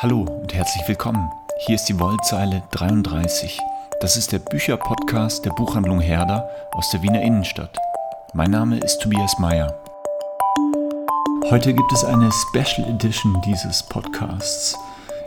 Hallo 0.00 0.20
und 0.20 0.54
herzlich 0.54 0.86
willkommen. 0.86 1.28
Hier 1.66 1.74
ist 1.74 1.86
die 1.86 1.98
Wollzeile 1.98 2.62
33. 2.70 3.58
Das 4.00 4.16
ist 4.16 4.30
der 4.30 4.38
Bücherpodcast 4.38 5.44
der 5.44 5.50
Buchhandlung 5.50 5.98
Herder 5.98 6.48
aus 6.70 6.88
der 6.90 7.02
Wiener 7.02 7.20
Innenstadt. 7.20 7.76
Mein 8.32 8.52
Name 8.52 8.78
ist 8.78 9.00
Tobias 9.00 9.40
Mayer. 9.40 9.76
Heute 11.50 11.74
gibt 11.74 11.92
es 11.92 12.04
eine 12.04 12.30
Special 12.30 12.88
Edition 12.88 13.42
dieses 13.44 13.82
Podcasts 13.82 14.78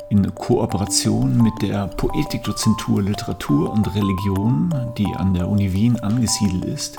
in 0.07 0.33
Kooperation 0.35 1.35
mit 1.35 1.61
der 1.61 1.87
Poetikdozentur 1.87 3.01
Literatur 3.01 3.73
und 3.73 3.93
Religion, 3.93 4.73
die 4.97 5.13
an 5.17 5.33
der 5.33 5.49
Uni 5.49 5.73
Wien 5.73 5.99
angesiedelt 5.99 6.63
ist, 6.63 6.95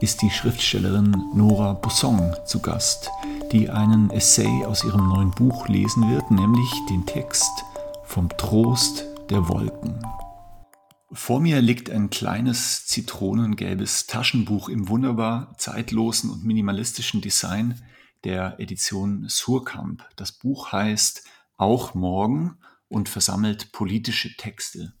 ist 0.00 0.22
die 0.22 0.30
Schriftstellerin 0.30 1.14
Nora 1.32 1.74
Busson 1.74 2.34
zu 2.44 2.58
Gast, 2.58 3.12
die 3.52 3.68
einen 3.68 4.08
Essay 4.08 4.64
aus 4.64 4.82
ihrem 4.82 5.08
neuen 5.08 5.30
Buch 5.30 5.68
lesen 5.68 6.10
wird, 6.10 6.30
nämlich 6.30 6.70
den 6.88 7.04
Text 7.04 7.64
Vom 8.04 8.30
Trost 8.30 9.04
der 9.28 9.46
Wolken. 9.46 10.02
Vor 11.12 11.38
mir 11.38 11.60
liegt 11.60 11.90
ein 11.90 12.08
kleines 12.08 12.86
zitronengelbes 12.86 14.06
Taschenbuch 14.06 14.70
im 14.70 14.88
wunderbar 14.88 15.54
zeitlosen 15.58 16.30
und 16.30 16.44
minimalistischen 16.44 17.20
Design 17.20 17.78
der 18.24 18.58
Edition 18.58 19.28
Surkamp. 19.28 20.02
Das 20.16 20.32
Buch 20.32 20.72
heißt 20.72 21.28
Auch 21.58 21.92
morgen 21.92 22.56
und 22.88 23.10
versammelt 23.10 23.70
politische 23.72 24.34
Texte. 24.34 24.94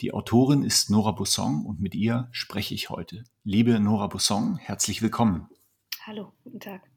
Die 0.00 0.14
Autorin 0.14 0.62
ist 0.62 0.90
Nora 0.90 1.10
Busson 1.10 1.66
und 1.66 1.80
mit 1.80 1.96
ihr 1.96 2.28
spreche 2.30 2.74
ich 2.74 2.88
heute. 2.88 3.24
Liebe 3.42 3.80
Nora 3.80 4.06
Busson, 4.06 4.58
herzlich 4.58 5.02
willkommen. 5.02 5.48
Hallo, 6.06 6.32
guten 6.44 6.60
Tag. 6.60 6.95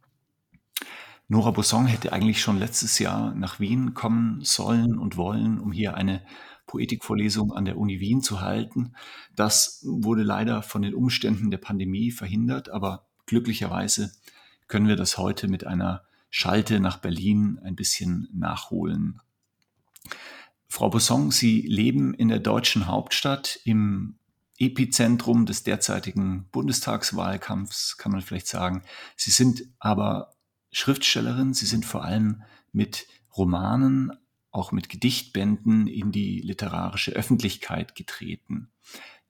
Nora 1.32 1.52
Busson 1.52 1.86
hätte 1.86 2.12
eigentlich 2.12 2.42
schon 2.42 2.58
letztes 2.58 2.98
Jahr 2.98 3.36
nach 3.36 3.60
Wien 3.60 3.94
kommen 3.94 4.44
sollen 4.44 4.98
und 4.98 5.16
wollen, 5.16 5.60
um 5.60 5.72
hier 5.72 5.94
eine 5.94 6.26
Poetikvorlesung 6.66 7.54
an 7.54 7.66
der 7.66 7.78
Uni 7.78 8.00
Wien 8.00 8.24
zu 8.24 8.42
halten. 8.42 8.94
Das 9.36 9.84
wurde 9.88 10.24
leider 10.24 10.64
von 10.64 10.82
den 10.82 10.96
Umständen 10.96 11.52
der 11.52 11.60
Pandemie 11.60 12.10
verhindert, 12.10 12.70
aber 12.70 13.06
glücklicherweise 13.28 14.12
können 14.68 14.88
wir 14.88 14.96
das 14.96 15.20
heute 15.20 15.48
mit 15.48 15.68
einer 15.68 16.04
Schalte 16.32 16.80
nach 16.80 16.98
Berlin 16.98 17.60
ein 17.64 17.76
bisschen 17.76 18.28
nachholen. 18.34 19.22
Frau 20.68 20.90
Busson, 20.90 21.30
Sie 21.30 21.62
leben 21.62 22.16
in 22.16 22.30
der 22.30 22.40
deutschen 22.40 22.88
Hauptstadt 22.88 23.60
im 23.66 24.16
Epizentrum 24.58 25.46
des 25.46 25.62
derzeitigen 25.62 26.48
Bundestagswahlkampfs, 26.52 27.98
kann 27.98 28.12
man 28.12 28.22
vielleicht 28.22 28.48
sagen. 28.48 28.84
Sie 29.16 29.32
sind 29.32 29.64
aber 29.78 30.32
Schriftstellerin. 30.72 31.54
Sie 31.54 31.66
sind 31.66 31.86
vor 31.86 32.04
allem 32.04 32.44
mit 32.72 33.08
Romanen, 33.36 34.12
auch 34.52 34.72
mit 34.72 34.90
Gedichtbänden 34.90 35.88
in 35.88 36.12
die 36.12 36.42
literarische 36.42 37.12
Öffentlichkeit 37.12 37.96
getreten. 37.96 38.72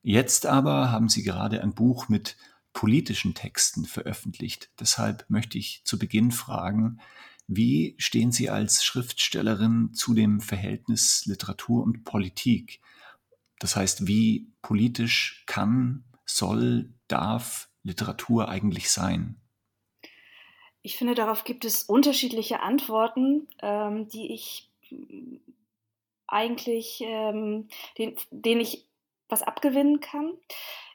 Jetzt 0.01 0.45
aber 0.45 0.91
haben 0.91 1.09
Sie 1.09 1.23
gerade 1.23 1.61
ein 1.61 1.73
Buch 1.73 2.07
mit 2.07 2.37
politischen 2.73 3.33
Texten 3.33 3.85
veröffentlicht. 3.85 4.69
Deshalb 4.79 5.25
möchte 5.29 5.57
ich 5.57 5.81
zu 5.83 5.99
Beginn 5.99 6.31
fragen, 6.31 6.99
wie 7.47 7.95
stehen 7.97 8.31
Sie 8.31 8.49
als 8.49 8.85
Schriftstellerin 8.85 9.93
zu 9.93 10.13
dem 10.13 10.39
Verhältnis 10.39 11.25
Literatur 11.25 11.83
und 11.83 12.03
Politik? 12.03 12.79
Das 13.57 13.75
heißt, 13.75 14.07
wie 14.07 14.53
politisch 14.61 15.43
kann, 15.47 16.05
soll, 16.25 16.93
darf 17.07 17.69
Literatur 17.83 18.49
eigentlich 18.49 18.91
sein? 18.91 19.41
Ich 20.81 20.97
finde, 20.97 21.13
darauf 21.13 21.43
gibt 21.43 21.65
es 21.65 21.83
unterschiedliche 21.83 22.61
Antworten, 22.61 23.47
ähm, 23.61 24.07
die 24.07 24.33
ich 24.33 24.69
eigentlich, 26.27 27.01
ähm, 27.01 27.67
den, 27.97 28.15
denen 28.31 28.61
ich 28.61 28.85
was 29.27 29.43
abgewinnen 29.43 29.99
kann. 29.99 30.33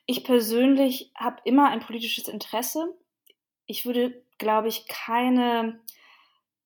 Ich 0.06 0.25
persönlich 0.25 1.11
habe 1.15 1.41
immer 1.45 1.69
ein 1.69 1.81
politisches 1.81 2.28
Interesse. 2.28 2.95
Ich 3.67 3.87
würde, 3.87 4.22
glaube 4.39 4.69
ich, 4.69 4.87
keine, 4.87 5.81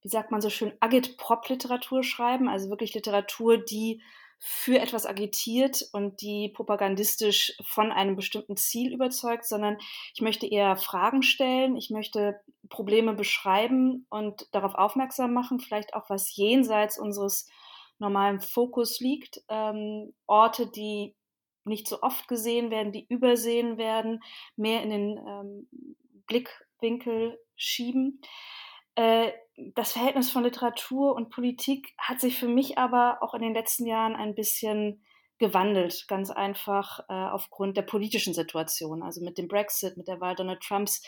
wie 0.03 0.09
sagt 0.09 0.31
man 0.31 0.41
so 0.41 0.51
schön, 0.51 0.73
Agit-Prop-Literatur 0.81 2.03
schreiben, 2.03 2.49
also 2.49 2.71
wirklich 2.71 2.95
Literatur, 2.95 3.59
die 3.59 4.03
für 4.39 4.79
etwas 4.79 5.05
agitiert 5.05 5.89
und 5.93 6.21
die 6.21 6.49
propagandistisch 6.49 7.57
von 7.65 7.91
einem 7.91 8.17
bestimmten 8.17 8.57
Ziel 8.57 8.93
überzeugt, 8.93 9.45
sondern 9.45 9.79
ich 10.15 10.21
möchte 10.21 10.47
eher 10.47 10.77
Fragen 10.77 11.23
stellen, 11.23 11.77
ich 11.77 11.91
möchte 11.91 12.41
Probleme 12.69 13.15
beschreiben 13.15 14.07
und 14.11 14.47
darauf 14.53 14.75
aufmerksam 14.75 15.35
machen, 15.35 15.61
vielleicht 15.61 15.95
auch 15.95 16.09
was 16.09 16.35
jenseits 16.37 16.99
unseres 16.99 17.49
normalen 17.99 18.41
Fokus 18.41 19.01
liegt, 19.01 19.43
ähm, 19.49 20.15
Orte, 20.27 20.69
die 20.69 21.17
nicht 21.65 21.89
so 21.89 22.01
oft 22.03 22.29
gesehen 22.29 22.71
werden, 22.71 22.93
die 22.93 23.07
übersehen 23.09 23.77
werden, 23.77 24.21
mehr 24.57 24.83
in 24.83 24.91
den 24.91 25.19
ähm, 25.19 25.69
Blickwinkel 26.27 27.39
schieben. 27.57 28.21
Äh, 28.99 29.33
das 29.75 29.93
Verhältnis 29.93 30.31
von 30.31 30.43
Literatur 30.43 31.15
und 31.15 31.31
Politik 31.31 31.95
hat 31.99 32.21
sich 32.21 32.37
für 32.37 32.49
mich 32.49 32.79
aber 32.79 33.19
auch 33.21 33.33
in 33.33 33.43
den 33.43 33.55
letzten 33.55 33.87
Jahren 33.87 34.17
ein 34.17 34.35
bisschen 34.35 35.05
gewandelt, 35.39 36.07
ganz 36.09 36.31
einfach 36.31 36.99
äh, 37.09 37.13
aufgrund 37.13 37.77
der 37.77 37.83
politischen 37.83 38.35
Situation. 38.35 39.05
Also 39.05 39.25
mit 39.25 39.39
dem 39.39 39.47
Brexit, 39.47 39.97
mit 39.97 40.09
der 40.09 40.21
Wahl 40.21 40.35
Donald 40.35 40.61
Trumps 40.63 41.01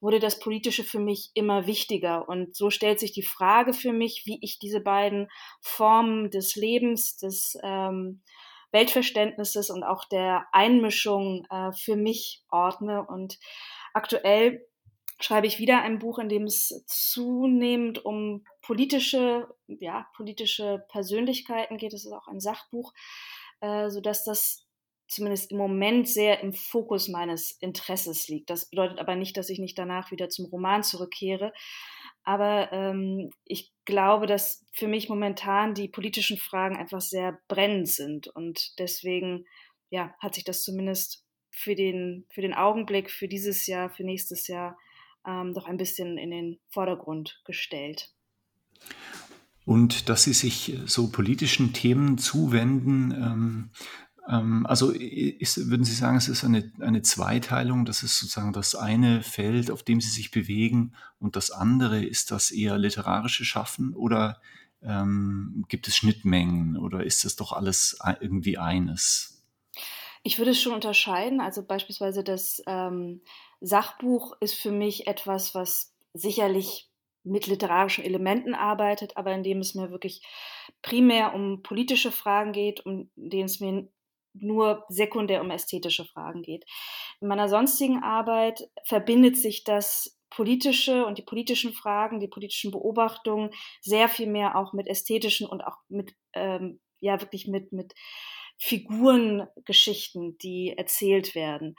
wurde 0.00 0.20
das 0.20 0.38
Politische 0.38 0.84
für 0.84 1.00
mich 1.00 1.32
immer 1.34 1.66
wichtiger. 1.66 2.26
Und 2.26 2.56
so 2.56 2.70
stellt 2.70 2.98
sich 2.98 3.12
die 3.12 3.22
Frage 3.22 3.74
für 3.74 3.92
mich, 3.92 4.22
wie 4.24 4.38
ich 4.40 4.58
diese 4.58 4.80
beiden 4.80 5.28
Formen 5.60 6.30
des 6.30 6.56
Lebens, 6.56 7.18
des 7.18 7.58
ähm, 7.62 8.22
Weltverständnisses 8.72 9.68
und 9.68 9.84
auch 9.84 10.06
der 10.06 10.46
Einmischung 10.52 11.46
äh, 11.50 11.72
für 11.72 11.96
mich 11.96 12.42
ordne. 12.50 13.06
Und 13.06 13.38
aktuell 13.92 14.66
schreibe 15.24 15.46
ich 15.46 15.58
wieder 15.58 15.80
ein 15.82 15.98
Buch, 15.98 16.18
in 16.18 16.28
dem 16.28 16.44
es 16.44 16.84
zunehmend 16.86 18.04
um 18.04 18.44
politische, 18.60 19.48
ja, 19.66 20.06
politische 20.14 20.84
Persönlichkeiten 20.90 21.78
geht. 21.78 21.94
Es 21.94 22.04
ist 22.04 22.12
auch 22.12 22.28
ein 22.28 22.40
Sachbuch, 22.40 22.92
äh, 23.60 23.88
sodass 23.88 24.24
das 24.24 24.66
zumindest 25.08 25.50
im 25.50 25.58
Moment 25.58 26.08
sehr 26.08 26.40
im 26.40 26.52
Fokus 26.52 27.08
meines 27.08 27.52
Interesses 27.52 28.28
liegt. 28.28 28.50
Das 28.50 28.68
bedeutet 28.68 28.98
aber 28.98 29.16
nicht, 29.16 29.36
dass 29.36 29.48
ich 29.48 29.58
nicht 29.58 29.78
danach 29.78 30.10
wieder 30.10 30.28
zum 30.28 30.46
Roman 30.46 30.82
zurückkehre. 30.82 31.52
Aber 32.22 32.72
ähm, 32.72 33.30
ich 33.44 33.72
glaube, 33.84 34.26
dass 34.26 34.64
für 34.72 34.88
mich 34.88 35.08
momentan 35.08 35.74
die 35.74 35.88
politischen 35.88 36.36
Fragen 36.36 36.76
einfach 36.76 37.00
sehr 37.00 37.38
brennend 37.48 37.88
sind. 37.88 38.28
Und 38.28 38.78
deswegen 38.78 39.46
ja, 39.88 40.14
hat 40.18 40.34
sich 40.34 40.44
das 40.44 40.62
zumindest 40.62 41.24
für 41.50 41.74
den, 41.74 42.26
für 42.30 42.42
den 42.42 42.54
Augenblick, 42.54 43.10
für 43.10 43.28
dieses 43.28 43.66
Jahr, 43.66 43.88
für 43.90 44.04
nächstes 44.04 44.48
Jahr 44.48 44.76
ähm, 45.26 45.54
doch 45.54 45.66
ein 45.66 45.76
bisschen 45.76 46.18
in 46.18 46.30
den 46.30 46.58
Vordergrund 46.68 47.40
gestellt. 47.44 48.10
Und 49.64 50.08
dass 50.08 50.24
Sie 50.24 50.34
sich 50.34 50.78
so 50.84 51.08
politischen 51.08 51.72
Themen 51.72 52.18
zuwenden, 52.18 53.12
ähm, 53.12 53.70
ähm, 54.28 54.66
also 54.66 54.90
ist, 54.90 55.70
würden 55.70 55.84
Sie 55.84 55.94
sagen, 55.94 56.16
es 56.16 56.28
ist 56.28 56.44
eine, 56.44 56.70
eine 56.80 57.02
Zweiteilung, 57.02 57.84
das 57.84 58.02
ist 58.02 58.18
sozusagen 58.18 58.52
das 58.52 58.74
eine 58.74 59.22
Feld, 59.22 59.70
auf 59.70 59.82
dem 59.82 60.00
Sie 60.00 60.10
sich 60.10 60.30
bewegen 60.30 60.92
und 61.18 61.36
das 61.36 61.50
andere 61.50 62.04
ist 62.04 62.30
das 62.30 62.50
eher 62.50 62.76
literarische 62.76 63.44
Schaffen 63.44 63.94
oder 63.94 64.40
ähm, 64.82 65.64
gibt 65.68 65.88
es 65.88 65.96
Schnittmengen 65.96 66.76
oder 66.76 67.04
ist 67.04 67.24
das 67.24 67.36
doch 67.36 67.52
alles 67.52 67.98
irgendwie 68.20 68.58
eines? 68.58 69.42
Ich 70.22 70.38
würde 70.38 70.52
es 70.52 70.60
schon 70.60 70.72
unterscheiden. 70.72 71.40
Also 71.40 71.62
beispielsweise 71.62 72.24
das 72.24 72.62
ähm, 72.66 73.20
Sachbuch 73.64 74.36
ist 74.40 74.54
für 74.54 74.70
mich 74.70 75.06
etwas, 75.06 75.54
was 75.54 75.94
sicherlich 76.12 76.90
mit 77.22 77.46
literarischen 77.46 78.04
Elementen 78.04 78.54
arbeitet, 78.54 79.16
aber 79.16 79.32
in 79.32 79.42
dem 79.42 79.60
es 79.60 79.74
mir 79.74 79.90
wirklich 79.90 80.22
primär 80.82 81.34
um 81.34 81.62
politische 81.62 82.12
Fragen 82.12 82.52
geht, 82.52 82.84
um 82.84 83.10
denen 83.16 83.46
es 83.46 83.60
mir 83.60 83.88
nur 84.34 84.84
sekundär 84.88 85.40
um 85.40 85.50
ästhetische 85.50 86.04
Fragen 86.04 86.42
geht. 86.42 86.64
In 87.20 87.28
meiner 87.28 87.48
sonstigen 87.48 88.02
Arbeit 88.02 88.68
verbindet 88.84 89.38
sich 89.38 89.64
das 89.64 90.18
politische 90.28 91.06
und 91.06 91.16
die 91.16 91.22
politischen 91.22 91.72
Fragen, 91.72 92.20
die 92.20 92.28
politischen 92.28 92.70
Beobachtungen 92.70 93.50
sehr 93.80 94.08
viel 94.08 94.26
mehr 94.26 94.56
auch 94.56 94.72
mit 94.72 94.88
ästhetischen 94.88 95.46
und 95.46 95.62
auch 95.62 95.78
mit, 95.88 96.14
ähm, 96.34 96.80
ja, 97.00 97.20
wirklich 97.20 97.46
mit, 97.46 97.72
mit 97.72 97.94
Figurengeschichten, 98.58 100.38
die 100.38 100.74
erzählt 100.76 101.34
werden. 101.34 101.74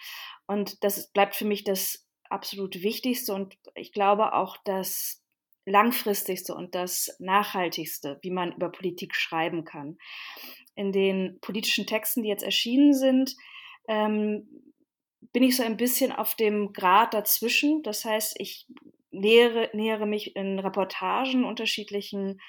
Und 0.47 0.83
das 0.83 1.11
bleibt 1.11 1.35
für 1.35 1.45
mich 1.45 1.63
das 1.63 2.07
absolut 2.29 2.81
Wichtigste 2.81 3.33
und 3.33 3.55
ich 3.75 3.91
glaube 3.91 4.33
auch 4.33 4.57
das 4.65 5.23
langfristigste 5.65 6.53
und 6.53 6.75
das 6.75 7.15
nachhaltigste, 7.19 8.19
wie 8.21 8.31
man 8.31 8.53
über 8.53 8.71
Politik 8.71 9.15
schreiben 9.15 9.63
kann. 9.63 9.97
In 10.75 10.91
den 10.91 11.39
politischen 11.41 11.87
Texten, 11.87 12.23
die 12.23 12.29
jetzt 12.29 12.43
erschienen 12.43 12.93
sind, 12.93 13.35
ähm, 13.87 14.47
bin 15.33 15.43
ich 15.43 15.55
so 15.55 15.63
ein 15.63 15.77
bisschen 15.77 16.11
auf 16.11 16.35
dem 16.35 16.71
Grad 16.71 17.13
dazwischen. 17.13 17.81
Das 17.83 18.05
heißt, 18.05 18.35
ich 18.39 18.67
nähere, 19.11 19.69
nähere 19.73 20.05
mich 20.05 20.35
in 20.35 20.59
Reportagen 20.59 21.45
unterschiedlichen 21.45 22.39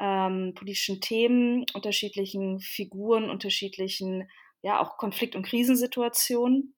ähm, 0.00 0.54
politischen 0.54 1.00
Themen, 1.00 1.66
unterschiedlichen 1.74 2.58
Figuren, 2.60 3.30
unterschiedlichen, 3.30 4.28
ja, 4.62 4.80
auch 4.80 4.96
Konflikt- 4.96 5.36
und 5.36 5.44
Krisensituationen. 5.44 6.74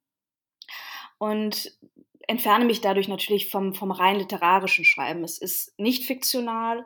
Und 1.19 1.79
entferne 2.27 2.65
mich 2.65 2.81
dadurch 2.81 3.09
natürlich 3.09 3.49
vom, 3.51 3.75
vom 3.75 3.93
rein 3.93 4.19
literarischen 4.19 4.85
Schreiben. 4.85 5.25
Es 5.25 5.39
ist 5.39 5.73
nicht 5.79 6.05
fiktional. 6.05 6.85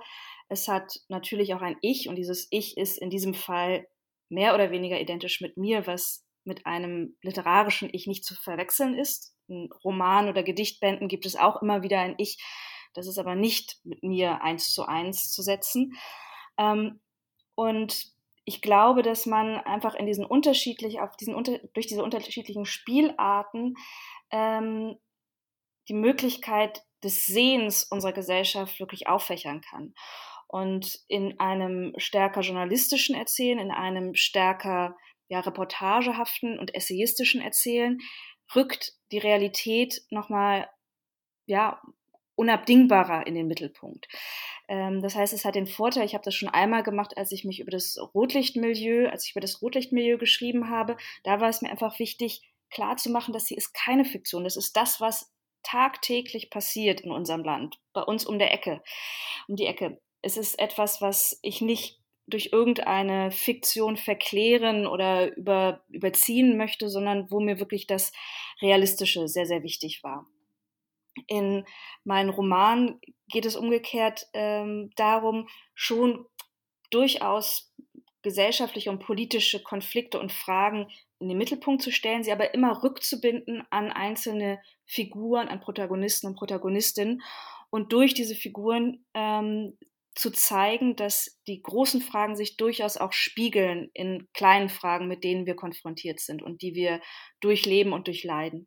Es 0.49 0.69
hat 0.69 1.01
natürlich 1.09 1.55
auch 1.55 1.63
ein 1.63 1.77
Ich 1.81 2.09
und 2.09 2.17
dieses 2.17 2.47
Ich 2.51 2.77
ist 2.77 2.99
in 2.99 3.11
diesem 3.11 3.35
Fall 3.35 3.87
mehr 4.29 4.55
oder 4.55 4.71
weniger 4.71 5.01
identisch 5.01 5.41
mit 5.41 5.57
mir, 5.57 5.87
was 5.87 6.25
mit 6.45 6.67
einem 6.67 7.17
literarischen 7.23 7.89
Ich 7.93 8.07
nicht 8.07 8.25
zu 8.25 8.35
verwechseln 8.35 8.95
ist. 8.95 9.35
In 9.49 9.71
Roman 9.85 10.29
oder 10.29 10.43
Gedichtbänden 10.43 11.09
gibt 11.09 11.27
es 11.27 11.37
auch 11.37 11.63
immer 11.63 11.83
wieder 11.83 12.01
ein 12.01 12.15
Ich. 12.19 12.39
Das 12.95 13.07
ist 13.07 13.19
aber 13.19 13.35
nicht 13.35 13.79
mit 13.85 14.03
mir 14.03 14.43
eins 14.43 14.73
zu 14.73 14.85
eins 14.85 15.31
zu 15.31 15.43
setzen. 15.43 15.93
Ähm, 16.59 17.01
und 17.55 18.15
ich 18.45 18.63
glaube, 18.63 19.03
dass 19.03 19.27
man 19.27 19.57
einfach 19.57 19.95
in 19.95 20.07
diesen 20.07 20.25
unterschiedlich, 20.25 21.01
auf 21.01 21.17
diesen 21.17 21.35
unter, 21.35 21.59
durch 21.75 21.87
diese 21.87 22.05
unterschiedlichen 22.05 22.65
Spielarten 22.65 23.75
ähm, 24.31 24.97
die 25.89 25.95
Möglichkeit 25.95 26.83
des 27.03 27.27
Sehens 27.27 27.85
unserer 27.85 28.13
Gesellschaft 28.13 28.79
wirklich 28.81 29.09
auffächern 29.09 29.61
kann. 29.61 29.95
Und 30.49 31.01
in 31.09 31.39
einem 31.41 31.93
stärker 31.97 32.41
journalistischen 32.41 33.17
Erzählen, 33.17 33.59
in 33.59 33.73
einem 33.73 34.15
stärker 34.15 34.97
ja, 35.29 35.41
reportagehaften 35.41 36.59
und 36.59 36.75
essayistischen 36.75 37.41
Erzählen 37.41 37.99
rückt 38.55 38.93
die 39.11 39.19
Realität 39.19 40.03
nochmal 40.11 40.69
ja, 41.47 41.81
unabdingbarer 42.37 43.27
in 43.27 43.35
den 43.35 43.49
Mittelpunkt. 43.49 44.07
Ähm, 44.69 45.01
das 45.01 45.15
heißt, 45.15 45.33
es 45.33 45.45
hat 45.45 45.55
den 45.55 45.67
Vorteil, 45.67 46.05
ich 46.05 46.15
habe 46.15 46.25
das 46.25 46.35
schon 46.35 46.49
einmal 46.49 46.83
gemacht, 46.83 47.17
als 47.17 47.33
ich 47.33 47.45
mich 47.45 47.61
über 47.61 47.71
das 47.71 47.99
Rotlichtmilieu, 48.15 49.09
als 49.09 49.25
ich 49.27 49.33
über 49.33 49.41
das 49.41 49.63
Rotlichtmilieu 49.63 50.19
geschrieben 50.19 50.69
habe, 50.71 50.97
da 51.25 51.41
war 51.41 51.49
es 51.49 51.63
mir 51.63 51.71
einfach 51.71 51.99
wichtig, 51.99 52.43
klar 52.71 52.97
zu 52.97 53.11
machen, 53.11 53.33
dass 53.33 53.47
sie 53.47 53.55
ist 53.55 53.75
keine 53.75 54.05
Fiktion. 54.05 54.45
Das 54.45 54.57
ist 54.57 54.77
das, 54.77 55.01
was 55.01 55.33
tagtäglich 55.63 56.51
passiert 56.51 57.01
in 57.01 57.11
unserem 57.11 57.43
Land, 57.43 57.81
bei 57.93 58.03
uns 58.03 58.25
um 58.25 58.39
der 58.39 58.53
Ecke, 58.53 58.83
um 59.49 59.57
die 59.57 59.67
Ecke. 59.67 60.01
Es 60.23 60.37
ist 60.37 60.59
etwas, 60.59 61.01
was 61.01 61.39
ich 61.43 61.61
nicht 61.61 62.01
durch 62.29 62.51
irgendeine 62.53 63.31
Fiktion 63.31 63.97
verklären 63.97 64.87
oder 64.87 65.37
über, 65.37 65.85
überziehen 65.89 66.57
möchte, 66.57 66.89
sondern 66.89 67.31
wo 67.31 67.41
mir 67.41 67.61
wirklich 67.61 67.87
das 67.87 68.13
Realistische 68.61 69.29
sehr, 69.29 69.47
sehr 69.47 69.63
wichtig 69.63 70.03
war. 70.03 70.27
In 71.27 71.65
meinen 72.05 72.31
Roman 72.31 73.01
geht 73.29 73.47
es 73.47 73.57
umgekehrt 73.57 74.27
ähm, 74.33 74.91
darum, 74.97 75.49
schon 75.75 76.27
durchaus 76.91 77.73
gesellschaftliche 78.23 78.91
und 78.91 78.99
politische 78.99 79.63
Konflikte 79.63 80.19
und 80.19 80.33
Fragen 80.33 80.89
in 81.21 81.29
den 81.29 81.39
Mittelpunkt 81.39 81.83
zu 81.83 81.93
stellen, 81.93 82.25
sie 82.25 82.33
aber 82.33 82.55
immer 82.55 82.83
rückzubinden 82.83 83.63
an 83.71 83.93
einzelne 83.93 84.61
Figuren, 84.85 85.49
an 85.49 85.61
Protagonisten 85.61 86.27
und 86.27 86.37
Protagonistinnen 86.37 87.23
und 87.71 87.93
durch 87.93 88.15
diese 88.15 88.35
Figuren 88.35 89.05
ähm, 89.15 89.79
zu 90.17 90.31
zeigen, 90.31 90.97
dass 90.97 91.39
die 91.47 91.63
großen 91.63 92.01
Fragen 92.01 92.37
sich 92.37 92.57
durchaus 92.57 92.97
auch 92.97 93.13
spiegeln 93.13 93.91
in 93.93 94.27
kleinen 94.33 94.71
Fragen, 94.71 95.09
mit 95.09 95.25
denen 95.25 95.47
wir 95.47 95.55
konfrontiert 95.55 96.21
sind 96.21 96.43
und 96.43 96.63
die 96.63 96.75
wir 96.75 97.01
durchleben 97.41 97.93
und 97.93 98.07
durchleiden. 98.07 98.67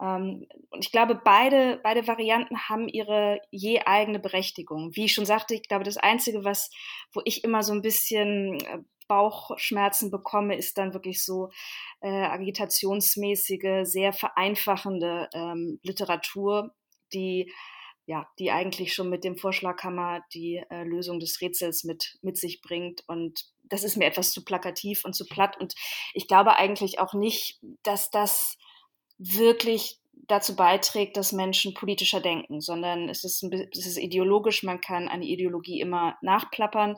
Ähm, 0.00 0.46
und 0.70 0.84
ich 0.84 0.92
glaube, 0.92 1.20
beide, 1.22 1.80
beide 1.82 2.06
Varianten 2.06 2.68
haben 2.68 2.88
ihre 2.88 3.40
je 3.50 3.80
eigene 3.80 4.18
Berechtigung. 4.18 4.94
Wie 4.94 5.06
ich 5.06 5.14
schon 5.14 5.26
sagte, 5.26 5.54
ich 5.54 5.68
glaube, 5.68 5.84
das 5.84 5.96
Einzige, 5.96 6.44
was, 6.44 6.70
wo 7.12 7.20
ich 7.24 7.44
immer 7.44 7.62
so 7.62 7.72
ein 7.72 7.82
bisschen 7.82 8.60
äh, 8.60 8.78
Bauchschmerzen 9.08 10.10
bekomme, 10.10 10.56
ist 10.56 10.78
dann 10.78 10.94
wirklich 10.94 11.24
so 11.24 11.50
äh, 12.00 12.08
agitationsmäßige, 12.08 13.82
sehr 13.82 14.12
vereinfachende 14.12 15.28
ähm, 15.34 15.78
Literatur, 15.82 16.74
die 17.12 17.52
ja, 18.06 18.26
die 18.38 18.50
eigentlich 18.50 18.94
schon 18.94 19.08
mit 19.10 19.22
dem 19.22 19.36
Vorschlaghammer 19.36 20.24
die 20.34 20.62
äh, 20.70 20.82
Lösung 20.82 21.20
des 21.20 21.40
Rätsels 21.40 21.84
mit, 21.84 22.18
mit 22.20 22.36
sich 22.36 22.60
bringt. 22.60 23.04
Und 23.06 23.44
das 23.62 23.84
ist 23.84 23.96
mir 23.96 24.06
etwas 24.06 24.32
zu 24.32 24.44
plakativ 24.44 25.04
und 25.04 25.14
zu 25.14 25.24
platt. 25.26 25.56
Und 25.60 25.74
ich 26.12 26.26
glaube 26.26 26.56
eigentlich 26.56 26.98
auch 26.98 27.14
nicht, 27.14 27.60
dass 27.82 28.10
das 28.10 28.56
wirklich 29.22 29.98
dazu 30.28 30.56
beiträgt, 30.56 31.16
dass 31.16 31.32
Menschen 31.32 31.74
politischer 31.74 32.20
denken, 32.20 32.60
sondern 32.60 33.08
es 33.08 33.24
ist, 33.24 33.42
es 33.42 33.86
ist 33.86 33.98
ideologisch. 33.98 34.62
Man 34.62 34.80
kann 34.80 35.08
eine 35.08 35.26
Ideologie 35.26 35.80
immer 35.80 36.16
nachplappern 36.22 36.96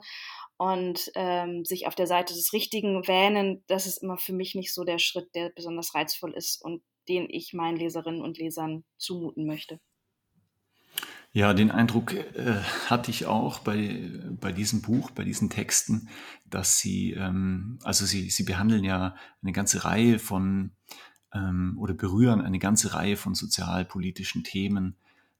und 0.57 1.11
ähm, 1.15 1.65
sich 1.65 1.87
auf 1.87 1.95
der 1.95 2.07
Seite 2.07 2.33
des 2.33 2.53
Richtigen 2.53 3.07
wähnen. 3.07 3.63
Das 3.67 3.85
ist 3.85 4.01
immer 4.01 4.17
für 4.17 4.33
mich 4.33 4.55
nicht 4.55 4.73
so 4.73 4.83
der 4.83 4.99
Schritt, 4.99 5.33
der 5.35 5.49
besonders 5.49 5.95
reizvoll 5.95 6.33
ist 6.33 6.61
und 6.63 6.81
den 7.07 7.27
ich 7.29 7.53
meinen 7.53 7.77
Leserinnen 7.77 8.21
und 8.21 8.37
Lesern 8.37 8.83
zumuten 8.97 9.45
möchte. 9.45 9.79
Ja, 11.31 11.53
den 11.53 11.69
Eindruck 11.69 12.13
äh, 12.13 12.61
hatte 12.87 13.11
ich 13.11 13.25
auch 13.25 13.59
bei, 13.59 14.09
bei 14.39 14.53
diesem 14.53 14.81
Buch, 14.81 15.11
bei 15.11 15.25
diesen 15.25 15.49
Texten, 15.49 16.07
dass 16.45 16.79
sie, 16.79 17.11
ähm, 17.11 17.77
also 17.83 18.05
sie, 18.05 18.29
sie 18.29 18.43
behandeln 18.43 18.85
ja 18.85 19.15
eine 19.43 19.51
ganze 19.51 19.83
Reihe 19.83 20.17
von 20.17 20.71
ähm, 21.33 21.75
oder 21.77 21.93
berühren 21.93 22.41
eine 22.41 22.59
ganze 22.59 22.93
Reihe 22.93 23.17
von 23.17 23.35
sozialpolitischen 23.35 24.43
Themen, 24.43 24.95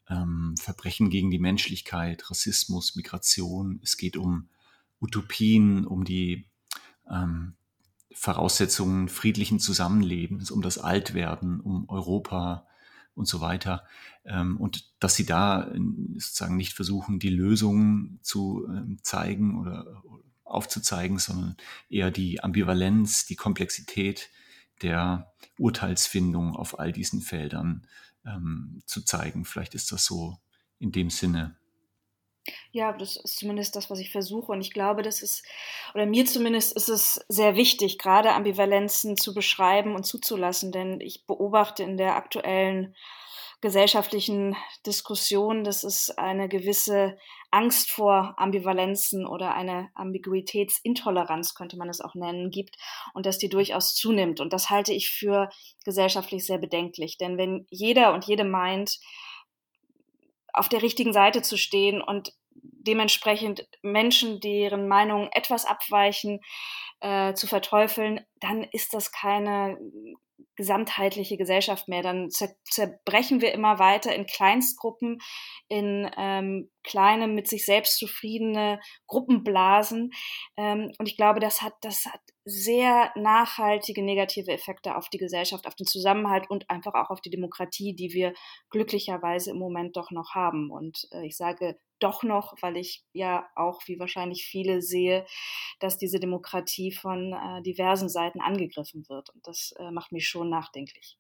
ähm, 0.10 0.56
Verbrechen 0.60 1.10
gegen 1.10 1.32
die 1.32 1.40
Menschlichkeit, 1.40 2.30
Rassismus, 2.30 2.96
Migration. 2.96 3.80
Es 3.84 3.98
geht 3.98 4.18
um 4.18 4.50
Utopien, 5.00 5.86
um 5.86 6.04
die 6.04 6.46
ähm, 7.10 7.54
Voraussetzungen 8.14 9.10
friedlichen 9.10 9.60
Zusammenlebens, 9.60 10.52
um 10.52 10.62
das 10.62 10.78
Altwerden, 10.78 11.60
um 11.60 11.90
Europa, 11.90 12.68
und 13.16 13.28
so 13.28 13.42
weiter. 13.42 13.84
Ähm, 14.26 14.58
und 14.58 14.92
dass 15.00 15.16
sie 15.16 15.26
da 15.26 15.72
sozusagen 16.16 16.58
nicht 16.58 16.74
versuchen, 16.74 17.20
die 17.20 17.30
Lösungen 17.30 18.20
zu 18.22 18.68
ähm, 18.68 19.00
zeigen 19.02 19.60
oder 19.60 20.04
aufzuzeigen, 20.44 21.18
sondern 21.18 21.56
eher 21.90 22.12
die 22.12 22.44
Ambivalenz, 22.44 23.26
die 23.26 23.36
Komplexität 23.36 24.30
der 24.82 25.34
Urteilsfindung 25.58 26.56
auf 26.56 26.80
all 26.80 26.92
diesen 26.92 27.22
Feldern 27.22 27.88
ähm, 28.26 28.82
zu 28.86 29.04
zeigen. 29.04 29.46
Vielleicht 29.46 29.76
ist 29.76 29.92
das 29.92 30.06
so 30.06 30.38
in 30.80 30.92
dem 30.92 31.10
Sinne 31.10 31.58
ja, 32.72 32.94
das 32.94 33.16
ist 33.16 33.40
zumindest 33.40 33.76
das, 33.76 33.90
was 33.90 34.00
ich 34.00 34.12
versuche. 34.12 34.52
Und 34.52 34.62
ich 34.62 34.72
glaube, 34.72 35.02
das 35.02 35.22
ist, 35.22 35.44
oder 35.94 36.06
mir 36.06 36.26
zumindest 36.26 36.76
ist 36.76 36.90
es 36.90 37.26
sehr 37.28 37.56
wichtig, 37.56 37.98
gerade 37.98 38.34
Ambivalenzen 38.34 39.18
zu 39.18 39.34
beschreiben 39.34 39.96
und 39.96 40.06
zuzulassen. 40.06 40.72
Denn 40.72 41.02
ich 41.02 41.26
beobachte 41.26 41.84
in 41.84 41.98
der 41.98 42.16
aktuellen 42.16 42.96
gesellschaftlichen 43.66 44.56
Diskussion, 44.86 45.64
dass 45.64 45.84
es 45.84 46.12
eine 46.12 46.48
gewisse 46.48 47.18
Angst 47.50 47.90
vor 47.90 48.36
Ambivalenzen 48.38 49.26
oder 49.26 49.56
eine 49.56 49.90
Ambiguitätsintoleranz, 49.96 51.56
könnte 51.56 51.76
man 51.76 51.90
es 51.90 52.00
auch 52.00 52.14
nennen, 52.14 52.52
gibt 52.52 52.78
und 53.16 53.26
dass 53.26 53.40
die 53.40 53.50
durchaus 53.50 53.96
zunimmt. 53.96 54.40
Und 54.40 54.54
das 54.54 54.70
halte 54.70 54.94
ich 54.94 55.10
für 55.10 55.50
gesellschaftlich 55.84 56.46
sehr 56.46 56.60
bedenklich. 56.60 57.18
Denn 57.18 57.40
wenn 57.40 57.66
jeder 57.72 58.14
und 58.14 58.26
jede 58.26 58.44
meint, 58.44 59.00
auf 60.54 60.70
der 60.70 60.84
richtigen 60.84 61.12
Seite 61.12 61.42
zu 61.42 61.58
stehen 61.58 62.04
und 62.04 62.34
dementsprechend 62.54 63.68
Menschen, 63.82 64.40
deren 64.42 64.88
Meinungen 64.88 65.30
etwas 65.32 65.66
abweichen, 65.66 66.40
äh, 67.00 67.34
zu 67.34 67.48
verteufeln, 67.48 68.22
dann 68.40 68.64
ist 68.64 68.94
das 68.94 69.12
keine 69.12 69.76
gesamtheitliche 70.56 71.38
Gesellschaft 71.38 71.88
mehr. 71.88 72.02
Dann 72.02 72.30
zerbrechen 72.30 73.42
wir 73.42 73.54
immer 73.54 73.80
weiter 73.80 74.16
in 74.16 74.26
Kleinstgruppen, 74.26 75.20
in 75.68 76.10
ähm, 76.18 76.70
kleine, 76.84 77.28
mit 77.28 77.48
sich 77.48 77.66
selbst 77.66 77.98
zufriedene 77.98 78.80
Gruppenblasen. 79.08 80.12
Ähm, 80.58 80.92
und 80.98 81.08
ich 81.08 81.18
glaube, 81.18 81.40
das 81.40 81.62
hat, 81.62 81.74
das 81.82 82.06
hat 82.06 82.22
sehr 82.46 83.12
nachhaltige 83.16 84.04
negative 84.04 84.52
Effekte 84.52 84.96
auf 84.96 85.10
die 85.10 85.18
Gesellschaft, 85.18 85.66
auf 85.66 85.76
den 85.76 85.88
Zusammenhalt 85.88 86.50
und 86.50 86.70
einfach 86.70 86.94
auch 86.94 87.10
auf 87.10 87.22
die 87.22 87.32
Demokratie, 87.32 87.96
die 87.96 88.14
wir 88.14 88.34
glücklicherweise 88.70 89.52
im 89.52 89.58
Moment 89.58 89.98
doch 89.98 90.12
noch 90.12 90.36
haben. 90.36 90.70
Und 90.70 91.08
äh, 91.12 91.26
ich 91.26 91.36
sage 91.36 91.78
doch 92.00 92.24
noch, 92.24 92.56
weil 92.62 92.78
ich 92.78 93.06
ja 93.14 93.48
auch, 93.56 93.82
wie 93.88 94.00
wahrscheinlich 94.00 94.46
viele 94.46 94.82
sehe, 94.82 95.26
dass 95.80 95.98
diese 95.98 96.20
Demokratie 96.20 96.92
von 96.92 97.34
äh, 97.34 97.62
diversen 97.62 98.10
Seiten 98.10 98.42
angegriffen 98.42 99.08
wird. 99.08 99.30
Und 99.30 99.48
das 99.48 99.74
äh, 99.80 99.92
macht 99.92 100.12
mich 100.12 100.28
schon 100.28 100.50
nachdenklich. 100.50 101.18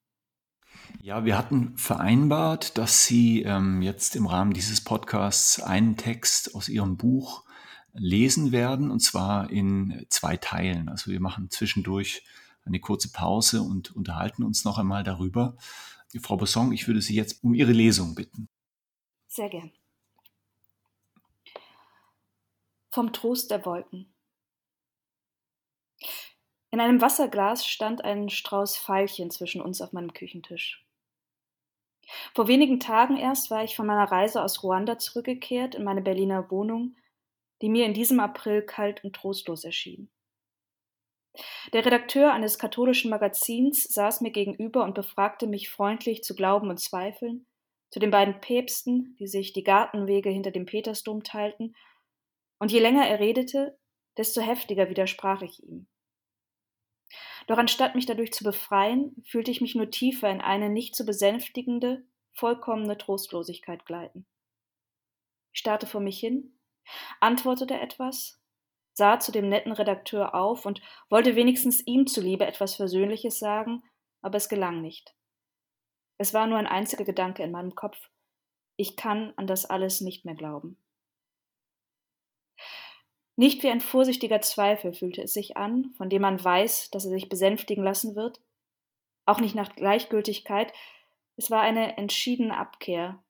Ja, 1.01 1.24
wir 1.24 1.38
hatten 1.38 1.77
vereinbart, 1.77 2.77
dass 2.77 3.05
Sie 3.05 3.44
ähm, 3.44 3.82
jetzt 3.82 4.15
im 4.15 4.27
Rahmen 4.27 4.53
dieses 4.53 4.84
Podcasts 4.84 5.62
einen 5.62 5.96
Text 5.98 6.55
aus 6.55 6.67
Ihrem 6.67 6.98
Buch 6.98 7.44
lesen 7.94 8.51
werden, 8.51 8.91
und 8.91 9.00
zwar 9.00 9.50
in 9.50 10.05
zwei 10.10 10.36
Teilen. 10.38 10.89
Also 10.89 11.12
wir 11.12 11.22
machen 11.22 11.50
zwischendurch 11.50 12.24
eine 12.65 12.79
kurze 12.79 13.12
Pause 13.12 13.62
und 13.62 13.96
unterhalten 13.96 14.44
uns 14.44 14.65
noch 14.65 14.77
einmal 14.77 15.03
darüber. 15.03 15.55
Frau 16.22 16.38
Bosson, 16.38 16.72
ich 16.72 16.88
würde 16.88 17.01
Sie 17.01 17.15
jetzt 17.15 17.44
um 17.44 17.53
Ihre 17.53 17.72
Lesung 17.72 18.15
bitten. 18.15 18.50
Sehr 19.27 19.50
gern. 19.50 19.72
Vom 22.96 23.12
Trost 23.12 23.52
der 23.52 23.66
Wolken. 23.66 24.10
In 26.72 26.80
einem 26.80 27.02
Wasserglas 27.02 27.68
stand 27.68 28.06
ein 28.06 28.30
Strauß 28.30 28.78
Veilchen 28.78 29.32
zwischen 29.32 29.60
uns 29.60 29.82
auf 29.82 29.92
meinem 29.92 30.14
Küchentisch. 30.14 30.88
Vor 32.34 32.48
wenigen 32.48 32.80
Tagen 32.80 33.18
erst 33.18 33.52
war 33.52 33.66
ich 33.66 33.75
von 33.75 33.86
meiner 33.86 34.10
Reise 34.10 34.42
aus 34.42 34.64
Ruanda 34.64 34.98
zurückgekehrt 34.98 35.75
in 35.75 35.84
meine 35.84 36.02
Berliner 36.02 36.50
Wohnung, 36.50 36.96
die 37.62 37.68
mir 37.68 37.86
in 37.86 37.94
diesem 37.94 38.22
April 38.22 38.62
kalt 38.62 39.04
und 39.04 39.14
trostlos 39.14 39.66
erschien. 39.66 40.10
Der 41.74 41.86
Redakteur 41.86 42.32
eines 42.32 42.58
katholischen 42.58 43.10
Magazins 43.10 43.84
saß 43.84 44.22
mir 44.22 44.32
gegenüber 44.32 44.86
und 44.86 44.96
befragte 44.96 45.48
mich 45.48 45.70
freundlich 45.70 46.24
zu 46.24 46.34
Glauben 46.34 46.70
und 46.70 46.80
Zweifeln, 46.80 47.46
zu 47.90 48.00
den 48.00 48.12
beiden 48.12 48.40
Päpsten, 48.40 49.18
die 49.20 49.28
sich 49.28 49.52
die 49.52 49.66
Gartenwege 49.66 50.30
hinter 50.30 50.52
dem 50.52 50.66
Petersdom 50.66 51.24
teilten, 51.24 51.75
und 52.59 52.71
je 52.71 52.79
länger 52.79 53.07
er 53.07 53.19
redete, 53.19 53.77
desto 54.17 54.41
heftiger 54.41 54.89
widersprach 54.89 55.41
ich 55.41 55.63
ihm. 55.63 55.88
Doch 57.47 57.57
anstatt 57.57 57.95
mich 57.95 58.05
dadurch 58.05 58.33
zu 58.33 58.43
befreien, 58.43 59.15
fühlte 59.27 59.51
ich 59.51 59.62
mich 59.62 59.75
nur 59.75 59.91
tiefer 59.91 60.29
in 60.29 60.41
eine 60.41 60.69
nicht 60.69 60.95
zu 60.95 61.05
besänftigende, 61.05 62.03
vollkommene 62.33 62.97
Trostlosigkeit 62.97 63.85
gleiten. 63.85 64.25
Ich 65.53 65.59
starrte 65.59 65.85
vor 65.85 66.01
mich 66.01 66.19
hin, 66.19 66.59
antwortete 67.19 67.79
etwas, 67.79 68.41
sah 68.93 69.19
zu 69.19 69.31
dem 69.31 69.47
netten 69.47 69.71
Redakteur 69.71 70.33
auf 70.33 70.65
und 70.65 70.81
wollte 71.09 71.35
wenigstens 71.35 71.85
ihm 71.85 72.07
zuliebe 72.07 72.45
etwas 72.45 72.75
Versöhnliches 72.75 73.39
sagen, 73.39 73.83
aber 74.21 74.38
es 74.38 74.50
gelang 74.50 74.81
nicht. 74.81 75.15
Es 76.17 76.33
war 76.33 76.47
nur 76.47 76.57
ein 76.57 76.67
einziger 76.67 77.03
Gedanke 77.03 77.43
in 77.43 77.51
meinem 77.51 77.75
Kopf. 77.75 78.09
Ich 78.77 78.95
kann 78.95 79.33
an 79.35 79.47
das 79.47 79.65
alles 79.65 80.01
nicht 80.01 80.25
mehr 80.25 80.35
glauben. 80.35 80.77
Nicht 83.38 83.63
wie 83.63 83.70
ein 83.70 83.82
vorsichtiger 83.82 84.42
Zweifel 84.42 84.94
fühlte 84.94 85.24
es 85.24 85.34
sich 85.34 85.58
an, 85.58 85.94
von 85.98 86.10
dem 86.10 86.22
man 86.22 86.42
weiß, 86.42 86.89
dass 86.92 87.06
er 87.06 87.12
sich 87.12 87.27
besänftigen 87.27 87.84
lassen 87.84 88.15
wird, 88.15 88.42
auch 89.25 89.39
nicht 89.39 89.56
nach 89.56 89.75
Gleichgültigkeit, 89.75 90.72
es 91.38 91.51
war 91.51 91.62
eine 91.62 91.98
entschiedene 91.98 92.56
Abkehr, 92.56 93.22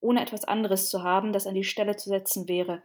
ohne 0.00 0.22
etwas 0.22 0.44
anderes 0.44 0.88
zu 0.88 1.04
haben, 1.04 1.32
das 1.32 1.46
an 1.46 1.54
die 1.54 1.64
Stelle 1.64 1.96
zu 1.96 2.08
setzen 2.08 2.48
wäre. 2.48 2.82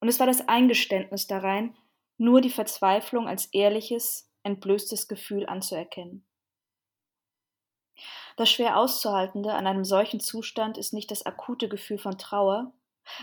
Und 0.00 0.08
es 0.08 0.18
war 0.18 0.26
das 0.26 0.48
Eingeständnis 0.48 1.26
darein, 1.26 1.76
nur 2.16 2.40
die 2.40 2.50
Verzweiflung 2.50 3.28
als 3.28 3.46
ehrliches, 3.46 4.28
entblößtes 4.42 5.06
Gefühl 5.06 5.46
anzuerkennen. 5.46 6.24
Das 8.36 8.50
schwer 8.50 8.76
auszuhaltende 8.76 9.52
an 9.52 9.66
einem 9.66 9.84
solchen 9.84 10.20
Zustand 10.20 10.78
ist 10.78 10.92
nicht 10.92 11.10
das 11.10 11.26
akute 11.26 11.68
Gefühl 11.68 11.98
von 11.98 12.18
Trauer, 12.18 12.72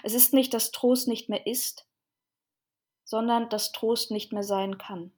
es 0.04 0.14
ist 0.14 0.34
nicht, 0.34 0.54
dass 0.54 0.72
Trost 0.72 1.08
nicht 1.08 1.30
mehr 1.30 1.46
ist, 1.46 1.88
sondern 3.06 3.48
dass 3.48 3.72
Trost 3.72 4.12
nicht 4.12 4.34
mehr 4.34 4.44
sein 4.44 4.78
kann. 4.78 5.14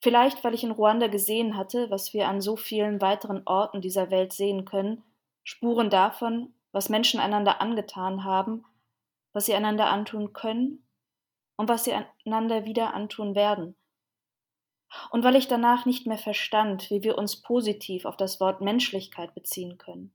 Vielleicht, 0.00 0.44
weil 0.44 0.54
ich 0.54 0.62
in 0.62 0.70
Ruanda 0.70 1.08
gesehen 1.08 1.56
hatte, 1.56 1.90
was 1.90 2.14
wir 2.14 2.28
an 2.28 2.40
so 2.40 2.56
vielen 2.56 3.00
weiteren 3.00 3.42
Orten 3.46 3.80
dieser 3.80 4.10
Welt 4.10 4.32
sehen 4.32 4.64
können, 4.64 5.02
Spuren 5.42 5.90
davon, 5.90 6.54
was 6.72 6.88
Menschen 6.88 7.20
einander 7.20 7.60
angetan 7.60 8.22
haben, 8.22 8.64
was 9.32 9.46
sie 9.46 9.54
einander 9.54 9.88
antun 9.88 10.32
können 10.32 10.86
und 11.56 11.68
was 11.68 11.84
sie 11.84 11.94
einander 12.24 12.64
wieder 12.64 12.94
antun 12.94 13.34
werden. 13.34 13.76
Und 15.10 15.24
weil 15.24 15.36
ich 15.36 15.48
danach 15.48 15.84
nicht 15.84 16.06
mehr 16.06 16.18
verstand, 16.18 16.90
wie 16.90 17.02
wir 17.02 17.18
uns 17.18 17.42
positiv 17.42 18.04
auf 18.04 18.16
das 18.16 18.40
Wort 18.40 18.60
Menschlichkeit 18.60 19.34
beziehen 19.34 19.78
können. 19.78 20.14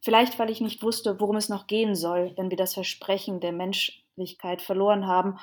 Vielleicht, 0.00 0.38
weil 0.38 0.50
ich 0.50 0.60
nicht 0.60 0.82
wusste, 0.82 1.20
worum 1.20 1.36
es 1.36 1.48
noch 1.48 1.66
gehen 1.66 1.94
soll, 1.94 2.32
wenn 2.36 2.50
wir 2.50 2.56
das 2.56 2.74
Versprechen 2.74 3.40
der 3.40 3.52
Menschlichkeit 3.52 4.62
verloren 4.62 5.06
haben, 5.06 5.38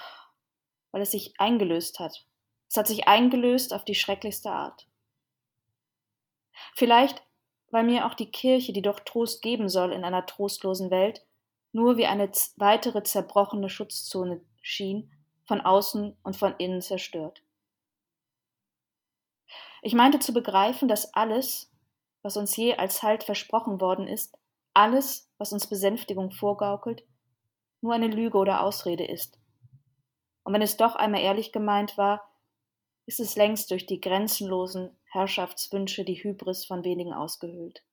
weil 0.91 1.01
es 1.01 1.11
sich 1.11 1.39
eingelöst 1.39 1.99
hat. 1.99 2.25
Es 2.69 2.77
hat 2.77 2.87
sich 2.87 3.07
eingelöst 3.07 3.73
auf 3.73 3.83
die 3.83 3.95
schrecklichste 3.95 4.51
Art. 4.51 4.87
Vielleicht, 6.75 7.23
weil 7.69 7.83
mir 7.83 8.05
auch 8.05 8.13
die 8.13 8.31
Kirche, 8.31 8.73
die 8.73 8.81
doch 8.81 8.99
Trost 8.99 9.41
geben 9.41 9.69
soll 9.69 9.91
in 9.91 10.03
einer 10.03 10.25
trostlosen 10.25 10.91
Welt, 10.91 11.25
nur 11.71 11.97
wie 11.97 12.05
eine 12.05 12.29
weitere 12.57 13.03
zerbrochene 13.03 13.69
Schutzzone 13.69 14.41
schien, 14.61 15.11
von 15.45 15.61
außen 15.61 16.17
und 16.23 16.35
von 16.35 16.55
innen 16.57 16.81
zerstört. 16.81 17.41
Ich 19.81 19.93
meinte 19.93 20.19
zu 20.19 20.33
begreifen, 20.33 20.87
dass 20.87 21.13
alles, 21.13 21.70
was 22.21 22.37
uns 22.37 22.55
je 22.55 22.75
als 22.75 23.03
Halt 23.03 23.23
versprochen 23.23 23.81
worden 23.81 24.07
ist, 24.07 24.37
alles, 24.73 25.29
was 25.37 25.53
uns 25.53 25.67
Besänftigung 25.67 26.31
vorgaukelt, 26.31 27.03
nur 27.81 27.93
eine 27.93 28.07
Lüge 28.07 28.37
oder 28.37 28.61
Ausrede 28.61 29.05
ist. 29.05 29.39
Und 30.43 30.53
wenn 30.53 30.61
es 30.61 30.77
doch 30.77 30.95
einmal 30.95 31.21
ehrlich 31.21 31.51
gemeint 31.51 31.97
war, 31.97 32.31
ist 33.05 33.19
es 33.19 33.35
längst 33.35 33.71
durch 33.71 33.85
die 33.85 33.99
grenzenlosen 33.99 34.95
Herrschaftswünsche 35.05 36.05
die 36.05 36.23
Hybris 36.23 36.65
von 36.65 36.83
wenigen 36.83 37.13
ausgehöhlt. 37.13 37.83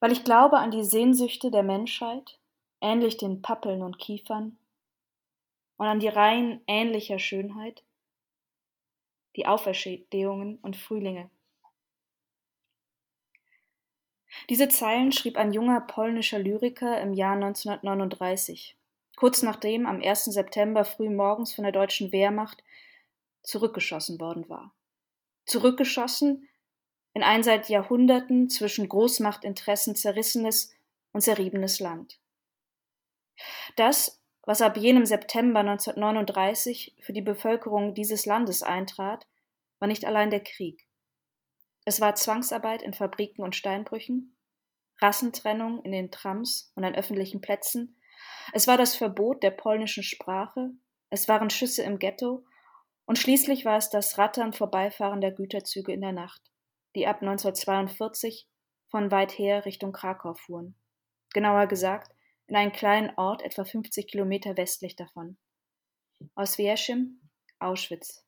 Weil 0.00 0.12
ich 0.12 0.24
glaube 0.24 0.58
an 0.58 0.70
die 0.70 0.84
Sehnsüchte 0.84 1.50
der 1.50 1.62
Menschheit, 1.62 2.38
ähnlich 2.80 3.16
den 3.16 3.40
Pappeln 3.40 3.82
und 3.82 3.98
Kiefern, 3.98 4.58
und 5.76 5.86
an 5.86 6.00
die 6.00 6.08
Reihen 6.08 6.60
ähnlicher 6.66 7.18
Schönheit, 7.18 7.82
die 9.36 9.46
Auferstehungen 9.46 10.58
und 10.58 10.76
Frühlinge. 10.76 11.30
Diese 14.50 14.68
Zeilen 14.68 15.12
schrieb 15.12 15.36
ein 15.36 15.52
junger 15.52 15.80
polnischer 15.80 16.38
Lyriker 16.38 17.00
im 17.00 17.14
Jahr 17.14 17.34
1939, 17.34 18.76
kurz 19.16 19.42
nachdem 19.42 19.86
am 19.86 20.02
1. 20.02 20.24
September 20.24 20.84
früh 20.84 21.08
morgens 21.08 21.54
von 21.54 21.64
der 21.64 21.72
deutschen 21.72 22.12
Wehrmacht 22.12 22.62
zurückgeschossen 23.42 24.20
worden 24.20 24.48
war. 24.48 24.74
Zurückgeschossen 25.46 26.48
in 27.12 27.22
ein 27.22 27.42
seit 27.42 27.68
Jahrhunderten 27.68 28.50
zwischen 28.50 28.88
Großmachtinteressen 28.88 29.94
zerrissenes 29.94 30.74
und 31.12 31.20
zerriebenes 31.20 31.78
Land. 31.78 32.18
Das, 33.76 34.20
was 34.46 34.62
ab 34.62 34.76
jenem 34.76 35.06
September 35.06 35.60
1939 35.60 36.96
für 37.00 37.12
die 37.12 37.22
Bevölkerung 37.22 37.94
dieses 37.94 38.26
Landes 38.26 38.62
eintrat, 38.62 39.26
war 39.78 39.88
nicht 39.88 40.04
allein 40.04 40.30
der 40.30 40.42
Krieg. 40.42 40.86
Es 41.84 42.00
war 42.00 42.14
Zwangsarbeit 42.14 42.82
in 42.82 42.94
Fabriken 42.94 43.42
und 43.42 43.56
Steinbrüchen, 43.56 44.36
Rassentrennung 45.00 45.82
in 45.82 45.92
den 45.92 46.10
Trams 46.10 46.72
und 46.74 46.84
an 46.84 46.94
öffentlichen 46.94 47.40
Plätzen, 47.40 47.96
es 48.52 48.66
war 48.66 48.76
das 48.76 48.96
Verbot 48.96 49.42
der 49.42 49.50
polnischen 49.50 50.02
Sprache, 50.02 50.70
es 51.10 51.28
waren 51.28 51.50
Schüsse 51.50 51.82
im 51.82 51.98
Ghetto 51.98 52.44
und 53.06 53.18
schließlich 53.18 53.64
war 53.64 53.76
es 53.76 53.90
das 53.90 54.18
Rattern 54.18 54.52
vorbeifahrender 54.52 55.30
Güterzüge 55.30 55.92
in 55.92 56.00
der 56.00 56.12
Nacht, 56.12 56.42
die 56.94 57.06
ab 57.06 57.22
1942 57.22 58.48
von 58.88 59.10
weit 59.10 59.38
her 59.38 59.64
Richtung 59.64 59.92
Krakau 59.92 60.34
fuhren. 60.34 60.76
Genauer 61.32 61.66
gesagt, 61.66 62.13
in 62.46 62.56
einen 62.56 62.72
kleinen 62.72 63.12
Ort 63.16 63.42
etwa 63.42 63.64
50 63.64 64.06
Kilometer 64.06 64.56
westlich 64.56 64.96
davon. 64.96 65.36
Aus 66.34 66.58
Wierschim, 66.58 67.20
Auschwitz. 67.58 68.24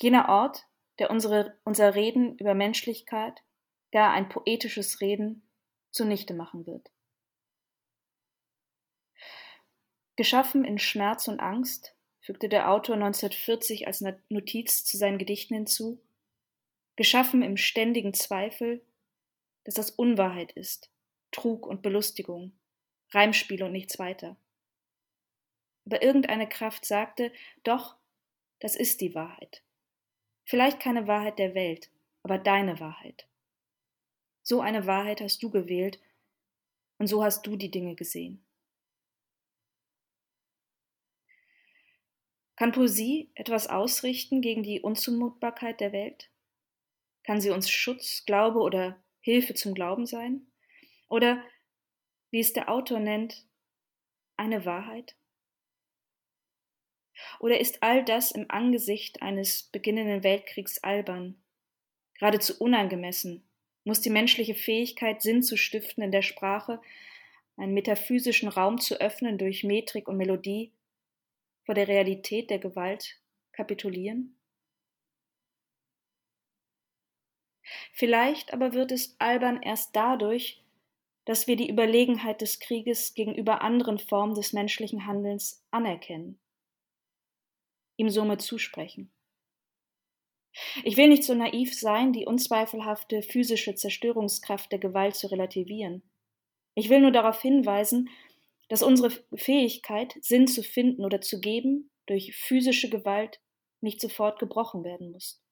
Jener 0.00 0.28
Ort, 0.28 0.64
der 0.98 1.10
unsere, 1.10 1.58
unser 1.64 1.94
Reden 1.94 2.38
über 2.38 2.54
Menschlichkeit, 2.54 3.42
gar 3.92 4.12
ein 4.12 4.28
poetisches 4.28 5.00
Reden, 5.00 5.48
zunichte 5.90 6.34
machen 6.34 6.66
wird. 6.66 6.90
Geschaffen 10.16 10.64
in 10.64 10.78
Schmerz 10.78 11.28
und 11.28 11.40
Angst, 11.40 11.94
fügte 12.20 12.48
der 12.48 12.70
Autor 12.70 12.96
1940 12.96 13.86
als 13.86 14.02
Notiz 14.28 14.84
zu 14.84 14.96
seinen 14.96 15.18
Gedichten 15.18 15.54
hinzu, 15.54 16.02
geschaffen 16.96 17.42
im 17.42 17.56
ständigen 17.56 18.14
Zweifel, 18.14 18.84
dass 19.64 19.74
das 19.74 19.90
Unwahrheit 19.90 20.52
ist, 20.52 20.90
Trug 21.30 21.66
und 21.66 21.82
Belustigung, 21.82 22.52
Reimspiel 23.10 23.62
und 23.62 23.72
nichts 23.72 23.98
weiter. 23.98 24.36
Aber 25.84 26.02
irgendeine 26.02 26.48
Kraft 26.48 26.84
sagte, 26.84 27.32
doch, 27.62 27.96
das 28.60 28.76
ist 28.76 29.00
die 29.00 29.14
Wahrheit. 29.14 29.62
Vielleicht 30.44 30.80
keine 30.80 31.06
Wahrheit 31.06 31.38
der 31.38 31.54
Welt, 31.54 31.90
aber 32.22 32.38
deine 32.38 32.80
Wahrheit. 32.80 33.28
So 34.42 34.60
eine 34.60 34.86
Wahrheit 34.86 35.20
hast 35.20 35.42
du 35.42 35.50
gewählt 35.50 36.00
und 36.98 37.06
so 37.06 37.22
hast 37.22 37.46
du 37.46 37.56
die 37.56 37.70
Dinge 37.70 37.94
gesehen. 37.94 38.44
Kann 42.56 42.72
Poesie 42.72 43.30
etwas 43.34 43.66
ausrichten 43.66 44.40
gegen 44.40 44.62
die 44.62 44.80
Unzumutbarkeit 44.80 45.80
der 45.80 45.92
Welt? 45.92 46.30
Kann 47.22 47.40
sie 47.40 47.50
uns 47.50 47.68
Schutz, 47.68 48.24
Glaube 48.24 48.60
oder 48.60 49.02
Hilfe 49.20 49.54
zum 49.54 49.74
Glauben 49.74 50.06
sein? 50.06 50.46
Oder, 51.08 51.42
wie 52.30 52.40
es 52.40 52.52
der 52.52 52.68
Autor 52.68 52.98
nennt, 52.98 53.46
eine 54.36 54.64
Wahrheit? 54.64 55.16
Oder 57.40 57.60
ist 57.60 57.82
all 57.82 58.04
das 58.04 58.30
im 58.30 58.50
Angesicht 58.50 59.22
eines 59.22 59.64
beginnenden 59.64 60.22
Weltkriegs 60.22 60.82
albern, 60.82 61.42
geradezu 62.14 62.58
unangemessen, 62.58 63.48
muss 63.84 64.00
die 64.00 64.10
menschliche 64.10 64.54
Fähigkeit, 64.54 65.22
Sinn 65.22 65.42
zu 65.42 65.56
stiften 65.56 66.02
in 66.02 66.12
der 66.12 66.22
Sprache, 66.22 66.80
einen 67.56 67.72
metaphysischen 67.72 68.48
Raum 68.48 68.80
zu 68.80 69.00
öffnen 69.00 69.38
durch 69.38 69.64
Metrik 69.64 70.08
und 70.08 70.16
Melodie, 70.16 70.72
vor 71.64 71.74
der 71.74 71.88
Realität 71.88 72.50
der 72.50 72.58
Gewalt 72.58 73.20
kapitulieren? 73.52 74.36
Vielleicht 77.92 78.52
aber 78.52 78.74
wird 78.74 78.92
es 78.92 79.16
albern 79.18 79.62
erst 79.62 79.96
dadurch, 79.96 80.62
dass 81.26 81.46
wir 81.46 81.56
die 81.56 81.68
Überlegenheit 81.68 82.40
des 82.40 82.60
Krieges 82.60 83.12
gegenüber 83.12 83.60
anderen 83.60 83.98
Formen 83.98 84.34
des 84.34 84.52
menschlichen 84.52 85.06
Handelns 85.06 85.64
anerkennen, 85.70 86.40
ihm 87.96 88.08
somit 88.08 88.40
zusprechen. 88.40 89.12
Ich 90.84 90.96
will 90.96 91.08
nicht 91.08 91.24
so 91.24 91.34
naiv 91.34 91.78
sein, 91.78 92.12
die 92.12 92.24
unzweifelhafte 92.24 93.20
physische 93.22 93.74
Zerstörungskraft 93.74 94.72
der 94.72 94.78
Gewalt 94.78 95.14
zu 95.16 95.26
relativieren. 95.26 96.02
Ich 96.74 96.88
will 96.88 97.00
nur 97.00 97.12
darauf 97.12 97.42
hinweisen, 97.42 98.08
dass 98.68 98.82
unsere 98.82 99.10
Fähigkeit, 99.34 100.14
Sinn 100.20 100.46
zu 100.46 100.62
finden 100.62 101.04
oder 101.04 101.20
zu 101.20 101.40
geben, 101.40 101.90
durch 102.06 102.34
physische 102.36 102.88
Gewalt 102.88 103.40
nicht 103.80 104.00
sofort 104.00 104.38
gebrochen 104.38 104.84
werden 104.84 105.10
muss. 105.10 105.42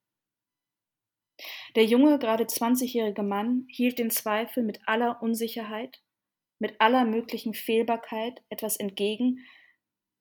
Der 1.75 1.85
junge, 1.85 2.19
gerade 2.19 2.45
20-jährige 2.45 3.23
Mann 3.23 3.67
hielt 3.69 3.99
den 3.99 4.11
Zweifel 4.11 4.62
mit 4.62 4.81
aller 4.87 5.23
Unsicherheit, 5.23 6.00
mit 6.59 6.81
aller 6.81 7.05
möglichen 7.05 7.55
Fehlbarkeit 7.55 8.43
etwas 8.49 8.76
entgegen, 8.76 9.45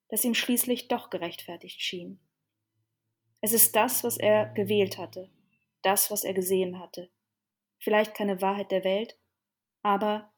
das 0.09 0.23
ihm 0.23 0.33
schließlich 0.33 0.87
doch 0.87 1.09
gerechtfertigt 1.09 1.81
schien. 1.81 2.19
Es 3.41 3.51
ist 3.53 3.75
das, 3.75 4.03
was 4.03 4.17
er 4.17 4.53
gewählt 4.53 4.97
hatte, 4.97 5.29
das, 5.81 6.09
was 6.09 6.23
er 6.23 6.33
gesehen 6.33 6.79
hatte. 6.79 7.11
Vielleicht 7.79 8.13
keine 8.13 8.41
Wahrheit 8.41 8.71
der 8.71 8.83
Welt, 8.83 9.19
aber 9.81 10.33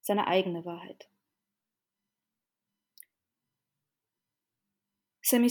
seine 0.00 0.26
eigene 0.26 0.64
Wahrheit. 0.64 1.10
Se 5.20 5.38
mi 5.38 5.50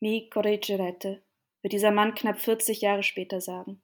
mi 0.00 0.30
correggerete, 0.30 1.25
wird 1.66 1.72
dieser 1.72 1.90
Mann 1.90 2.14
knapp 2.14 2.38
40 2.38 2.80
Jahre 2.80 3.02
später 3.02 3.40
sagen. 3.40 3.82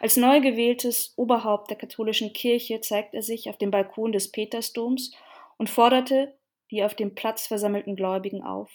Als 0.00 0.16
neu 0.16 0.40
gewähltes 0.40 1.12
Oberhaupt 1.16 1.68
der 1.68 1.76
katholischen 1.76 2.32
Kirche 2.32 2.80
zeigt 2.80 3.12
er 3.12 3.22
sich 3.22 3.50
auf 3.50 3.58
dem 3.58 3.72
Balkon 3.72 4.12
des 4.12 4.30
Petersdoms 4.30 5.10
und 5.56 5.68
forderte 5.68 6.38
die 6.70 6.84
auf 6.84 6.94
dem 6.94 7.16
Platz 7.16 7.48
versammelten 7.48 7.96
Gläubigen 7.96 8.44
auf. 8.44 8.70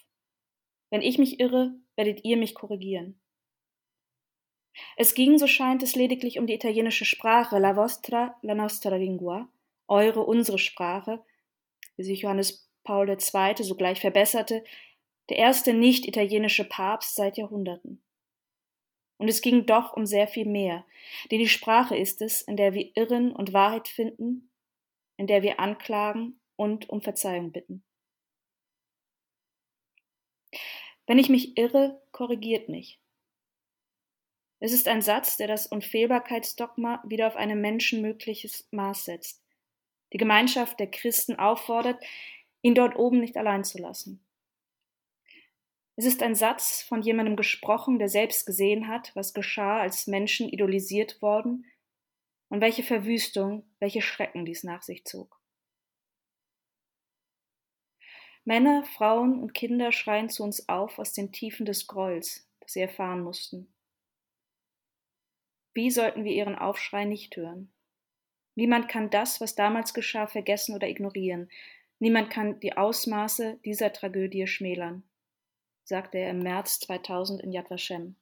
Wenn 0.89 1.01
ich 1.01 1.17
mich 1.17 1.39
irre, 1.39 1.74
werdet 1.96 2.25
ihr 2.25 2.36
mich 2.36 2.53
korrigieren. 2.53 3.22
Es 4.98 5.13
ging, 5.13 5.38
so 5.38 5.48
scheint 5.48 5.84
es, 5.84 5.96
lediglich 5.96 6.39
um 6.39 6.48
die 6.48 6.55
italienische 6.55 7.05
Sprache, 7.05 7.60
la 7.60 7.77
vostra, 7.77 8.38
la 8.41 8.55
nostra 8.55 8.98
lingua, 8.98 9.48
eure, 9.88 10.25
unsere 10.25 10.60
Sprache, 10.60 11.24
wie 11.96 12.03
sich 12.03 12.24
Johannes 12.24 12.70
Paul 12.84 13.08
II. 13.08 13.63
sogleich 13.63 14.01
verbesserte, 14.01 14.65
der 15.30 15.38
erste 15.38 15.74
nicht-italienische 15.74 16.65
Papst 16.65 17.15
seit 17.15 17.38
Jahrhunderten. 17.38 18.03
Und 19.18 19.30
es 19.30 19.42
ging 19.42 19.65
doch 19.65 19.94
um 19.94 20.06
sehr 20.06 20.27
viel 20.27 20.46
mehr, 20.46 20.86
denn 21.32 21.39
die 21.39 21.48
Sprache 21.48 21.96
ist 21.96 22.22
es, 22.22 22.42
in 22.42 22.58
der 22.58 22.74
wir 22.74 22.96
irren 22.96 23.32
und 23.32 23.53
Wahrheit 23.53 23.88
finden, 23.88 24.50
in 25.18 25.27
der 25.27 25.44
wir 25.44 25.60
anklagen 25.60 26.39
und 26.56 26.89
um 26.89 27.01
Verzeihung 27.01 27.51
bitten. 27.51 27.84
Wenn 31.06 31.20
ich 31.20 31.30
mich 31.30 31.58
irre, 31.58 32.01
korrigiert 32.12 32.70
mich. 32.70 33.00
Es 34.60 34.72
ist 34.72 34.88
ein 34.88 35.01
Satz, 35.01 35.36
der 35.36 35.48
das 35.48 35.68
Unfehlbarkeitsdogma 35.68 37.03
wieder 37.06 37.27
auf 37.27 37.36
ein 37.36 37.60
menschenmögliches 37.60 38.68
Maß 38.72 39.06
setzt, 39.06 39.44
die 40.13 40.18
Gemeinschaft 40.18 40.80
der 40.80 40.89
Christen 40.89 41.36
auffordert, 41.36 42.02
ihn 42.62 42.74
dort 42.74 42.95
oben 42.95 43.19
nicht 43.19 43.36
allein 43.36 43.65
zu 43.65 43.78
lassen. 43.78 44.24
Es 45.95 46.06
ist 46.06 46.23
ein 46.23 46.34
Satz 46.34 46.82
von 46.82 47.01
jemandem 47.01 47.36
gesprochen, 47.36 47.99
der 47.99 48.10
selbst 48.10 48.45
gesehen 48.45 48.88
hat, 48.88 49.15
was 49.15 49.34
geschah, 49.34 49.79
als 49.79 50.08
Menschen 50.08 50.49
idolisiert 50.49 51.21
worden 51.21 51.65
und 52.49 52.62
welche 52.62 52.84
Verwüstung, 52.84 53.63
welche 53.79 54.01
Schrecken 54.01 54.45
dies 54.45 54.63
nach 54.63 54.82
sich 54.82 55.06
zog. 55.06 55.39
Männer, 58.45 58.84
Frauen 58.84 59.41
und 59.41 59.53
Kinder 59.53 59.91
schreien 59.91 60.29
zu 60.29 60.43
uns 60.43 60.67
auf 60.67 60.99
aus 60.99 61.13
den 61.13 61.32
Tiefen 61.32 61.65
des 61.65 61.88
Grolls, 61.88 62.49
das 62.60 62.73
sie 62.73 62.82
erfahren 62.82 63.21
mussten. 63.21 63.73
Wie 65.73 65.89
sollten 65.91 66.23
wir 66.23 66.34
ihren 66.34 66.56
Aufschrei 66.56 67.06
nicht 67.06 67.38
hören? 67.38 67.71
Niemand 68.56 68.89
kann 68.89 69.10
das, 69.10 69.41
was 69.41 69.56
damals 69.56 69.93
geschah, 69.93 70.27
vergessen 70.27 70.75
oder 70.75 70.88
ignorieren. 70.88 71.49
Niemand 71.99 72.29
kann 72.29 72.60
die 72.60 72.75
Ausmaße 72.75 73.60
dieser 73.63 73.93
Tragödie 73.93 74.45
schmälern, 74.45 75.03
sagte 75.84 76.17
er 76.17 76.32
im 76.32 76.39
März 76.39 76.80
2000 76.80 77.41
in 77.41 77.52
Yad 77.52 77.69
Vashem. 77.69 78.15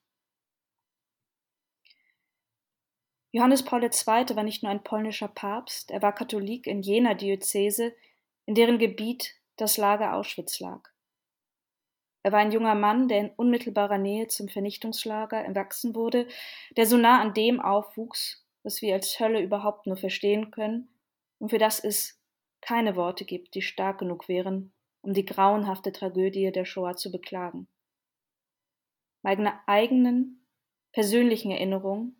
Johannes 3.30 3.64
Paul 3.64 3.82
II. 3.82 3.90
war 4.36 4.42
nicht 4.42 4.62
nur 4.62 4.70
ein 4.70 4.84
polnischer 4.84 5.28
Papst, 5.28 5.90
er 5.90 6.02
war 6.02 6.14
Katholik 6.14 6.66
in 6.66 6.82
jener 6.82 7.14
Diözese, 7.14 7.94
in 8.44 8.54
deren 8.54 8.78
Gebiet 8.78 9.34
das 9.56 9.78
Lager 9.78 10.14
Auschwitz 10.14 10.60
lag. 10.60 10.92
Er 12.22 12.32
war 12.32 12.40
ein 12.40 12.52
junger 12.52 12.74
Mann, 12.74 13.08
der 13.08 13.18
in 13.18 13.30
unmittelbarer 13.30 13.98
Nähe 13.98 14.28
zum 14.28 14.48
Vernichtungslager 14.48 15.38
erwachsen 15.38 15.94
wurde, 15.94 16.28
der 16.76 16.86
so 16.86 16.96
nah 16.96 17.20
an 17.20 17.34
dem 17.34 17.60
aufwuchs, 17.60 18.46
was 18.62 18.82
wir 18.82 18.94
als 18.94 19.18
Hölle 19.18 19.40
überhaupt 19.40 19.86
nur 19.86 19.96
verstehen 19.96 20.50
können 20.50 20.88
und 21.38 21.48
für 21.48 21.58
das 21.58 21.82
es 21.82 22.20
keine 22.60 22.94
Worte 22.96 23.24
gibt, 23.24 23.54
die 23.54 23.62
stark 23.62 23.98
genug 23.98 24.28
wären, 24.28 24.72
um 25.02 25.12
die 25.12 25.24
grauenhafte 25.24 25.92
Tragödie 25.92 26.50
der 26.52 26.64
Shoah 26.64 26.96
zu 26.96 27.10
beklagen. 27.10 27.66
Meine 29.22 29.60
eigenen, 29.68 30.46
persönlichen 30.92 31.50
Erinnerungen, 31.50 32.16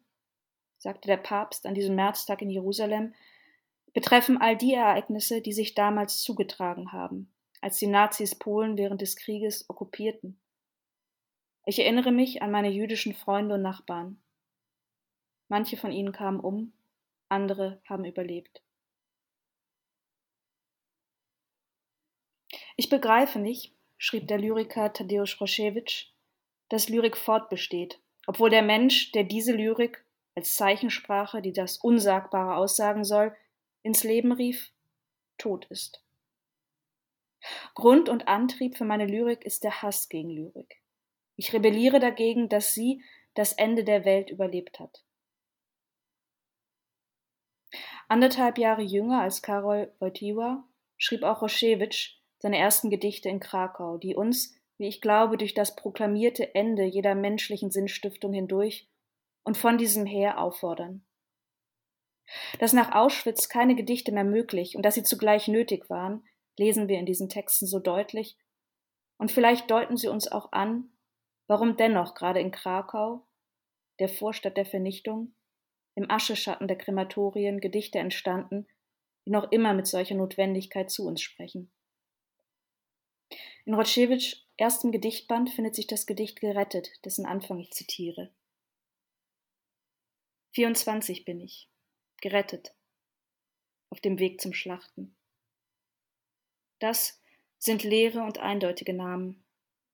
sagte 0.79 1.09
der 1.09 1.17
Papst 1.17 1.67
an 1.67 1.75
diesem 1.75 1.95
Märztag 1.95 2.43
in 2.43 2.51
Jerusalem, 2.51 3.15
betreffen 3.93 4.41
all 4.41 4.57
die 4.57 4.75
Ereignisse, 4.75 5.41
die 5.41 5.53
sich 5.53 5.75
damals 5.75 6.23
zugetragen 6.23 6.93
haben, 6.93 7.33
als 7.61 7.79
die 7.79 7.87
Nazis 7.87 8.35
Polen 8.35 8.77
während 8.77 9.01
des 9.01 9.17
Krieges 9.17 9.69
okkupierten. 9.69 10.41
Ich 11.65 11.79
erinnere 11.79 12.11
mich 12.11 12.43
an 12.43 12.51
meine 12.51 12.71
jüdischen 12.71 13.15
Freunde 13.15 13.55
und 13.55 13.63
Nachbarn. 13.63 14.21
Manche 15.49 15.77
von 15.77 15.93
ihnen 15.93 16.13
kamen 16.13 16.41
um, 16.41 16.73
andere 17.29 17.81
haben 17.89 18.05
überlebt. 18.05 18.63
Ich 22.77 22.89
begreife 22.89 23.39
nicht, 23.39 23.75
schrieb 23.99 24.29
der 24.29 24.39
Lyriker 24.39 24.93
Tadeusz 24.93 25.41
Roszewicz, 25.41 26.07
dass 26.69 26.89
Lyrik 26.89 27.17
fortbesteht, 27.17 28.01
obwohl 28.27 28.51
der 28.51 28.63
Mensch, 28.63 29.13
der 29.13 29.25
diese 29.25 29.53
Lyrik 29.53 30.05
als 30.35 30.57
Zeichensprache, 30.57 31.43
die 31.43 31.53
das 31.53 31.77
Unsagbare 31.77 32.57
aussagen 32.57 33.05
soll, 33.05 33.37
ins 33.83 34.05
Leben 34.05 34.33
rief, 34.33 34.73
tot 35.39 35.67
ist. 35.67 36.03
Grund 37.75 38.09
und 38.09 38.29
Antrieb 38.29 38.77
für 38.77 38.85
meine 38.85 39.07
Lyrik 39.07 39.45
ist 39.45 39.65
der 39.65 39.83
Hass 39.83 40.09
gegen 40.09 40.31
Lyrik. 40.31 40.81
Ich 41.37 41.53
rebelliere 41.53 41.99
dagegen, 41.99 42.49
dass 42.49 42.73
sie 42.73 43.03
das 43.35 43.53
Ende 43.53 43.85
der 43.85 44.05
Welt 44.05 44.31
überlebt 44.31 44.79
hat. 44.79 45.05
Anderthalb 48.09 48.59
Jahre 48.59 48.83
jünger 48.83 49.23
als 49.23 49.43
Karol 49.43 49.93
Wojtyła 49.99 50.65
schrieb 50.99 51.23
auch 51.23 51.43
Roszewicz 51.43 52.22
seine 52.43 52.59
ersten 52.59 52.91
Gedichte 52.91 53.29
in 53.29 53.39
Krakau, 53.39 53.99
die 53.99 54.17
uns, 54.17 54.53
wie 54.77 54.89
ich 54.89 55.01
glaube, 55.01 55.39
durch 55.39 55.55
das 55.55 55.77
proklamierte 55.77 56.57
Ende 56.57 56.83
jeder 56.83 57.15
menschlichen 57.15 57.71
Sinnstiftung 57.71 58.33
hindurch 58.33 58.89
und 59.45 59.57
von 59.57 59.79
diesem 59.79 60.07
her 60.07 60.41
auffordern. 60.41 61.05
Dass 62.59 62.73
nach 62.73 62.93
Auschwitz 62.97 63.49
keine 63.49 63.77
Gedichte 63.77 64.11
mehr 64.11 64.25
möglich 64.25 64.75
und 64.75 64.83
dass 64.83 64.97
sie 64.97 65.05
zugleich 65.05 65.47
nötig 65.47 65.89
waren, 65.89 66.25
lesen 66.59 66.89
wir 66.89 66.99
in 66.99 67.07
diesen 67.07 67.29
Texten 67.29 67.67
so 67.67 67.79
deutlich, 67.79 68.37
und 69.19 69.31
vielleicht 69.31 69.71
deuten 69.71 69.97
sie 69.97 70.09
uns 70.09 70.27
auch 70.27 70.51
an, 70.51 70.91
warum 71.47 71.77
dennoch 71.77 72.15
gerade 72.15 72.41
in 72.41 72.51
Krakau, 72.51 73.25
der 74.01 74.09
Vorstadt 74.09 74.57
der 74.57 74.67
Vernichtung, 74.67 75.33
im 75.95 76.11
Ascheschatten 76.11 76.67
der 76.67 76.77
Krematorien 76.77 77.61
Gedichte 77.61 78.01
entstanden, 78.01 78.67
die 79.25 79.31
noch 79.31 79.53
immer 79.53 79.75
mit 79.75 79.87
solcher 79.87 80.17
Notwendigkeit 80.17 80.91
zu 80.91 81.07
uns 81.07 81.23
sprechen. 81.23 81.71
In 83.65 83.75
Rotschewitsch 83.75 84.39
erstem 84.57 84.91
Gedichtband 84.91 85.51
findet 85.51 85.77
sich 85.77 85.87
das 85.87 86.07
Gedicht 86.07 86.41
Gerettet, 86.41 86.91
dessen 87.05 87.27
Anfang 87.27 87.61
ich 87.61 87.71
zitiere. 87.71 88.31
24 90.55 91.25
bin 91.25 91.41
ich, 91.41 91.69
gerettet, 92.21 92.75
auf 93.89 94.01
dem 94.01 94.19
Weg 94.19 94.41
zum 94.41 94.53
Schlachten. 94.53 95.15
Das 96.81 97.21
sind 97.59 97.85
leere 97.85 98.25
und 98.25 98.39
eindeutige 98.39 98.93
Namen. 98.93 99.45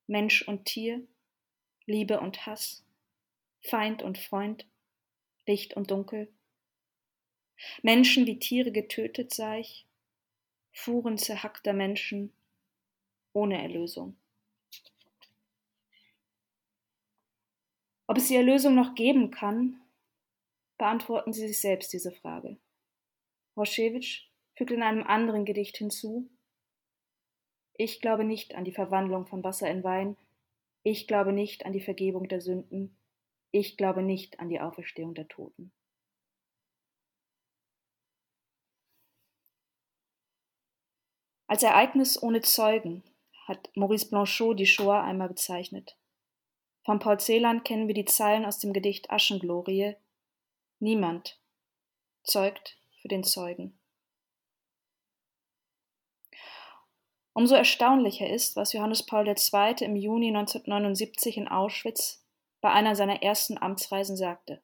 Mensch 0.06 0.48
und 0.48 0.64
Tier, 0.64 1.06
Liebe 1.84 2.20
und 2.20 2.46
Hass, 2.46 2.82
Feind 3.60 4.02
und 4.02 4.16
Freund, 4.16 4.66
Licht 5.46 5.74
und 5.74 5.90
Dunkel. 5.90 6.32
Menschen 7.82 8.26
wie 8.26 8.38
Tiere 8.38 8.72
getötet 8.72 9.34
sah 9.34 9.58
ich, 9.58 9.86
Fuhren 10.72 11.18
zerhackter 11.18 11.74
Menschen 11.74 12.32
ohne 13.38 13.62
Erlösung. 13.62 14.16
Ob 18.08 18.16
es 18.16 18.26
die 18.26 18.36
Erlösung 18.36 18.74
noch 18.74 18.94
geben 18.96 19.30
kann, 19.30 19.80
beantworten 20.76 21.32
Sie 21.32 21.46
sich 21.46 21.60
selbst 21.60 21.92
diese 21.92 22.10
Frage. 22.10 22.56
Roschewitsch 23.56 24.28
fügt 24.56 24.72
in 24.72 24.82
einem 24.82 25.04
anderen 25.04 25.44
Gedicht 25.44 25.76
hinzu, 25.76 26.28
ich 27.74 28.00
glaube 28.00 28.24
nicht 28.24 28.56
an 28.56 28.64
die 28.64 28.72
Verwandlung 28.72 29.26
von 29.26 29.44
Wasser 29.44 29.70
in 29.70 29.84
Wein, 29.84 30.16
ich 30.82 31.06
glaube 31.06 31.32
nicht 31.32 31.64
an 31.64 31.72
die 31.72 31.80
Vergebung 31.80 32.26
der 32.26 32.40
Sünden, 32.40 32.96
ich 33.52 33.76
glaube 33.76 34.02
nicht 34.02 34.40
an 34.40 34.48
die 34.48 34.60
Auferstehung 34.60 35.14
der 35.14 35.28
Toten. 35.28 35.70
Als 41.46 41.62
Ereignis 41.62 42.20
ohne 42.20 42.40
Zeugen 42.40 43.04
hat 43.48 43.74
Maurice 43.74 44.08
Blanchot 44.08 44.58
die 44.58 44.66
Shoah 44.66 45.02
einmal 45.02 45.28
bezeichnet. 45.28 45.96
Von 46.84 46.98
Paul 46.98 47.18
Celan 47.18 47.64
kennen 47.64 47.88
wir 47.88 47.94
die 47.94 48.04
Zeilen 48.04 48.44
aus 48.44 48.58
dem 48.58 48.72
Gedicht 48.72 49.10
Aschenglorie. 49.10 49.96
Niemand 50.78 51.40
zeugt 52.22 52.78
für 53.00 53.08
den 53.08 53.24
Zeugen. 53.24 53.78
Umso 57.32 57.54
erstaunlicher 57.54 58.28
ist, 58.28 58.56
was 58.56 58.72
Johannes 58.72 59.04
Paul 59.04 59.28
II. 59.28 59.74
im 59.80 59.96
Juni 59.96 60.28
1979 60.28 61.36
in 61.36 61.48
Auschwitz 61.48 62.24
bei 62.60 62.70
einer 62.70 62.96
seiner 62.96 63.22
ersten 63.22 63.58
Amtsreisen 63.58 64.16
sagte. 64.16 64.60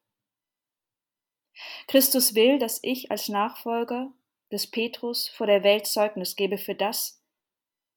Christus 1.86 2.34
will, 2.34 2.58
dass 2.58 2.80
ich 2.82 3.10
als 3.10 3.28
Nachfolger 3.28 4.12
des 4.50 4.68
Petrus 4.70 5.28
vor 5.28 5.46
der 5.46 5.62
Welt 5.62 5.86
Zeugnis 5.86 6.34
gebe 6.34 6.58
für 6.58 6.74
das, 6.74 7.22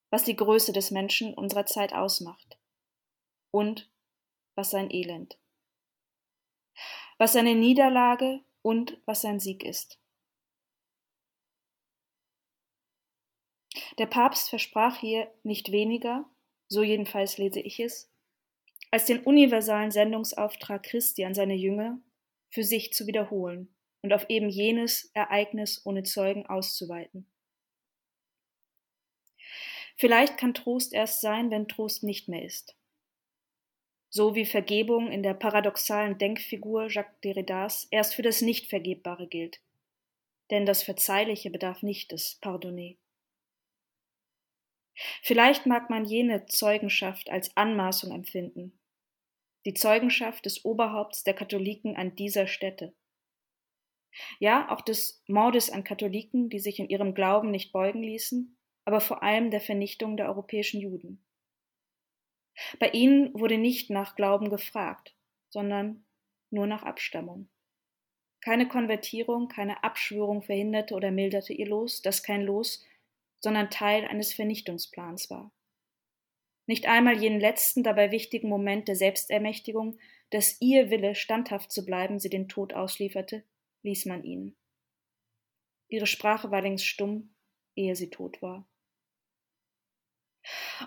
was 0.10 0.24
die 0.24 0.36
Größe 0.36 0.72
des 0.72 0.92
Menschen 0.92 1.34
unserer 1.34 1.66
Zeit 1.66 1.94
ausmacht 1.94 2.58
und 3.52 3.90
was 4.56 4.70
sein 4.70 4.92
Elend, 4.92 5.38
was 7.18 7.34
seine 7.34 7.56
Niederlage 7.56 8.42
und 8.62 8.98
was 9.06 9.22
sein 9.22 9.40
Sieg 9.40 9.64
ist. 9.64 10.00
Der 13.98 14.06
Papst 14.06 14.50
versprach 14.50 15.00
hier 15.00 15.32
nicht 15.44 15.72
weniger, 15.72 16.26
so 16.68 16.84
jedenfalls 16.84 17.38
lese 17.38 17.60
ich 17.60 17.80
es, 17.80 18.12
als 18.92 19.06
den 19.06 19.22
universalen 19.24 19.92
Sendungsauftrag 19.92 20.84
Christi 20.84 21.26
an 21.26 21.34
seine 21.34 21.56
Jünger 21.56 22.00
für 22.50 22.64
sich 22.64 22.94
zu 22.94 23.08
wiederholen 23.08 23.74
und 24.02 24.14
auf 24.14 24.30
eben 24.30 24.50
jenes 24.50 25.12
Ereignis 25.14 25.82
ohne 25.86 26.04
Zeugen 26.04 26.46
auszuweiten. 26.46 27.28
Vielleicht 29.98 30.38
kann 30.38 30.54
Trost 30.54 30.94
erst 30.94 31.22
sein, 31.22 31.52
wenn 31.52 31.68
Trost 31.68 32.04
nicht 32.04 32.28
mehr 32.30 32.46
ist 32.46 32.78
so 34.10 34.36
wie 34.36 34.46
Vergebung 34.46 35.12
in 35.12 35.22
der 35.22 35.34
paradoxalen 35.34 36.18
Denkfigur 36.18 36.88
Jacques 36.90 37.20
Derridas 37.24 37.88
erst 37.92 38.16
für 38.16 38.22
das 38.22 38.42
Nicht-Vergebbare 38.42 39.28
gilt. 39.28 39.62
Denn 40.50 40.66
das 40.66 40.84
Verzeihliche 40.84 41.50
bedarf 41.50 41.84
nicht 41.84 42.12
des 42.12 42.40
Pardonné. 42.42 42.98
Vielleicht 45.22 45.66
mag 45.66 45.90
man 45.90 46.06
jene 46.06 46.46
Zeugenschaft 46.48 47.30
als 47.30 47.56
Anmaßung 47.56 48.12
empfinden, 48.12 48.80
die 49.66 49.76
Zeugenschaft 49.76 50.46
des 50.46 50.66
Oberhaupts 50.66 51.24
der 51.24 51.36
Katholiken 51.36 51.96
an 51.96 52.16
dieser 52.16 52.48
Stätte. 52.48 52.96
Ja, 54.40 54.72
auch 54.72 54.82
des 54.82 55.22
Mordes 55.28 55.70
an 55.70 55.84
Katholiken, 55.84 56.50
die 56.50 56.58
sich 56.58 56.80
in 56.80 56.90
ihrem 56.90 57.14
Glauben 57.14 57.52
nicht 57.52 57.72
beugen 57.72 58.02
ließen, 58.02 58.57
aber 58.88 59.02
vor 59.02 59.22
allem 59.22 59.52
der 59.52 59.60
Vernichtung 59.60 60.16
der 60.16 60.28
europäischen 60.28 60.80
Juden. 60.80 61.22
Bei 62.80 62.88
ihnen 62.92 63.38
wurde 63.38 63.58
nicht 63.58 63.90
nach 63.90 64.16
Glauben 64.16 64.50
gefragt, 64.50 65.14
sondern 65.50 66.06
nur 66.52 66.68
nach 66.68 66.84
Abstammung. 66.84 67.50
Keine 68.40 68.70
Konvertierung, 68.70 69.50
keine 69.50 69.84
Abschwörung 69.84 70.42
verhinderte 70.42 70.96
oder 70.96 71.12
milderte 71.12 71.52
ihr 71.52 71.68
Los, 71.68 72.02
das 72.02 72.24
kein 72.24 72.44
Los, 72.44 72.86
sondern 73.42 73.70
Teil 73.70 74.06
eines 74.06 74.34
Vernichtungsplans 74.34 75.30
war. 75.30 75.52
Nicht 76.66 76.88
einmal 76.88 77.22
jenen 77.22 77.42
letzten, 77.42 77.84
dabei 77.84 78.12
wichtigen 78.12 78.48
Moment 78.48 78.88
der 78.88 78.96
Selbstermächtigung, 78.96 80.00
dass 80.30 80.62
ihr 80.62 80.90
Wille, 80.90 81.14
standhaft 81.14 81.74
zu 81.74 81.86
bleiben, 81.86 82.20
sie 82.20 82.30
den 82.30 82.48
Tod 82.48 82.72
auslieferte, 82.72 83.44
ließ 83.84 84.06
man 84.06 84.24
ihnen. 84.24 84.56
Ihre 85.90 86.08
Sprache 86.08 86.52
war 86.52 86.62
längst 86.62 86.86
stumm, 86.86 87.36
ehe 87.76 87.98
sie 87.98 88.10
tot 88.10 88.42
war. 88.42 88.66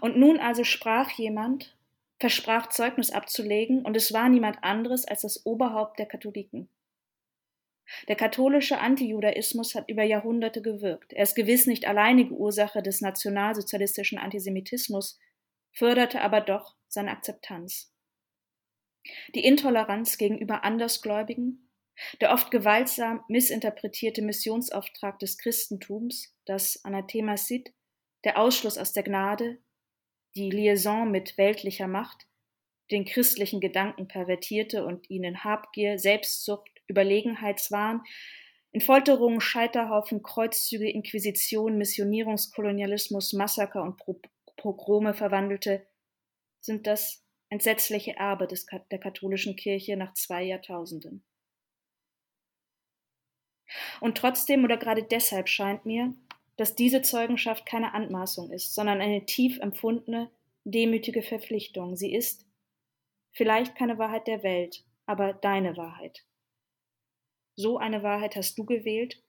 Und 0.01 0.17
nun 0.17 0.39
also 0.39 0.65
sprach 0.65 1.11
jemand, 1.13 1.77
versprach 2.19 2.69
Zeugnis 2.69 3.11
abzulegen, 3.11 3.85
und 3.85 3.97
es 3.97 4.13
war 4.13 4.29
niemand 4.29 4.63
anderes 4.63 5.07
als 5.07 5.23
das 5.23 5.45
Oberhaupt 5.47 5.99
der 5.99 6.07
Katholiken. 6.07 6.69
Der 8.09 8.17
katholische 8.17 8.79
Antijudaismus 8.79 9.75
hat 9.75 9.89
über 9.89 10.05
Jahrhunderte 10.05 10.63
gewirkt. 10.63 11.13
Er 11.13 11.25
ist 11.25 11.35
gewiss 11.35 11.67
nicht 11.67 11.87
alleinige 11.87 12.35
Ursache 12.35 12.83
des 12.83 13.01
nationalsozialistischen 13.01 14.19
Antisemitismus, 14.19 15.19
förderte 15.73 16.21
aber 16.21 16.41
doch 16.41 16.77
seine 16.89 17.11
Akzeptanz. 17.11 17.93
Die 19.35 19.45
Intoleranz 19.45 20.19
gegenüber 20.19 20.63
Andersgläubigen, 20.63 21.71
der 22.21 22.33
oft 22.33 22.51
gewaltsam 22.51 23.25
missinterpretierte 23.29 24.23
Missionsauftrag 24.23 25.19
des 25.19 25.39
Christentums, 25.39 26.35
das 26.45 26.85
Anathema 26.85 27.37
Sid, 27.37 27.73
der 28.25 28.39
Ausschluss 28.39 28.79
aus 28.79 28.93
der 28.93 29.03
Gnade, 29.03 29.59
die 30.35 30.51
Liaison 30.51 31.11
mit 31.11 31.39
weltlicher 31.39 31.89
Macht, 31.89 32.27
den 32.91 33.05
christlichen 33.05 33.61
Gedanken 33.61 34.09
pervertierte 34.09 34.85
und 34.85 35.09
ihn 35.11 35.25
in 35.25 35.45
Habgier, 35.45 35.99
Selbstsucht, 35.99 36.69
Überlegenheitswahn, 36.89 38.03
in 38.73 38.81
Folterungen, 38.81 39.41
Scheiterhaufen, 39.41 40.23
Kreuzzüge, 40.23 40.89
Inquisition, 40.89 41.77
Missionierungskolonialismus, 41.77 43.33
Massaker 43.33 43.83
und 43.83 44.01
Pogrome 44.57 45.15
verwandelte, 45.15 45.87
sind 46.61 46.87
das 46.87 47.25
entsetzliche 47.49 48.17
Erbe 48.17 48.47
des, 48.47 48.67
der 48.67 48.99
katholischen 48.99 49.57
Kirche 49.57 49.97
nach 49.97 50.15
zwei 50.15 50.45
Jahrtausenden. 50.45 51.25
Und 54.01 54.19
trotzdem 54.19 54.65
oder 54.65 54.77
gerade 54.77 55.03
deshalb 55.03 55.49
scheint 55.49 55.85
mir, 55.85 56.15
dass 56.57 56.75
diese 56.75 57.03
Zeugenschaft 57.03 57.67
keine 57.67 57.95
Anmaßung 57.95 58.51
ist, 58.51 58.75
sondern 58.75 59.01
eine 59.01 59.25
tief 59.27 59.59
empfundene, 59.61 60.31
demütige 60.65 61.23
Verpflichtung. 61.23 61.97
Sie 61.97 62.13
ist 62.13 62.47
vielleicht 63.33 63.75
keine 63.77 63.99
Wahrheit 63.99 64.27
der 64.27 64.43
Welt, 64.43 64.85
aber 65.07 65.33
deine 65.33 65.77
Wahrheit. 65.77 66.25
So 67.57 67.79
eine 67.79 68.03
Wahrheit 68.03 68.37
hast 68.37 68.59
du 68.59 68.65
gewählt 68.65 69.23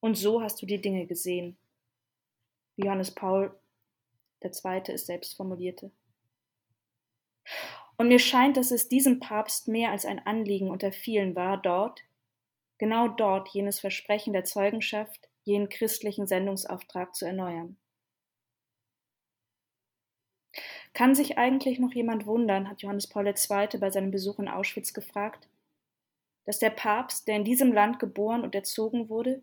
und 0.00 0.16
so 0.16 0.42
hast 0.42 0.60
du 0.62 0.66
die 0.66 0.80
Dinge 0.80 1.06
gesehen. 1.06 1.58
Johannes 2.76 3.10
Paul 3.14 3.58
II. 4.42 4.82
es 4.88 5.06
selbst 5.06 5.34
formulierte. 5.34 5.90
Und 7.96 8.08
mir 8.08 8.20
scheint, 8.20 8.56
dass 8.56 8.70
es 8.70 8.88
diesem 8.88 9.18
Papst 9.18 9.66
mehr 9.66 9.90
als 9.90 10.04
ein 10.04 10.24
Anliegen 10.24 10.70
unter 10.70 10.92
vielen 10.92 11.34
war, 11.34 11.60
dort, 11.60 12.02
genau 12.78 13.08
dort 13.08 13.48
jenes 13.48 13.80
Versprechen 13.80 14.32
der 14.32 14.44
Zeugenschaft 14.44 15.27
jenen 15.48 15.68
christlichen 15.68 16.26
Sendungsauftrag 16.26 17.14
zu 17.14 17.26
erneuern. 17.26 17.76
Kann 20.92 21.14
sich 21.14 21.38
eigentlich 21.38 21.78
noch 21.78 21.92
jemand 21.92 22.26
wundern, 22.26 22.68
hat 22.68 22.82
Johannes 22.82 23.08
Paul 23.08 23.26
II. 23.26 23.78
bei 23.78 23.90
seinem 23.90 24.10
Besuch 24.10 24.38
in 24.38 24.48
Auschwitz 24.48 24.92
gefragt, 24.92 25.48
dass 26.44 26.58
der 26.58 26.70
Papst, 26.70 27.28
der 27.28 27.36
in 27.36 27.44
diesem 27.44 27.72
Land 27.72 27.98
geboren 27.98 28.42
und 28.42 28.54
erzogen 28.54 29.08
wurde, 29.08 29.42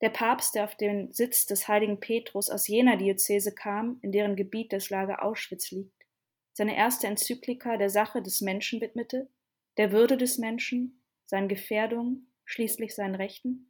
der 0.00 0.10
Papst, 0.10 0.54
der 0.54 0.64
auf 0.64 0.74
den 0.74 1.12
Sitz 1.12 1.46
des 1.46 1.68
heiligen 1.68 2.00
Petrus 2.00 2.50
aus 2.50 2.66
jener 2.66 2.96
Diözese 2.96 3.54
kam, 3.54 3.98
in 4.02 4.12
deren 4.12 4.34
Gebiet 4.34 4.72
das 4.72 4.90
Lager 4.90 5.22
Auschwitz 5.22 5.70
liegt, 5.70 6.06
seine 6.52 6.76
erste 6.76 7.06
Enzyklika 7.06 7.76
der 7.76 7.90
Sache 7.90 8.22
des 8.22 8.40
Menschen 8.40 8.80
widmete, 8.80 9.28
der 9.76 9.92
Würde 9.92 10.16
des 10.16 10.38
Menschen, 10.38 11.02
seinen 11.26 11.48
Gefährdungen, 11.48 12.32
schließlich 12.44 12.94
seinen 12.94 13.14
Rechten? 13.14 13.69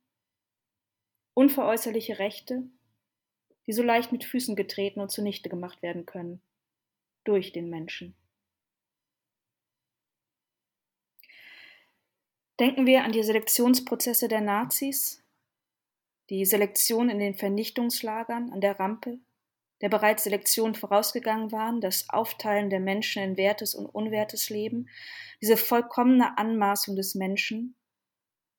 Unveräußerliche 1.34 2.18
Rechte, 2.18 2.64
die 3.66 3.72
so 3.72 3.82
leicht 3.82 4.12
mit 4.12 4.24
Füßen 4.24 4.56
getreten 4.56 5.00
und 5.00 5.10
zunichte 5.10 5.48
gemacht 5.48 5.82
werden 5.82 6.06
können, 6.06 6.42
durch 7.24 7.52
den 7.52 7.70
Menschen. 7.70 8.16
Denken 12.58 12.86
wir 12.86 13.04
an 13.04 13.12
die 13.12 13.22
Selektionsprozesse 13.22 14.28
der 14.28 14.42
Nazis, 14.42 15.24
die 16.28 16.44
Selektion 16.44 17.08
in 17.08 17.18
den 17.18 17.34
Vernichtungslagern 17.34 18.52
an 18.52 18.60
der 18.60 18.78
Rampe, 18.78 19.18
der 19.80 19.88
bereits 19.88 20.24
Selektion 20.24 20.74
vorausgegangen 20.74 21.52
waren, 21.52 21.80
das 21.80 22.10
Aufteilen 22.10 22.70
der 22.70 22.80
Menschen 22.80 23.22
in 23.22 23.36
wertes 23.36 23.74
und 23.74 23.86
unwertes 23.86 24.50
Leben, 24.50 24.88
diese 25.40 25.56
vollkommene 25.56 26.36
Anmaßung 26.38 26.96
des 26.96 27.14
Menschen, 27.14 27.76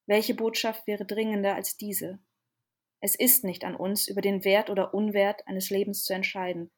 Welche 0.07 0.35
Botschaft 0.35 0.87
wäre 0.87 1.05
dringender 1.05 1.55
als 1.55 1.77
diese? 1.77 2.19
Es 3.01 3.15
ist 3.15 3.43
nicht 3.43 3.65
an 3.65 3.75
uns, 3.75 4.07
über 4.07 4.21
den 4.21 4.45
Wert 4.45 4.69
oder 4.69 4.93
Unwert 4.93 5.47
eines 5.47 5.69
Lebens 5.69 6.05
zu 6.05 6.13
entscheiden. 6.13 6.71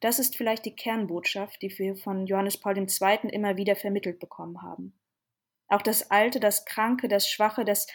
Das 0.00 0.18
ist 0.18 0.36
vielleicht 0.36 0.64
die 0.64 0.76
Kernbotschaft, 0.76 1.60
die 1.60 1.76
wir 1.78 1.96
von 1.96 2.26
Johannes 2.26 2.58
Paul 2.58 2.78
II. 2.78 3.30
immer 3.30 3.56
wieder 3.56 3.76
vermittelt 3.76 4.20
bekommen 4.20 4.62
haben. 4.62 4.98
Auch 5.68 5.82
das 5.82 6.10
alte, 6.10 6.40
das 6.40 6.64
kranke, 6.64 7.08
das 7.08 7.28
schwache, 7.28 7.64
das 7.64 7.86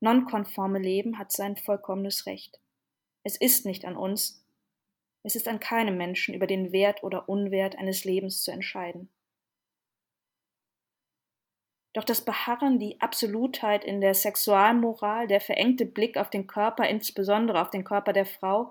nonkonforme 0.00 0.78
Leben 0.78 1.18
hat 1.18 1.32
sein 1.32 1.56
vollkommenes 1.56 2.26
Recht. 2.26 2.58
Es 3.22 3.36
ist 3.36 3.66
nicht 3.66 3.84
an 3.84 3.96
uns, 3.96 4.44
es 5.22 5.34
ist 5.34 5.48
an 5.48 5.60
keinem 5.60 5.96
Menschen, 5.96 6.34
über 6.34 6.46
den 6.46 6.72
Wert 6.72 7.02
oder 7.02 7.28
Unwert 7.28 7.76
eines 7.76 8.04
Lebens 8.04 8.42
zu 8.42 8.52
entscheiden. 8.52 9.10
Doch 11.96 12.04
das 12.04 12.20
Beharren, 12.20 12.78
die 12.78 13.00
Absolutheit 13.00 13.82
in 13.82 14.02
der 14.02 14.12
Sexualmoral, 14.12 15.26
der 15.26 15.40
verengte 15.40 15.86
Blick 15.86 16.18
auf 16.18 16.28
den 16.28 16.46
Körper, 16.46 16.86
insbesondere 16.86 17.62
auf 17.62 17.70
den 17.70 17.84
Körper 17.84 18.12
der 18.12 18.26
Frau, 18.26 18.70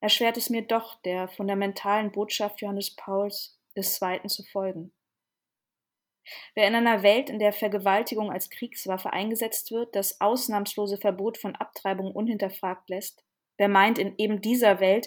erschwert 0.00 0.38
es 0.38 0.48
mir 0.48 0.62
doch, 0.62 0.94
der 1.02 1.28
fundamentalen 1.28 2.10
Botschaft 2.10 2.62
Johannes 2.62 2.96
Pauls 2.96 3.60
II. 3.76 4.26
zu 4.28 4.44
folgen. 4.44 4.92
Wer 6.54 6.68
in 6.68 6.74
einer 6.74 7.02
Welt, 7.02 7.28
in 7.28 7.38
der 7.38 7.52
Vergewaltigung 7.52 8.32
als 8.32 8.48
Kriegswaffe 8.48 9.12
eingesetzt 9.12 9.70
wird, 9.70 9.94
das 9.94 10.22
ausnahmslose 10.22 10.96
Verbot 10.96 11.36
von 11.36 11.54
Abtreibung 11.54 12.12
unhinterfragt 12.12 12.88
lässt, 12.88 13.22
wer 13.58 13.68
meint, 13.68 13.98
in 13.98 14.14
eben 14.16 14.40
dieser 14.40 14.80
Welt, 14.80 15.06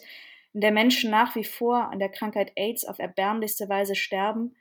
in 0.53 0.61
der 0.61 0.71
Menschen 0.71 1.09
nach 1.09 1.35
wie 1.35 1.43
vor 1.43 1.89
an 1.89 1.97
der 1.97 2.09
Krankheit 2.09 2.51
AIDS 2.55 2.85
auf 2.85 2.99
erbärmlichste 2.99 3.67
Weise 3.67 3.95
sterben, 3.95 4.55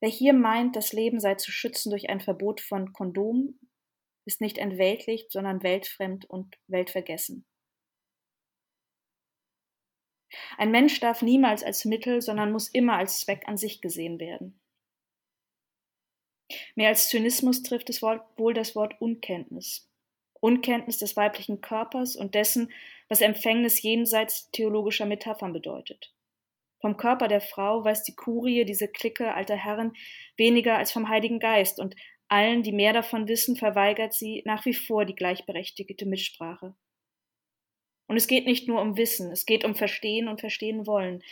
wer 0.00 0.08
hier 0.08 0.32
meint, 0.32 0.76
das 0.76 0.92
Leben 0.92 1.20
sei 1.20 1.34
zu 1.36 1.50
schützen 1.52 1.90
durch 1.90 2.10
ein 2.10 2.20
Verbot 2.20 2.60
von 2.60 2.92
Kondomen, 2.92 3.58
ist 4.24 4.40
nicht 4.40 4.58
entweltlicht, 4.58 5.30
sondern 5.32 5.62
weltfremd 5.62 6.24
und 6.24 6.56
weltvergessen. 6.66 7.46
Ein 10.58 10.70
Mensch 10.70 11.00
darf 11.00 11.22
niemals 11.22 11.62
als 11.62 11.84
Mittel, 11.84 12.22
sondern 12.22 12.52
muss 12.52 12.68
immer 12.68 12.96
als 12.96 13.20
Zweck 13.20 13.48
an 13.48 13.56
sich 13.56 13.80
gesehen 13.80 14.20
werden. 14.20 14.60
Mehr 16.74 16.88
als 16.88 17.08
Zynismus 17.08 17.62
trifft 17.62 17.90
es 17.90 18.02
wohl 18.02 18.54
das 18.54 18.74
Wort 18.74 19.00
Unkenntnis. 19.00 19.88
Unkenntnis 20.40 20.98
des 20.98 21.16
weiblichen 21.16 21.60
Körpers 21.60 22.16
und 22.16 22.34
dessen, 22.34 22.72
was 23.08 23.20
Empfängnis 23.20 23.82
jenseits 23.82 24.50
theologischer 24.50 25.06
Metaphern 25.06 25.52
bedeutet. 25.52 26.14
Vom 26.80 26.96
Körper 26.96 27.28
der 27.28 27.40
Frau 27.40 27.84
weiß 27.84 28.04
die 28.04 28.14
Kurie, 28.14 28.64
diese 28.64 28.88
Clique 28.88 29.34
alter 29.34 29.56
Herren, 29.56 29.92
weniger 30.36 30.78
als 30.78 30.92
vom 30.92 31.08
Heiligen 31.08 31.38
Geist, 31.38 31.78
und 31.78 31.94
allen, 32.28 32.62
die 32.62 32.72
mehr 32.72 32.92
davon 32.92 33.28
wissen, 33.28 33.56
verweigert 33.56 34.14
sie 34.14 34.42
nach 34.46 34.64
wie 34.64 34.74
vor 34.74 35.04
die 35.04 35.14
gleichberechtigte 35.14 36.06
Mitsprache. 36.06 36.74
Und 38.06 38.16
es 38.16 38.26
geht 38.26 38.46
nicht 38.46 38.66
nur 38.66 38.80
um 38.80 38.96
Wissen, 38.96 39.30
es 39.30 39.46
geht 39.46 39.64
um 39.64 39.74
Verstehen 39.74 40.28
und 40.28 40.40
Verstehen 40.40 40.86
wollen. 40.86 41.22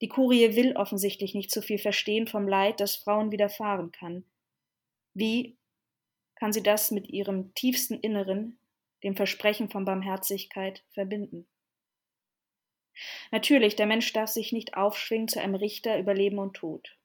Die 0.00 0.08
Kurie 0.08 0.56
will 0.56 0.76
offensichtlich 0.76 1.34
nicht 1.34 1.50
so 1.50 1.62
viel 1.62 1.78
verstehen 1.78 2.26
vom 2.26 2.48
Leid, 2.48 2.80
das 2.80 2.96
Frauen 2.96 3.32
widerfahren 3.32 3.92
kann. 3.92 4.24
Wie 5.14 5.56
kann 6.34 6.52
sie 6.52 6.62
das 6.62 6.90
mit 6.90 7.08
ihrem 7.08 7.54
tiefsten 7.54 7.94
Inneren, 7.94 8.58
dem 9.02 9.14
Versprechen 9.14 9.70
von 9.70 9.84
Barmherzigkeit, 9.84 10.82
verbinden? 10.92 11.46
Natürlich, 13.30 13.76
der 13.76 13.86
Mensch 13.86 14.12
darf 14.12 14.30
sich 14.30 14.52
nicht 14.52 14.76
aufschwingen 14.76 15.28
zu 15.28 15.40
einem 15.40 15.54
Richter 15.54 15.98
über 15.98 16.14
Leben 16.14 16.38
und 16.38 16.54
Tod. 16.54 16.96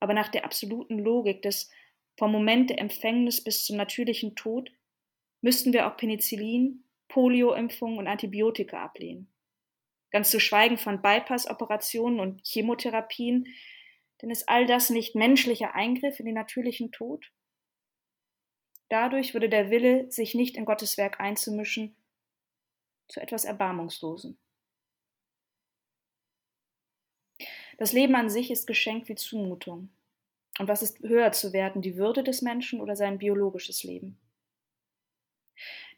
Aber 0.00 0.14
nach 0.14 0.28
der 0.28 0.44
absoluten 0.44 0.98
Logik 0.98 1.42
des 1.42 1.70
vom 2.16 2.32
Moment 2.32 2.70
der 2.70 2.80
Empfängnis 2.80 3.42
bis 3.42 3.64
zum 3.64 3.76
natürlichen 3.76 4.34
Tod 4.34 4.72
müssten 5.40 5.72
wir 5.72 5.86
auch 5.86 5.96
Penicillin, 5.96 6.84
Polioimpfungen 7.08 7.98
und 7.98 8.06
Antibiotika 8.06 8.82
ablehnen. 8.82 9.32
Ganz 10.10 10.30
zu 10.30 10.40
schweigen 10.40 10.78
von 10.78 11.02
Bypass-Operationen 11.02 12.18
und 12.18 12.40
Chemotherapien, 12.44 13.46
denn 14.20 14.30
ist 14.30 14.48
all 14.48 14.66
das 14.66 14.90
nicht 14.90 15.14
menschlicher 15.14 15.74
Eingriff 15.74 16.18
in 16.18 16.26
den 16.26 16.34
natürlichen 16.34 16.90
Tod? 16.90 17.30
Dadurch 18.88 19.34
würde 19.34 19.48
der 19.48 19.70
Wille, 19.70 20.10
sich 20.10 20.34
nicht 20.34 20.56
in 20.56 20.64
Gottes 20.64 20.96
Werk 20.96 21.20
einzumischen, 21.20 21.94
zu 23.06 23.20
etwas 23.20 23.44
Erbarmungslosen. 23.44 24.38
Das 27.78 27.92
Leben 27.92 28.14
an 28.16 28.28
sich 28.28 28.50
ist 28.50 28.66
Geschenk 28.66 29.08
wie 29.08 29.14
Zumutung. 29.14 29.88
Und 30.58 30.68
was 30.68 30.82
ist 30.82 30.98
höher 31.00 31.32
zu 31.32 31.52
werten, 31.52 31.80
die 31.80 31.96
Würde 31.96 32.22
des 32.22 32.42
Menschen 32.42 32.80
oder 32.80 32.96
sein 32.96 33.18
biologisches 33.18 33.84
Leben? 33.84 34.18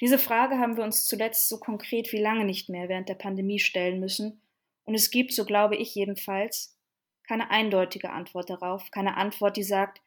Diese 0.00 0.18
Frage 0.18 0.58
haben 0.58 0.76
wir 0.76 0.84
uns 0.84 1.06
zuletzt 1.06 1.48
so 1.48 1.58
konkret 1.58 2.12
wie 2.12 2.20
lange 2.20 2.44
nicht 2.44 2.68
mehr 2.68 2.88
während 2.88 3.08
der 3.08 3.14
Pandemie 3.14 3.58
stellen 3.58 3.98
müssen, 3.98 4.40
und 4.84 4.94
es 4.94 5.10
gibt, 5.10 5.32
so 5.32 5.44
glaube 5.44 5.76
ich 5.76 5.94
jedenfalls, 5.94 6.76
keine 7.22 7.50
eindeutige 7.50 8.10
Antwort 8.10 8.50
darauf, 8.50 8.90
keine 8.90 9.16
Antwort, 9.16 9.56
die 9.56 9.62
sagt, 9.62 10.00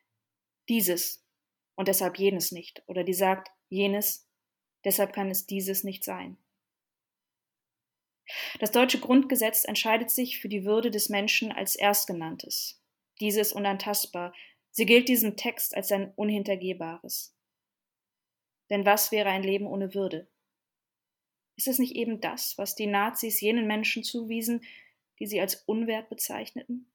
dieses 0.67 1.23
und 1.75 1.87
deshalb 1.87 2.19
jenes 2.19 2.51
nicht, 2.51 2.83
oder 2.87 3.03
die 3.03 3.13
sagt, 3.13 3.49
jenes, 3.69 4.27
deshalb 4.83 5.13
kann 5.13 5.29
es 5.29 5.45
dieses 5.45 5.83
nicht 5.83 6.03
sein. 6.03 6.37
Das 8.59 8.71
deutsche 8.71 8.99
Grundgesetz 8.99 9.65
entscheidet 9.65 10.09
sich 10.09 10.39
für 10.39 10.49
die 10.49 10.65
Würde 10.65 10.91
des 10.91 11.09
Menschen 11.09 11.51
als 11.51 11.75
Erstgenanntes. 11.75 12.81
Dieses 13.19 13.53
unantastbar. 13.53 14.33
Sie 14.71 14.85
gilt 14.85 15.07
diesem 15.07 15.35
Text 15.35 15.75
als 15.75 15.91
ein 15.91 16.13
Unhintergehbares. 16.15 17.35
Denn 18.69 18.85
was 18.85 19.11
wäre 19.11 19.29
ein 19.29 19.43
Leben 19.43 19.67
ohne 19.67 19.93
Würde? 19.93 20.27
Ist 21.55 21.67
es 21.67 21.77
nicht 21.77 21.95
eben 21.95 22.21
das, 22.21 22.57
was 22.57 22.75
die 22.75 22.87
Nazis 22.87 23.39
jenen 23.39 23.67
Menschen 23.67 24.03
zuwiesen, 24.03 24.63
die 25.19 25.27
sie 25.27 25.39
als 25.39 25.55
unwert 25.67 26.09
bezeichneten? 26.09 26.91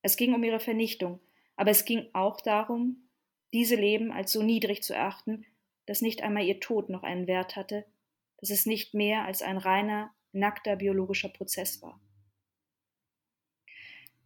Es 0.00 0.16
ging 0.16 0.32
um 0.32 0.42
ihre 0.42 0.60
Vernichtung, 0.60 1.20
aber 1.56 1.70
es 1.70 1.84
ging 1.84 2.08
auch 2.14 2.40
darum, 2.40 3.10
diese 3.52 3.74
Leben 3.74 4.12
als 4.12 4.32
so 4.32 4.42
niedrig 4.42 4.82
zu 4.82 4.94
erachten, 4.94 5.44
dass 5.86 6.00
nicht 6.00 6.22
einmal 6.22 6.44
ihr 6.44 6.60
Tod 6.60 6.88
noch 6.88 7.02
einen 7.02 7.26
Wert 7.26 7.56
hatte, 7.56 7.84
dass 8.38 8.50
es 8.50 8.66
nicht 8.66 8.94
mehr 8.94 9.24
als 9.24 9.42
ein 9.42 9.58
reiner, 9.58 10.14
nackter 10.32 10.76
biologischer 10.76 11.28
Prozess 11.28 11.82
war. 11.82 12.00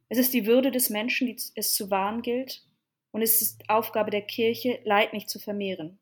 Es 0.08 0.18
ist 0.18 0.34
die 0.34 0.46
Würde 0.46 0.70
des 0.70 0.90
Menschen, 0.90 1.26
die 1.26 1.36
es 1.54 1.74
zu 1.74 1.90
wahren 1.90 2.22
gilt, 2.22 2.66
und 3.12 3.22
es 3.22 3.42
ist 3.42 3.68
Aufgabe 3.68 4.10
der 4.10 4.22
Kirche, 4.22 4.80
Leid 4.84 5.12
nicht 5.12 5.28
zu 5.28 5.38
vermehren. 5.38 5.98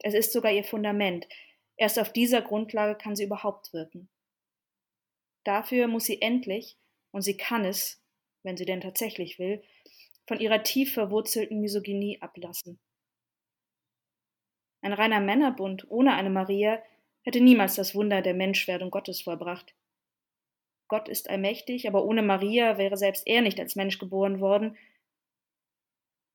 Es 0.00 0.14
ist 0.14 0.32
sogar 0.32 0.52
ihr 0.52 0.64
Fundament. 0.64 1.28
Erst 1.76 1.98
auf 1.98 2.12
dieser 2.12 2.42
Grundlage 2.42 2.96
kann 2.96 3.16
sie 3.16 3.24
überhaupt 3.24 3.72
wirken. 3.72 4.08
Dafür 5.44 5.88
muss 5.88 6.04
sie 6.04 6.20
endlich, 6.20 6.76
und 7.10 7.22
sie 7.22 7.36
kann 7.36 7.64
es, 7.64 8.02
wenn 8.42 8.56
sie 8.56 8.64
denn 8.64 8.80
tatsächlich 8.80 9.38
will, 9.38 9.62
von 10.26 10.40
ihrer 10.40 10.62
tief 10.62 10.92
verwurzelten 10.92 11.60
Misogynie 11.60 12.20
ablassen. 12.20 12.78
Ein 14.82 14.92
reiner 14.92 15.20
Männerbund 15.20 15.90
ohne 15.90 16.14
eine 16.14 16.30
Maria 16.30 16.82
hätte 17.28 17.40
niemals 17.40 17.74
das 17.74 17.94
Wunder 17.94 18.22
der 18.22 18.34
Menschwerdung 18.34 18.90
Gottes 18.90 19.22
vollbracht. 19.22 19.74
Gott 20.88 21.08
ist 21.08 21.28
allmächtig, 21.28 21.86
aber 21.86 22.04
ohne 22.04 22.22
Maria 22.22 22.78
wäre 22.78 22.96
selbst 22.96 23.26
er 23.26 23.42
nicht 23.42 23.60
als 23.60 23.76
Mensch 23.76 23.98
geboren 23.98 24.40
worden, 24.40 24.76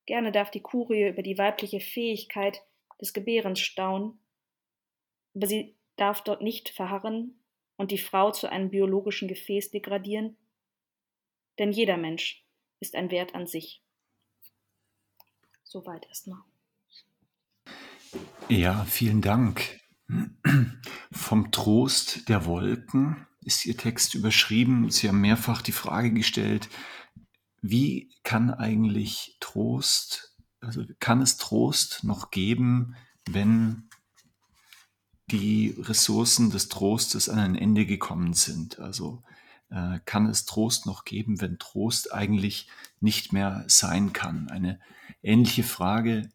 Gerne 0.05 0.31
darf 0.31 0.51
die 0.51 0.61
Kurie 0.61 1.07
über 1.07 1.21
die 1.21 1.37
weibliche 1.37 1.79
Fähigkeit 1.79 2.61
des 2.99 3.13
Gebärens 3.13 3.59
staunen, 3.59 4.19
aber 5.33 5.47
sie 5.47 5.75
darf 5.95 6.23
dort 6.23 6.41
nicht 6.41 6.69
verharren 6.69 7.39
und 7.77 7.91
die 7.91 7.97
Frau 7.97 8.31
zu 8.31 8.49
einem 8.49 8.69
biologischen 8.69 9.27
Gefäß 9.27 9.71
degradieren, 9.71 10.35
denn 11.57 11.71
jeder 11.71 11.97
Mensch 11.97 12.43
ist 12.79 12.95
ein 12.95 13.11
Wert 13.11 13.33
an 13.33 13.47
sich. 13.47 13.81
Soweit 15.63 16.05
erstmal. 16.07 16.41
Ja, 18.49 18.85
vielen 18.85 19.21
Dank. 19.21 19.79
Vom 21.11 21.51
Trost 21.51 22.29
der 22.29 22.45
Wolken 22.45 23.27
ist 23.41 23.65
Ihr 23.65 23.77
Text 23.77 24.15
überschrieben. 24.15 24.89
Sie 24.89 25.07
haben 25.07 25.21
mehrfach 25.21 25.61
die 25.61 25.71
Frage 25.71 26.11
gestellt, 26.13 26.69
wie 27.61 28.11
kann 28.23 28.53
eigentlich 28.53 29.37
Trost, 29.39 30.35
also 30.59 30.83
kann 30.99 31.21
es 31.21 31.37
Trost 31.37 32.03
noch 32.03 32.31
geben, 32.31 32.95
wenn 33.29 33.89
die 35.31 35.75
Ressourcen 35.79 36.51
des 36.51 36.67
Trostes 36.67 37.29
an 37.29 37.39
ein 37.39 37.55
Ende 37.55 37.85
gekommen 37.85 38.33
sind? 38.33 38.79
Also 38.79 39.23
äh, 39.69 39.99
kann 40.05 40.27
es 40.27 40.45
Trost 40.45 40.85
noch 40.85 41.05
geben, 41.05 41.39
wenn 41.39 41.57
Trost 41.57 42.13
eigentlich 42.13 42.69
nicht 42.99 43.31
mehr 43.31 43.63
sein 43.67 44.11
kann? 44.11 44.49
Eine 44.49 44.79
ähnliche 45.21 45.63
Frage 45.63 46.29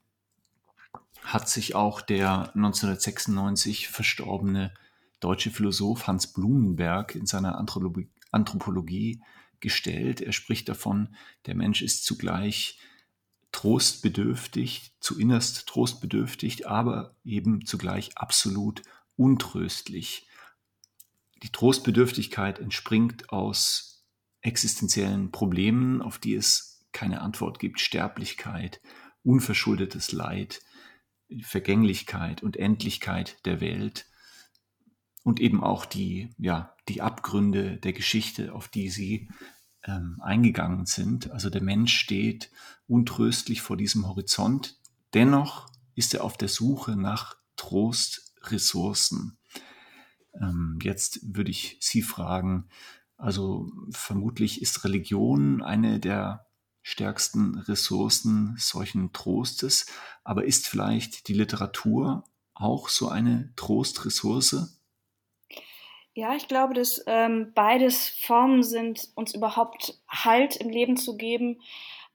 hat 1.25 1.49
sich 1.49 1.75
auch 1.75 2.01
der 2.01 2.53
1996 2.55 3.89
verstorbene 3.89 4.73
deutsche 5.21 5.51
Philosoph 5.51 6.07
Hans 6.07 6.29
Blumenberg 6.29 7.15
in 7.15 7.27
seiner 7.27 7.59
Anthropologie, 7.59 9.21
gestellt. 9.61 10.21
Er 10.21 10.33
spricht 10.33 10.69
davon, 10.69 11.15
der 11.47 11.55
Mensch 11.55 11.83
ist 11.83 12.05
zugleich 12.05 12.79
trostbedürftig, 13.53 14.93
zu 15.01 15.19
innerst 15.19 15.67
trostbedürftig, 15.67 16.69
aber 16.69 17.17
eben 17.25 17.65
zugleich 17.65 18.17
absolut 18.17 18.83
untröstlich. 19.17 20.27
Die 21.43 21.51
Trostbedürftigkeit 21.51 22.59
entspringt 22.59 23.31
aus 23.31 24.05
existenziellen 24.43 25.31
Problemen, 25.31 26.03
auf 26.03 26.19
die 26.19 26.35
es 26.35 26.87
keine 26.93 27.21
Antwort 27.21 27.59
gibt. 27.59 27.81
Sterblichkeit, 27.81 28.81
unverschuldetes 29.25 30.13
Leid, 30.13 30.61
Vergänglichkeit 31.43 32.43
und 32.43 32.57
Endlichkeit 32.57 33.45
der 33.45 33.61
Welt 33.61 34.07
und 35.25 35.41
eben 35.41 35.63
auch 35.63 35.85
die, 35.85 36.31
ja, 36.39 36.75
die 36.89 37.03
Abgründe 37.03 37.77
der 37.77 37.93
Geschichte, 37.93 38.55
auf 38.55 38.69
die 38.69 38.89
sie 38.89 39.29
ähm, 39.85 40.21
eingegangen 40.23 40.87
sind. 40.87 41.31
Also 41.31 41.51
der 41.51 41.63
Mensch 41.63 41.97
steht 41.97 42.51
untröstlich 42.87 43.61
vor 43.61 43.77
diesem 43.77 44.07
Horizont. 44.09 44.79
Dennoch 45.15 45.69
ist 45.95 46.15
er 46.15 46.25
auf 46.25 46.37
der 46.37 46.49
Suche 46.49 46.97
nach 46.97 47.37
Trostressourcen. 47.57 49.39
Ähm, 50.41 50.79
jetzt 50.83 51.21
würde 51.23 51.51
ich 51.51 51.77
Sie 51.81 52.03
fragen, 52.03 52.69
also 53.17 53.71
vermutlich 53.91 54.63
ist 54.63 54.85
Religion 54.85 55.63
eine 55.63 55.99
der 55.99 56.48
stärksten 56.89 57.59
Ressourcen 57.59 58.55
solchen 58.57 59.13
Trostes, 59.13 59.87
aber 60.25 60.45
ist 60.45 60.67
vielleicht 60.67 61.29
die 61.29 61.35
Literatur 61.35 62.25
auch 62.55 62.89
so 62.89 63.09
eine 63.09 63.53
Trostressource? 63.57 64.81
Ja, 66.15 66.35
ich 66.35 66.49
glaube, 66.49 66.73
dass 66.73 67.05
ähm, 67.07 67.53
beides 67.55 68.09
Formen 68.09 68.63
sind, 68.63 69.11
uns 69.15 69.35
überhaupt 69.35 70.01
Halt 70.09 70.57
im 70.57 70.71
Leben 70.71 70.97
zu 70.97 71.19
geben, 71.19 71.61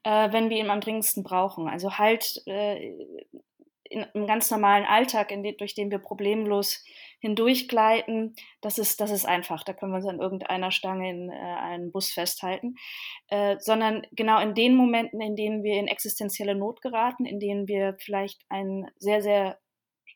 äh, 0.02 0.32
wenn 0.32 0.50
wir 0.50 0.58
ihn 0.58 0.70
am 0.70 0.80
dringendsten 0.80 1.22
brauchen. 1.22 1.68
Also 1.68 1.96
Halt 1.96 2.42
äh, 2.46 2.88
in, 3.84 4.04
im 4.12 4.26
ganz 4.26 4.50
normalen 4.50 4.84
Alltag, 4.84 5.28
den, 5.28 5.56
durch 5.56 5.74
den 5.74 5.92
wir 5.92 5.98
problemlos 5.98 6.84
hindurchgleiten, 7.24 8.34
das 8.60 8.76
ist, 8.76 9.00
das 9.00 9.10
ist 9.10 9.24
einfach. 9.24 9.64
Da 9.64 9.72
können 9.72 9.92
wir 9.92 9.96
uns 9.96 10.06
an 10.06 10.20
irgendeiner 10.20 10.70
Stange 10.70 11.08
in 11.08 11.30
äh, 11.30 11.34
einen 11.34 11.90
Bus 11.90 12.12
festhalten. 12.12 12.74
Äh, 13.28 13.56
sondern 13.60 14.06
genau 14.12 14.40
in 14.40 14.54
den 14.54 14.74
Momenten, 14.74 15.22
in 15.22 15.34
denen 15.34 15.62
wir 15.62 15.80
in 15.80 15.88
existenzielle 15.88 16.54
Not 16.54 16.82
geraten, 16.82 17.24
in 17.24 17.40
denen 17.40 17.66
wir 17.66 17.96
vielleicht 17.98 18.42
einen 18.50 18.90
sehr, 18.98 19.22
sehr 19.22 19.58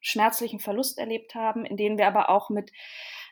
schmerzlichen 0.03 0.61
Verlust 0.61 0.99
erlebt 0.99 1.35
haben, 1.35 1.65
in 1.65 1.79
denen 1.79 1.97
wir 1.97 2.07
aber 2.07 2.29
auch 2.29 2.51
mit 2.51 2.73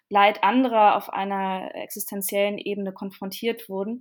Leid 0.09 0.43
anderer 0.43 0.97
auf 0.97 1.11
einer 1.13 1.75
existenziellen 1.75 2.57
Ebene 2.57 2.95
konfrontiert 2.95 3.69
wurden, 3.69 4.01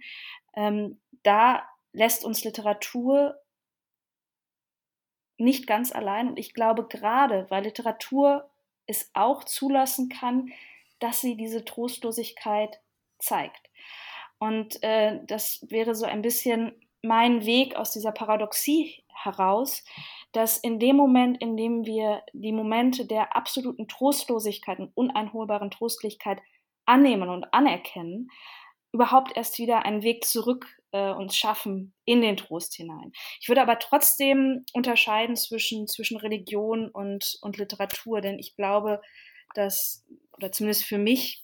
ähm, 0.55 1.01
da 1.23 1.67
lässt 1.91 2.23
uns 2.23 2.45
Literatur 2.45 3.35
nicht 5.37 5.67
ganz 5.67 5.91
allein. 5.91 6.29
Und 6.29 6.39
ich 6.39 6.53
glaube 6.53 6.87
gerade, 6.87 7.45
weil 7.49 7.63
Literatur 7.63 8.49
es 8.87 9.09
auch 9.13 9.43
zulassen 9.43 10.09
kann, 10.09 10.51
dass 10.99 11.21
sie 11.21 11.35
diese 11.35 11.65
Trostlosigkeit 11.65 12.79
zeigt. 13.19 13.69
Und 14.39 14.81
äh, 14.83 15.19
das 15.25 15.65
wäre 15.69 15.95
so 15.95 16.05
ein 16.05 16.21
bisschen 16.21 16.73
mein 17.01 17.45
Weg 17.45 17.75
aus 17.75 17.91
dieser 17.91 18.11
Paradoxie 18.11 19.03
heraus, 19.13 19.83
dass 20.31 20.57
in 20.57 20.79
dem 20.79 20.95
Moment, 20.95 21.41
in 21.41 21.55
dem 21.55 21.85
wir 21.85 22.23
die 22.33 22.51
Momente 22.51 23.05
der 23.05 23.35
absoluten 23.35 23.87
Trostlosigkeit 23.87 24.79
und 24.79 24.91
uneinholbaren 24.95 25.71
Trostlichkeit 25.71 26.41
annehmen 26.85 27.29
und 27.29 27.53
anerkennen, 27.53 28.29
überhaupt 28.91 29.35
erst 29.35 29.57
wieder 29.59 29.85
einen 29.85 30.03
Weg 30.03 30.25
zurück 30.25 30.74
äh, 30.95 31.11
uns 31.11 31.35
schaffen 31.35 31.93
in 32.05 32.21
den 32.21 32.37
Trost 32.37 32.73
hinein. 32.75 33.11
Ich 33.41 33.49
würde 33.49 33.61
aber 33.61 33.79
trotzdem 33.79 34.65
unterscheiden 34.71 35.35
zwischen, 35.35 35.87
zwischen 35.87 36.17
Religion 36.17 36.89
und, 36.89 37.37
und 37.41 37.57
Literatur, 37.57 38.21
denn 38.21 38.39
ich 38.39 38.55
glaube, 38.55 39.01
dass, 39.55 40.05
oder 40.37 40.53
zumindest 40.53 40.85
für 40.85 40.97
mich, 40.97 41.43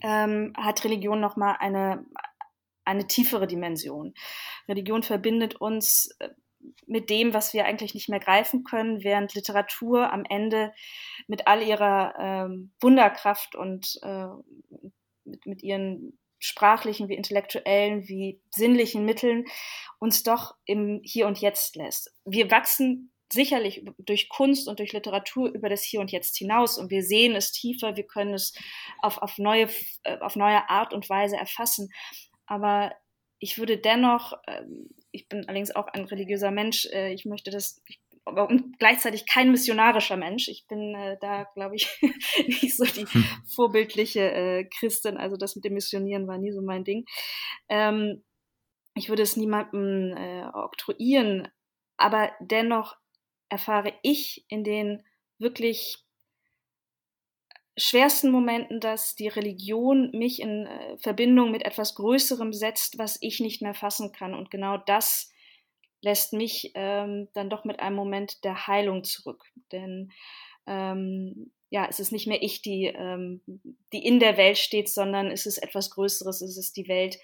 ähm, 0.00 0.54
hat 0.56 0.84
Religion 0.84 1.20
nochmal 1.20 1.56
eine, 1.58 2.06
eine 2.86 3.06
tiefere 3.06 3.46
Dimension. 3.46 4.14
Religion 4.68 5.02
verbindet 5.02 5.56
uns 5.56 6.16
äh, 6.20 6.30
mit 6.86 7.10
dem, 7.10 7.34
was 7.34 7.52
wir 7.52 7.66
eigentlich 7.66 7.92
nicht 7.92 8.08
mehr 8.08 8.20
greifen 8.20 8.64
können, 8.64 9.04
während 9.04 9.34
Literatur 9.34 10.10
am 10.10 10.24
Ende 10.24 10.72
mit 11.26 11.46
all 11.46 11.60
ihrer 11.62 12.14
ähm, 12.18 12.72
Wunderkraft 12.80 13.54
und 13.54 13.98
äh, 14.02 14.28
mit, 15.24 15.44
mit 15.44 15.62
ihren 15.62 16.18
sprachlichen 16.42 17.08
wie 17.08 17.14
intellektuellen 17.14 18.08
wie 18.08 18.40
sinnlichen 18.50 19.04
Mitteln 19.04 19.44
uns 19.98 20.22
doch 20.22 20.54
im 20.64 21.00
Hier 21.04 21.26
und 21.26 21.38
Jetzt 21.38 21.76
lässt. 21.76 22.12
Wir 22.24 22.50
wachsen 22.50 23.12
sicherlich 23.32 23.84
durch 23.98 24.28
Kunst 24.28 24.68
und 24.68 24.78
durch 24.78 24.92
Literatur 24.92 25.48
über 25.50 25.68
das 25.68 25.82
Hier 25.82 26.00
und 26.00 26.12
Jetzt 26.12 26.36
hinaus 26.36 26.78
und 26.78 26.90
wir 26.90 27.02
sehen 27.02 27.34
es 27.34 27.52
tiefer, 27.52 27.96
wir 27.96 28.06
können 28.06 28.34
es 28.34 28.52
auf, 29.00 29.18
auf, 29.18 29.38
neue, 29.38 29.68
äh, 30.02 30.18
auf 30.18 30.36
neue 30.36 30.68
Art 30.68 30.92
und 30.92 31.08
Weise 31.08 31.36
erfassen. 31.36 31.90
Aber 32.46 32.92
ich 33.38 33.58
würde 33.58 33.78
dennoch, 33.78 34.34
ähm, 34.46 34.90
ich 35.12 35.28
bin 35.28 35.48
allerdings 35.48 35.74
auch 35.74 35.86
ein 35.86 36.04
religiöser 36.04 36.50
Mensch, 36.50 36.86
äh, 36.86 37.12
ich 37.12 37.24
möchte 37.24 37.50
das, 37.50 37.80
ich, 37.86 38.00
aber 38.32 38.48
gleichzeitig 38.78 39.26
kein 39.26 39.50
missionarischer 39.50 40.16
Mensch. 40.16 40.48
Ich 40.48 40.66
bin 40.66 40.94
äh, 40.94 41.16
da, 41.20 41.44
glaube 41.54 41.76
ich, 41.76 41.88
nicht 42.46 42.76
so 42.76 42.84
die 42.84 43.06
hm. 43.06 43.24
vorbildliche 43.54 44.32
äh, 44.32 44.64
Christin. 44.64 45.16
Also 45.16 45.36
das 45.36 45.54
mit 45.54 45.64
dem 45.64 45.74
Missionieren 45.74 46.26
war 46.26 46.38
nie 46.38 46.52
so 46.52 46.62
mein 46.62 46.84
Ding. 46.84 47.04
Ähm, 47.68 48.24
ich 48.94 49.08
würde 49.08 49.22
es 49.22 49.36
niemandem 49.36 50.16
äh, 50.16 50.44
oktroyieren, 50.52 51.48
aber 51.96 52.32
dennoch 52.40 52.96
erfahre 53.48 53.92
ich 54.02 54.44
in 54.48 54.64
den 54.64 55.02
wirklich 55.38 56.04
schwersten 57.76 58.30
Momenten, 58.30 58.80
dass 58.80 59.14
die 59.14 59.28
Religion 59.28 60.10
mich 60.12 60.40
in 60.40 60.66
äh, 60.66 60.98
Verbindung 60.98 61.50
mit 61.50 61.64
etwas 61.64 61.94
Größerem 61.94 62.52
setzt, 62.52 62.98
was 62.98 63.18
ich 63.20 63.40
nicht 63.40 63.62
mehr 63.62 63.74
fassen 63.74 64.12
kann. 64.12 64.34
Und 64.34 64.50
genau 64.50 64.76
das 64.76 65.31
lässt 66.02 66.32
mich 66.32 66.72
ähm, 66.74 67.28
dann 67.32 67.48
doch 67.48 67.64
mit 67.64 67.80
einem 67.80 67.96
Moment 67.96 68.44
der 68.44 68.66
Heilung 68.66 69.04
zurück. 69.04 69.44
Denn 69.70 70.12
ähm, 70.66 71.52
ja, 71.70 71.86
es 71.88 72.00
ist 72.00 72.12
nicht 72.12 72.26
mehr 72.26 72.42
ich, 72.42 72.60
die, 72.60 72.86
ähm, 72.86 73.40
die 73.92 74.04
in 74.04 74.20
der 74.20 74.36
Welt 74.36 74.58
steht, 74.58 74.90
sondern 74.90 75.30
es 75.30 75.46
ist 75.46 75.58
etwas 75.58 75.90
Größeres, 75.90 76.42
es 76.42 76.58
ist 76.58 76.76
die 76.76 76.88
Welt, 76.88 77.18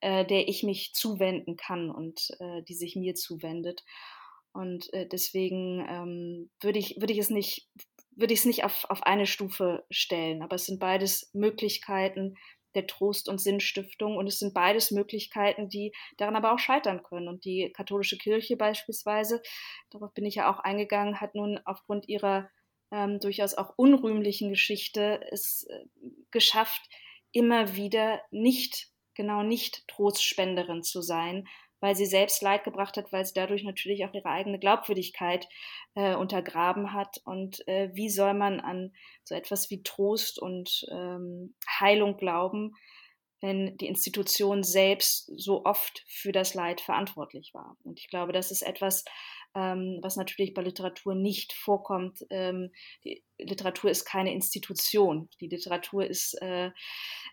äh, 0.00 0.26
der 0.26 0.48
ich 0.48 0.62
mich 0.62 0.92
zuwenden 0.92 1.56
kann 1.56 1.90
und 1.90 2.30
äh, 2.40 2.62
die 2.62 2.74
sich 2.74 2.96
mir 2.96 3.14
zuwendet. 3.14 3.84
Und 4.52 4.92
äh, 4.92 5.06
deswegen 5.06 5.86
ähm, 5.88 6.50
würde 6.60 6.78
ich, 6.78 7.00
würde 7.00 7.12
ich 7.12 7.18
es 7.18 7.30
nicht 7.30 7.68
würde 8.18 8.34
ich 8.34 8.40
es 8.40 8.46
nicht 8.46 8.64
auf, 8.64 8.84
auf 8.88 9.04
eine 9.04 9.26
Stufe 9.26 9.84
stellen, 9.90 10.42
aber 10.42 10.56
es 10.56 10.66
sind 10.66 10.80
beides 10.80 11.30
Möglichkeiten 11.34 12.34
der 12.74 12.86
Trost- 12.86 13.28
und 13.28 13.40
Sinnstiftung 13.40 14.16
und 14.16 14.26
es 14.26 14.38
sind 14.38 14.54
beides 14.54 14.90
Möglichkeiten, 14.90 15.68
die 15.68 15.92
daran 16.16 16.36
aber 16.36 16.52
auch 16.52 16.58
scheitern 16.58 17.02
können. 17.02 17.28
Und 17.28 17.44
die 17.44 17.72
katholische 17.72 18.18
Kirche 18.18 18.56
beispielsweise, 18.56 19.42
darauf 19.90 20.12
bin 20.14 20.26
ich 20.26 20.36
ja 20.36 20.52
auch 20.52 20.58
eingegangen, 20.58 21.20
hat 21.20 21.34
nun 21.34 21.60
aufgrund 21.64 22.08
ihrer 22.08 22.50
ähm, 22.90 23.20
durchaus 23.20 23.54
auch 23.54 23.74
unrühmlichen 23.76 24.50
Geschichte 24.50 25.20
es 25.30 25.64
äh, 25.64 25.84
geschafft, 26.30 26.82
immer 27.32 27.74
wieder 27.76 28.22
nicht, 28.30 28.90
genau 29.14 29.42
nicht 29.42 29.86
Trostspenderin 29.88 30.82
zu 30.82 31.02
sein, 31.02 31.46
weil 31.80 31.94
sie 31.94 32.06
selbst 32.06 32.42
Leid 32.42 32.64
gebracht 32.64 32.96
hat, 32.96 33.12
weil 33.12 33.24
sie 33.24 33.34
dadurch 33.34 33.62
natürlich 33.62 34.04
auch 34.04 34.14
ihre 34.14 34.28
eigene 34.28 34.58
Glaubwürdigkeit 34.58 35.48
äh, 35.94 36.14
untergraben 36.14 36.92
hat. 36.92 37.20
Und 37.24 37.66
äh, 37.68 37.90
wie 37.92 38.10
soll 38.10 38.34
man 38.34 38.60
an 38.60 38.92
so 39.24 39.34
etwas 39.34 39.70
wie 39.70 39.82
Trost 39.82 40.38
und 40.38 40.86
ähm, 40.90 41.54
Heilung 41.80 42.16
glauben, 42.16 42.74
wenn 43.40 43.76
die 43.76 43.86
Institution 43.86 44.64
selbst 44.64 45.30
so 45.36 45.64
oft 45.64 46.04
für 46.08 46.32
das 46.32 46.54
Leid 46.54 46.80
verantwortlich 46.80 47.52
war? 47.54 47.76
Und 47.84 48.00
ich 48.00 48.08
glaube, 48.08 48.32
das 48.32 48.50
ist 48.50 48.62
etwas, 48.62 49.04
ähm, 49.54 49.98
was 50.02 50.16
natürlich 50.16 50.54
bei 50.54 50.62
Literatur 50.62 51.14
nicht 51.14 51.52
vorkommt. 51.52 52.24
Ähm, 52.30 52.70
die 53.04 53.22
Literatur 53.38 53.90
ist 53.90 54.04
keine 54.04 54.32
Institution. 54.32 55.28
Die 55.40 55.48
Literatur 55.48 56.06
ist, 56.06 56.34
äh, 56.42 56.70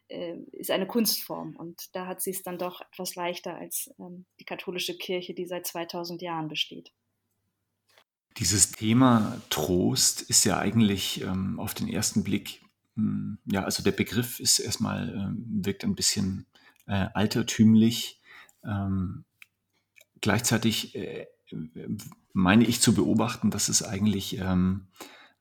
äh, 0.08 0.38
ist 0.52 0.72
eine 0.72 0.88
Kunstform 0.88 1.56
und 1.56 1.96
da 1.96 2.08
hat 2.08 2.22
sie 2.22 2.32
es 2.32 2.44
dann 2.44 2.58
doch 2.58 2.82
etwas 2.82 3.16
leichter 3.16 3.56
als 3.56 3.94
ähm, 4.00 4.26
die 4.40 4.46
katholische 4.46 4.98
Kirche, 4.98 5.34
die 5.34 5.46
seit 5.46 5.68
2000 5.68 6.22
Jahren 6.22 6.48
besteht. 6.48 6.92
Dieses 8.38 8.72
Thema 8.72 9.42
Trost 9.50 10.22
ist 10.22 10.44
ja 10.46 10.60
eigentlich 10.60 11.22
ähm, 11.22 11.60
auf 11.60 11.74
den 11.74 11.88
ersten 11.88 12.24
Blick, 12.24 12.62
mh, 12.96 13.04
hm, 13.04 13.38
ja, 13.46 13.64
also 13.64 13.82
der 13.82 13.94
Begriff 13.94 14.40
ist 14.40 14.60
erstmal, 14.60 15.10
äh, 15.10 15.64
wirkt 15.64 15.84
ein 15.84 15.96
bisschen 15.96 16.46
äh, 16.88 17.08
altertümlich. 17.14 18.20
Ähm, 18.64 19.26
gleichzeitig 20.22 20.96
äh, 20.96 21.28
meine 22.34 22.66
ich 22.66 22.82
zu 22.82 22.94
beobachten, 22.94 23.52
dass 23.52 23.70
es 23.70 23.84
eigentlich 23.84 24.38
ähm, 24.38 24.88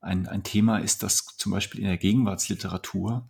ein, 0.00 0.28
ein 0.28 0.42
Thema 0.42 0.78
ist, 0.78 1.02
das 1.02 1.24
zum 1.36 1.52
Beispiel 1.52 1.80
in 1.80 1.86
der 1.86 1.98
Gegenwartsliteratur 1.98 3.28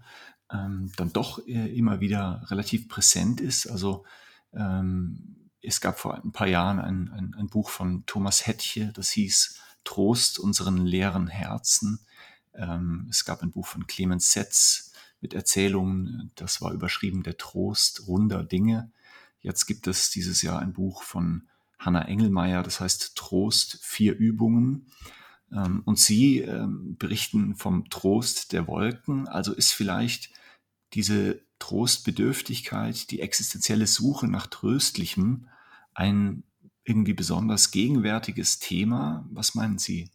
ähm, 0.52 0.92
dann 0.96 1.12
doch 1.12 1.46
äh, 1.46 1.74
immer 1.76 2.00
wieder 2.00 2.44
relativ 2.48 2.88
präsent 2.88 3.40
ist. 3.40 3.66
Also 3.66 4.04
ähm, 4.52 5.50
es 5.62 5.80
gab 5.80 5.98
vor 5.98 6.14
ein 6.22 6.32
paar 6.32 6.46
Jahren 6.46 6.78
ein, 6.78 7.10
ein, 7.10 7.34
ein 7.34 7.48
Buch 7.48 7.70
von 7.70 8.04
Thomas 8.06 8.46
Hettche, 8.46 8.92
das 8.92 9.10
hieß 9.10 9.58
Trost 9.84 10.38
unseren 10.38 10.84
leeren 10.84 11.28
Herzen. 11.28 12.00
Ähm, 12.54 13.06
es 13.10 13.24
gab 13.24 13.42
ein 13.42 13.52
Buch 13.52 13.66
von 13.66 13.86
Clemens 13.86 14.32
Setz 14.32 14.92
mit 15.20 15.32
Erzählungen, 15.32 16.32
das 16.34 16.60
war 16.60 16.72
überschrieben 16.72 17.22
Der 17.22 17.36
Trost 17.36 18.06
runder 18.06 18.44
Dinge. 18.44 18.92
Jetzt 19.40 19.66
gibt 19.66 19.86
es 19.86 20.10
dieses 20.10 20.42
Jahr 20.42 20.58
ein 20.60 20.72
Buch 20.72 21.02
von 21.02 21.48
Hanna 21.78 22.02
Engelmeier, 22.02 22.62
das 22.62 22.80
heißt 22.80 23.16
Trost, 23.16 23.78
vier 23.82 24.16
Übungen. 24.16 24.86
Ähm, 25.52 25.82
und 25.84 25.98
sie 25.98 26.40
ähm, 26.40 26.96
berichten 26.98 27.54
vom 27.56 27.88
Trost 27.90 28.52
der 28.52 28.66
Wolken. 28.66 29.28
Also 29.28 29.52
ist 29.52 29.72
vielleicht 29.72 30.30
diese 30.92 31.42
Trostbedürftigkeit, 31.58 33.10
die 33.10 33.20
existenzielle 33.20 33.86
Suche 33.86 34.28
nach 34.28 34.46
Tröstlichem 34.46 35.48
ein 35.94 36.44
irgendwie 36.84 37.14
besonders 37.14 37.70
gegenwärtiges 37.70 38.58
Thema. 38.58 39.26
Was 39.30 39.54
meinen 39.54 39.78
Sie? 39.78 40.10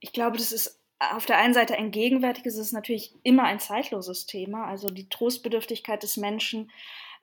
Ich 0.00 0.12
glaube, 0.12 0.38
das 0.38 0.52
ist 0.52 0.80
auf 0.98 1.26
der 1.26 1.38
einen 1.38 1.54
Seite 1.54 1.76
ein 1.76 1.90
gegenwärtiges, 1.90 2.54
es 2.54 2.66
ist 2.66 2.72
natürlich 2.72 3.14
immer 3.22 3.44
ein 3.44 3.58
zeitloses 3.58 4.26
Thema, 4.26 4.66
also 4.66 4.88
die 4.88 5.08
Trostbedürftigkeit 5.08 6.02
des 6.02 6.16
Menschen. 6.16 6.70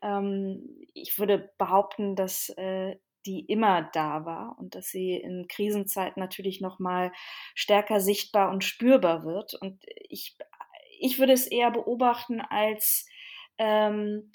Ähm, 0.01 0.87
ich 0.93 1.19
würde 1.19 1.53
behaupten, 1.57 2.15
dass 2.15 2.49
äh, 2.49 2.97
die 3.27 3.41
immer 3.41 3.83
da 3.93 4.25
war 4.25 4.55
und 4.57 4.73
dass 4.73 4.87
sie 4.87 5.15
in 5.15 5.47
Krisenzeiten 5.47 6.19
natürlich 6.19 6.61
noch 6.61 6.79
mal 6.79 7.11
stärker 7.53 7.99
sichtbar 7.99 8.49
und 8.49 8.63
spürbar 8.63 9.25
wird. 9.25 9.53
Und 9.53 9.83
ich, 10.09 10.37
ich 10.99 11.19
würde 11.19 11.33
es 11.33 11.45
eher 11.45 11.71
beobachten 11.71 12.41
als 12.41 13.05
ähm, 13.57 14.31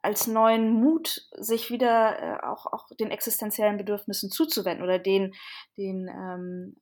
als 0.00 0.26
neuen 0.26 0.72
Mut, 0.72 1.26
sich 1.32 1.70
wieder 1.70 2.18
äh, 2.20 2.46
auch, 2.46 2.66
auch 2.66 2.86
den 3.00 3.10
existenziellen 3.10 3.78
Bedürfnissen 3.78 4.30
zuzuwenden 4.30 4.84
oder 4.84 4.98
den, 4.98 5.34
den 5.76 6.08
ähm, 6.08 6.76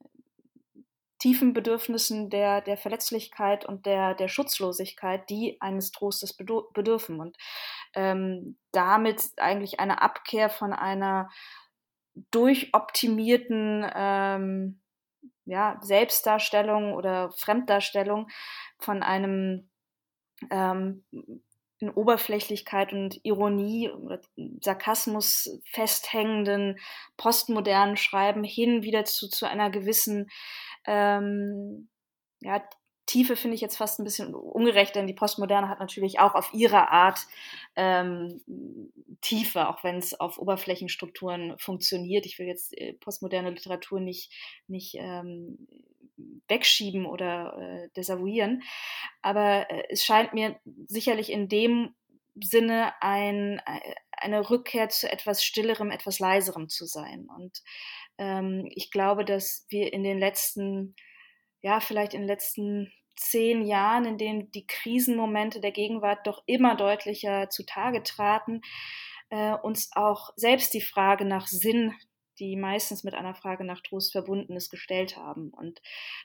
tiefen 1.27 1.53
Bedürfnissen 1.53 2.31
der, 2.31 2.61
der 2.61 2.77
Verletzlichkeit 2.77 3.65
und 3.67 3.85
der, 3.85 4.15
der 4.15 4.29
Schutzlosigkeit, 4.29 5.29
die 5.29 5.61
eines 5.61 5.91
Trostes 5.91 6.33
bedürfen. 6.33 7.19
Und 7.19 7.37
ähm, 7.95 8.57
damit 8.71 9.33
eigentlich 9.37 9.81
eine 9.81 10.03
Abkehr 10.03 10.49
von 10.49 10.73
einer 10.73 11.29
durchoptimierten 12.31 13.91
ähm, 13.93 14.81
ja, 15.47 15.81
Selbstdarstellung 15.83 16.95
oder 16.95 17.33
Fremddarstellung 17.33 18.29
von 18.79 19.03
einem 19.03 19.69
ähm, 20.51 21.05
in 21.81 21.91
Oberflächlichkeit 21.91 22.93
und 22.93 23.19
Ironie 23.25 23.91
oder 23.91 24.21
Sarkasmus 24.61 25.61
festhängenden 25.73 26.79
postmodernen 27.17 27.97
Schreiben 27.97 28.45
hin 28.45 28.85
wieder 28.85 29.05
zu, 29.05 29.29
zu 29.29 29.47
einer 29.47 29.71
gewissen 29.71 30.31
ähm, 30.87 31.89
ja, 32.41 32.63
Tiefe 33.07 33.37
finde 33.37 33.55
ich 33.55 33.61
jetzt 33.61 33.77
fast 33.77 34.01
ein 34.01 34.05
bisschen 34.05 34.35
ungerecht, 34.35 34.97
denn 34.97 35.07
die 35.07 35.15
Postmoderne 35.15 35.69
hat 35.69 35.79
natürlich 35.79 36.19
auch 36.19 36.35
auf 36.35 36.53
ihre 36.53 36.91
Art 36.91 37.21
ähm, 37.77 38.41
Tiefe, 39.21 39.69
auch 39.69 39.85
wenn 39.85 39.99
es 39.99 40.19
auf 40.19 40.39
Oberflächenstrukturen 40.39 41.57
funktioniert. 41.59 42.27
Ich 42.27 42.39
will 42.39 42.47
jetzt 42.47 42.77
äh, 42.77 42.95
postmoderne 42.95 43.51
Literatur 43.51 44.01
nicht, 44.01 44.33
nicht 44.67 44.97
ähm, 44.99 45.69
wegschieben 46.49 47.07
oder 47.07 47.57
äh, 47.59 47.89
desavouieren, 47.97 48.63
aber 49.23 49.71
äh, 49.71 49.85
es 49.91 50.05
scheint 50.05 50.35
mir 50.35 50.59
sicherlich 50.89 51.31
in 51.31 51.49
dem 51.49 51.95
Sinne 52.43 52.93
ein, 53.01 53.61
äh, 53.67 53.95
eine 54.11 54.51
Rückkehr 54.51 54.89
zu 54.89 55.11
etwas 55.11 55.45
Stillerem, 55.45 55.91
etwas 55.91 56.19
Leiserem 56.19 56.69
zu 56.69 56.87
sein. 56.87 57.29
Und 57.35 57.63
ähm, 58.19 58.69
ich 58.71 58.91
glaube, 58.91 59.25
dass 59.25 59.67
wir 59.69 59.93
in 59.93 60.03
den 60.03 60.19
letzten, 60.19 60.95
ja, 61.63 61.81
vielleicht 61.81 62.15
in 62.15 62.23
den 62.23 62.29
letzten 62.29 62.93
zehn 63.17 63.63
Jahren, 63.65 64.05
in 64.05 64.19
denen 64.19 64.51
die 64.51 64.67
Krisenmomente 64.67 65.61
der 65.61 65.73
Gegenwart 65.73 66.27
doch 66.27 66.43
immer 66.47 66.77
deutlicher 66.77 67.49
zutage 67.51 68.03
traten, 68.03 68.61
äh, 69.31 69.55
uns 69.55 69.91
auch 69.95 70.31
selbst 70.37 70.75
die 70.75 70.83
Frage 70.83 71.25
nach 71.25 71.47
Sinn, 71.47 71.95
die 72.39 72.57
meistens 72.57 73.03
mit 73.05 73.15
einer 73.15 73.35
Frage 73.35 73.65
nach 73.65 73.81
Trost 73.81 74.13
verbunden 74.13 74.55
ist, 74.57 74.71
gestellt 74.71 75.17
haben. 75.17 75.51
Und 75.51 75.81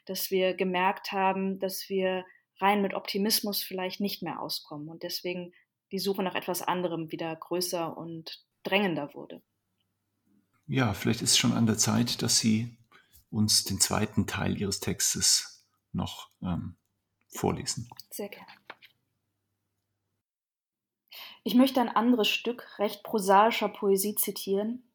dass 0.05 0.29
wir 0.31 0.53
gemerkt 0.53 1.11
haben, 1.13 1.59
dass 1.59 1.87
wir 1.87 2.25
rein 2.59 2.81
mit 2.81 2.93
Optimismus 2.93 3.63
vielleicht 3.63 4.01
nicht 4.01 4.21
mehr 4.21 4.41
auskommen 4.41 4.89
und 4.89 5.03
deswegen 5.03 5.53
die 5.91 5.99
Suche 5.99 6.23
nach 6.23 6.35
etwas 6.35 6.61
anderem 6.61 7.11
wieder 7.11 7.35
größer 7.35 7.97
und 7.97 8.43
drängender 8.63 9.13
wurde 9.13 9.41
ja, 10.71 10.93
vielleicht 10.93 11.21
ist 11.21 11.31
es 11.31 11.37
schon 11.37 11.51
an 11.51 11.65
der 11.65 11.77
Zeit, 11.77 12.21
dass 12.21 12.39
Sie 12.39 12.77
uns 13.29 13.65
den 13.65 13.81
zweiten 13.81 14.25
Teil 14.25 14.57
Ihres 14.57 14.79
Textes 14.79 15.67
noch 15.91 16.29
ähm, 16.41 16.77
vorlesen. 17.27 17.89
Sehr 18.09 18.29
gerne. 18.29 18.47
Ich 21.43 21.55
möchte 21.55 21.81
ein 21.81 21.89
anderes 21.89 22.29
Stück 22.29 22.79
recht 22.79 23.03
prosaischer 23.03 23.67
Poesie 23.67 24.15
zitieren. 24.15 24.89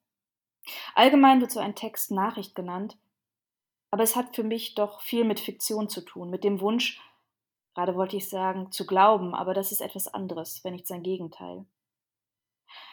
Allgemein 0.94 1.40
wird 1.40 1.50
so 1.50 1.60
ein 1.60 1.74
Text 1.74 2.10
Nachricht 2.10 2.54
genannt, 2.54 2.96
aber 3.90 4.02
es 4.02 4.16
hat 4.16 4.34
für 4.34 4.44
mich 4.44 4.74
doch 4.74 5.02
viel 5.02 5.24
mit 5.24 5.40
Fiktion 5.40 5.90
zu 5.90 6.00
tun, 6.00 6.30
mit 6.30 6.42
dem 6.42 6.60
Wunsch, 6.60 7.00
gerade 7.74 7.96
wollte 7.96 8.16
ich 8.16 8.30
sagen, 8.30 8.72
zu 8.72 8.86
glauben, 8.86 9.34
aber 9.34 9.52
das 9.52 9.72
ist 9.72 9.82
etwas 9.82 10.08
anderes, 10.08 10.64
wenn 10.64 10.72
nicht 10.72 10.86
sein 10.86 11.02
Gegenteil. 11.02 11.66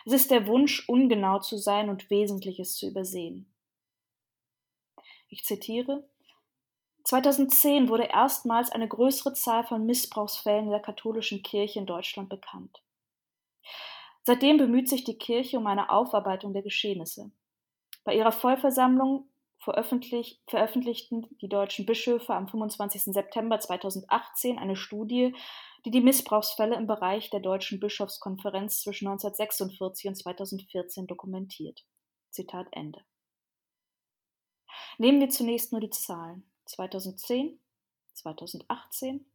Es 0.06 0.14
ist 0.14 0.32
der 0.32 0.48
Wunsch, 0.48 0.88
ungenau 0.88 1.40
zu 1.40 1.58
sein 1.58 1.90
und 1.90 2.10
Wesentliches 2.10 2.76
zu 2.76 2.88
übersehen. 2.88 3.54
Ich 5.30 5.44
zitiere 5.44 6.08
2010 7.04 7.90
wurde 7.90 8.04
erstmals 8.04 8.72
eine 8.72 8.88
größere 8.88 9.34
Zahl 9.34 9.66
von 9.66 9.86
Missbrauchsfällen 9.86 10.66
in 10.66 10.72
der 10.72 10.80
katholischen 10.80 11.44
Kirche 11.44 11.80
in 11.80 11.86
Deutschland 11.86 12.30
bekannt. 12.30 12.82
Seitdem 14.24 14.58
bemüht 14.58 14.88
sich 14.88 15.04
die 15.04 15.18
Kirche 15.18 15.58
um 15.58 15.68
eine 15.68 15.90
Aufarbeitung 15.90 16.54
der 16.54 16.62
Geschehnisse. 16.62 17.32
Bei 18.06 18.16
ihrer 18.16 18.32
Vollversammlung 18.32 19.28
veröffentlichten 19.60 21.28
die 21.42 21.50
deutschen 21.50 21.86
Bischöfe 21.86 22.34
am 22.34 22.48
25. 22.48 23.14
September 23.14 23.60
2018 23.60 24.58
eine 24.60 24.76
Studie 24.76 25.36
die 25.86 25.92
die 25.92 26.02
Missbrauchsfälle 26.02 26.76
im 26.76 26.88
Bereich 26.88 27.30
der 27.30 27.42
Deutschen 27.42 27.80
Bischofskonferenz 27.80 28.82
zwischen 28.82 29.08
1946 29.08 30.08
und 30.08 30.16
2014 30.16 31.08
dokumentiert. 31.08 31.86
Zitat 32.30 32.68
Ende. 32.72 33.04
Nehmen 34.98 35.20
wir 35.20 35.30
zunächst 35.30 35.72
nur 35.72 35.82
die 35.82 35.90
Zahlen. 35.90 36.50
2010, 36.66 37.60
2018, 38.14 39.26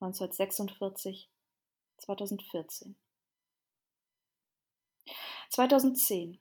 1946, 0.00 1.30
2014. 1.98 2.96
2010 5.50 6.38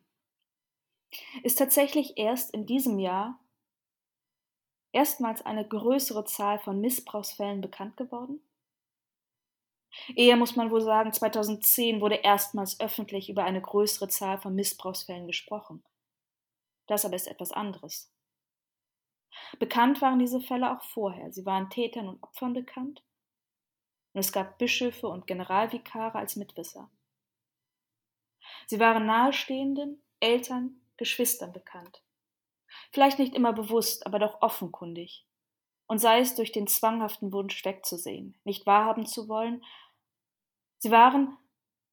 ist 1.43 1.59
tatsächlich 1.59 2.17
erst 2.17 2.51
in 2.51 2.65
diesem 2.65 2.97
Jahr 2.97 3.39
erstmals 4.91 5.45
eine 5.45 5.67
größere 5.67 6.25
Zahl 6.25 6.57
von 6.57 6.81
Missbrauchsfällen 6.81 7.61
bekannt 7.61 7.97
geworden 7.97 8.41
Eher 10.15 10.37
muss 10.37 10.55
man 10.55 10.71
wohl 10.71 10.81
sagen, 10.81 11.13
2010 11.13 12.01
wurde 12.01 12.15
erstmals 12.15 12.79
öffentlich 12.79 13.29
über 13.29 13.43
eine 13.43 13.61
größere 13.61 14.07
Zahl 14.07 14.39
von 14.39 14.55
Missbrauchsfällen 14.55 15.27
gesprochen. 15.27 15.83
Das 16.87 17.05
aber 17.05 17.15
ist 17.15 17.27
etwas 17.27 17.51
anderes. 17.51 18.11
Bekannt 19.59 20.01
waren 20.01 20.19
diese 20.19 20.41
Fälle 20.41 20.71
auch 20.71 20.83
vorher. 20.83 21.31
Sie 21.31 21.45
waren 21.45 21.69
Tätern 21.69 22.07
und 22.07 22.21
Opfern 22.23 22.53
bekannt. 22.53 23.03
Und 24.13 24.19
es 24.19 24.31
gab 24.31 24.57
Bischöfe 24.57 25.07
und 25.07 25.27
Generalvikare 25.27 26.17
als 26.17 26.35
Mitwisser. 26.35 26.89
Sie 28.67 28.79
waren 28.79 29.05
Nahestehenden, 29.05 30.03
Eltern, 30.19 30.81
Geschwistern 30.97 31.53
bekannt. 31.53 32.03
Vielleicht 32.91 33.19
nicht 33.19 33.35
immer 33.35 33.53
bewusst, 33.53 34.05
aber 34.05 34.19
doch 34.19 34.41
offenkundig. 34.41 35.25
Und 35.87 35.99
sei 35.99 36.19
es 36.19 36.35
durch 36.35 36.51
den 36.51 36.67
zwanghaften 36.67 37.31
Wunsch 37.33 37.63
wegzusehen, 37.65 38.37
nicht 38.43 38.65
wahrhaben 38.65 39.05
zu 39.05 39.27
wollen 39.27 39.63
Sie 40.83 40.91
waren, 40.91 41.37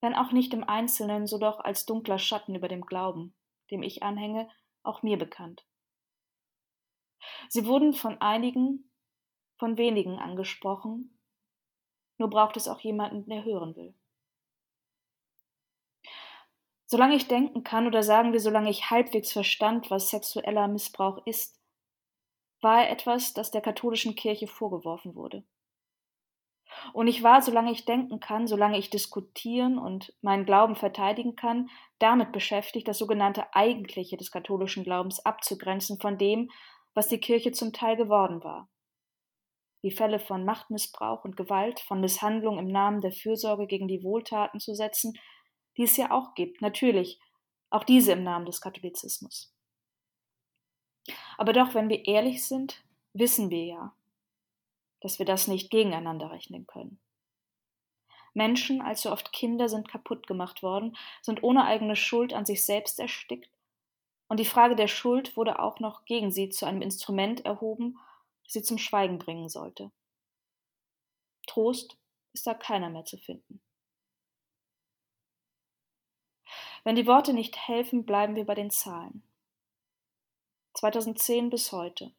wenn 0.01 0.17
auch 0.17 0.33
nicht 0.33 0.53
im 0.53 0.65
Einzelnen, 0.65 1.29
so 1.29 1.39
doch 1.39 1.61
als 1.61 1.87
dunkler 1.87 2.19
Schatten 2.19 2.57
über 2.57 2.67
dem 2.67 2.85
Glauben, 2.85 3.37
dem 3.71 3.85
ich 3.85 4.03
anhänge, 4.03 4.51
auch 4.83 5.05
mir 5.05 5.17
bekannt. 5.17 5.65
Sie 7.49 7.67
wurden 7.67 7.93
von 7.93 8.21
einigen, 8.21 8.91
von 9.59 9.79
wenigen 9.79 10.19
angesprochen, 10.19 11.21
nur 12.19 12.31
braucht 12.31 12.57
es 12.57 12.67
auch 12.67 12.81
jemanden, 12.81 13.31
der 13.31 13.45
hören 13.45 13.77
will. 13.77 13.95
Solange 16.87 17.15
ich 17.15 17.29
denken 17.29 17.63
kann 17.63 17.87
oder 17.87 18.03
sagen 18.03 18.33
wir, 18.33 18.41
solange 18.41 18.71
ich 18.71 18.91
halbwegs 18.91 19.31
verstand, 19.31 19.93
was 19.93 20.11
sexueller 20.11 20.67
Missbrauch 20.67 21.25
ist, 21.27 21.63
war 22.61 22.83
er 22.83 22.91
etwas, 22.91 23.35
das 23.35 23.53
der 23.53 23.61
katholischen 23.61 24.17
Kirche 24.17 24.49
vorgeworfen 24.49 25.15
wurde. 25.15 25.45
Und 26.93 27.09
ich 27.09 27.23
war, 27.23 27.43
solange 27.43 27.73
ich 27.73 27.85
denken 27.85 28.21
kann, 28.21 28.47
solange 28.47 28.79
ich 28.79 28.91
diskutieren 28.91 29.79
und 29.79 30.13
meinen 30.23 30.45
Glauben 30.47 30.77
verteidigen 30.77 31.37
kann, 31.37 31.69
damit 31.99 32.33
beschäftigt, 32.33 32.89
das 32.89 32.99
sogenannte 32.99 33.55
Eigentliche 33.55 34.17
des 34.17 34.31
katholischen 34.31 34.85
Glaubens 34.85 35.25
abzugrenzen 35.25 36.01
von 36.01 36.19
dem, 36.19 36.51
was 36.95 37.09
die 37.09 37.19
Kirche 37.21 37.53
zum 37.53 37.73
Teil 37.73 37.97
geworden 37.97 38.43
war. 38.43 38.69
Die 39.83 39.91
Fälle 39.91 40.19
von 40.19 40.45
Machtmissbrauch 40.45 41.25
und 41.25 41.37
Gewalt, 41.37 41.81
von 41.81 42.01
Misshandlung 42.01 42.59
im 42.59 42.69
Namen 42.69 43.01
der 43.01 43.13
Fürsorge 43.13 43.67
gegen 43.67 43.89
die 43.89 44.03
Wohltaten 44.03 44.61
zu 44.61 44.75
setzen, 44.75 45.15
die 45.77 45.85
es 45.85 45.97
ja 45.97 46.11
auch 46.11 46.35
gibt, 46.35 46.61
natürlich, 46.61 47.19
auch 47.71 47.85
diese 47.85 48.13
im 48.13 48.23
Namen 48.23 48.47
des 48.47 48.61
Katholizismus. 48.61 49.55
Aber 51.39 51.53
doch, 51.53 51.75
wenn 51.75 51.89
wir 51.89 52.07
ehrlich 52.07 52.45
sind, 52.45 52.85
wissen 53.15 53.49
wir 53.51 53.65
ja, 53.65 53.95
dass 55.01 55.19
wir 55.19 55.27
das 55.27 55.47
nicht 55.47 55.71
gegeneinander 55.71 56.31
rechnen 56.31 56.67
können. 56.67 57.01
Menschen, 58.33 58.81
allzu 58.81 59.11
oft 59.11 59.33
Kinder, 59.33 59.69
sind 59.69 59.89
kaputt 59.89 60.27
gemacht 60.27 60.63
worden, 60.63 60.97
sind 61.23 61.43
ohne 61.43 61.65
eigene 61.65 61.97
Schuld 61.97 62.33
an 62.33 62.45
sich 62.45 62.65
selbst 62.65 63.01
erstickt, 63.01 63.51
und 64.31 64.39
die 64.39 64.45
Frage 64.45 64.77
der 64.77 64.87
Schuld 64.87 65.37
wurde 65.37 65.59
auch 65.59 65.81
noch 65.81 66.05
gegen 66.05 66.31
sie 66.31 66.51
zu 66.51 66.65
einem 66.65 66.83
Instrument 66.83 67.45
erhoben, 67.45 67.99
das 68.45 68.53
sie 68.53 68.63
zum 68.63 68.79
Schweigen 68.79 69.19
bringen 69.19 69.49
sollte. 69.49 69.91
Trost 71.49 71.99
ist 72.33 72.47
da 72.47 72.55
keiner 72.55 72.91
mehr 72.91 73.05
zu 73.05 73.19
finden. 73.19 73.61
Wenn 76.85 76.95
die 76.95 77.09
Worte 77.09 77.33
nicht 77.33 77.57
helfen, 77.59 78.07
bleiben 78.07 78.37
wir 78.37 78.47
bei 78.47 78.55
den 78.55 78.71
Zahlen. 78.71 79.25
2010 80.75 81.51
bis 81.51 81.73
heute. 81.73 82.13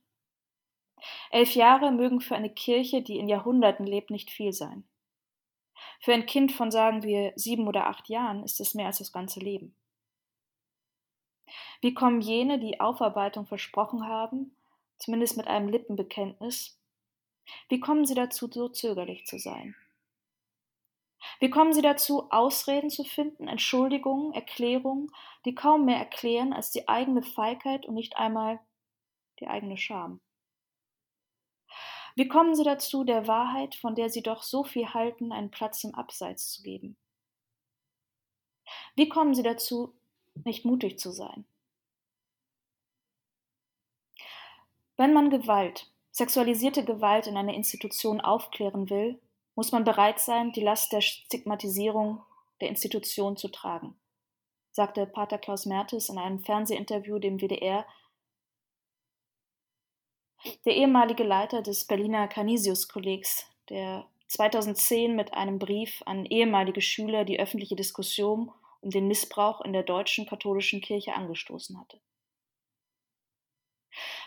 Elf 1.32 1.56
Jahre 1.56 1.91
mögen 1.91 2.22
für 2.22 2.36
eine 2.36 2.49
Kirche, 2.49 3.02
die 3.02 3.18
in 3.18 3.28
Jahrhunderten 3.28 3.86
lebt, 3.86 4.10
nicht 4.12 4.30
viel 4.32 4.54
sein. 4.54 4.84
Für 5.99 6.14
ein 6.14 6.26
Kind 6.26 6.52
von, 6.52 6.72
sagen 6.72 7.04
wir, 7.04 7.34
sieben 7.36 7.68
oder 7.68 7.88
acht 7.88 8.10
Jahren 8.10 8.43
ist 8.43 8.60
es 8.60 8.74
mehr 8.74 8.88
als 8.88 8.99
das 8.99 9.12
ganze 9.12 9.39
Leben. 9.39 9.76
Wie 11.82 11.93
kommen 11.93 12.22
jene, 12.22 12.60
die 12.60 12.80
Aufarbeitung 12.80 13.45
versprochen 13.45 14.08
haben, 14.08 14.56
zumindest 14.97 15.38
mit 15.38 15.47
einem 15.47 15.70
Lippenbekenntnis, 15.70 16.78
wie 17.70 17.80
kommen 17.80 18.06
sie 18.06 18.14
dazu, 18.14 18.49
so 18.52 18.70
zögerlich 18.70 19.26
zu 19.26 19.38
sein? 19.39 19.76
Wie 21.39 21.49
kommen 21.49 21.74
sie 21.74 21.82
dazu, 21.82 22.32
Ausreden 22.32 22.89
zu 22.89 23.04
finden, 23.04 23.47
Entschuldigungen, 23.47 24.34
Erklärungen, 24.34 25.12
die 25.45 25.56
kaum 25.56 25.86
mehr 25.86 25.97
erklären 25.97 26.54
als 26.54 26.72
die 26.72 26.88
eigene 26.88 27.24
Feigheit 27.24 27.86
und 27.86 27.95
nicht 27.95 28.18
einmal 28.18 28.60
die 29.39 29.47
eigene 29.47 29.78
Scham? 29.78 30.22
Wie 32.22 32.28
kommen 32.28 32.53
sie 32.53 32.63
dazu, 32.63 33.03
der 33.03 33.26
Wahrheit, 33.26 33.74
von 33.74 33.95
der 33.95 34.11
sie 34.11 34.22
doch 34.22 34.43
so 34.43 34.63
viel 34.63 34.93
halten, 34.93 35.32
einen 35.32 35.49
Platz 35.49 35.84
im 35.84 35.95
Abseits 35.95 36.51
zu 36.51 36.61
geben? 36.61 36.95
Wie 38.95 39.09
kommen 39.09 39.34
sie 39.34 39.41
dazu, 39.41 39.95
nicht 40.36 40.63
mutig 40.63 40.99
zu 40.99 41.09
sein? 41.09 41.45
Wenn 44.97 45.13
man 45.13 45.32
Gewalt, 45.32 45.91
sexualisierte 46.11 46.86
Gewalt 46.86 47.26
in 47.26 47.38
einer 47.38 47.55
Institution 47.55 48.22
aufklären 48.22 48.91
will, 48.91 49.19
muss 49.55 49.72
man 49.72 49.84
bereit 49.84 50.19
sein, 50.19 50.51
die 50.51 50.61
Last 50.61 50.93
der 50.93 51.01
Stigmatisierung 51.01 52.22
der 52.59 52.69
Institution 52.69 53.36
zu 53.36 53.47
tragen, 53.47 53.99
sagte 54.69 55.07
Pater 55.07 55.39
Klaus 55.39 55.65
Mertes 55.65 56.07
in 56.07 56.19
einem 56.19 56.39
Fernsehinterview 56.39 57.17
dem 57.17 57.39
WDR 57.41 57.84
der 60.66 60.76
ehemalige 60.76 61.24
Leiter 61.24 61.62
des 61.62 61.86
Berliner 61.86 62.28
Canisius-Kollegs, 62.28 63.46
der 63.70 64.06
2010 64.28 65.16
mit 65.16 65.34
einem 65.34 65.60
Brief 65.60 66.02
an 66.06 66.26
ehemalige 66.26 66.82
Schüler 66.82 67.26
die 67.26 67.39
öffentliche 67.39 67.76
Diskussion 67.76 68.52
um 68.80 68.89
den 68.89 69.08
Missbrauch 69.08 69.62
in 69.62 69.74
der 69.74 69.84
deutschen 69.84 70.26
katholischen 70.26 70.82
Kirche 70.82 71.14
angestoßen 71.14 71.80
hatte. 71.80 72.00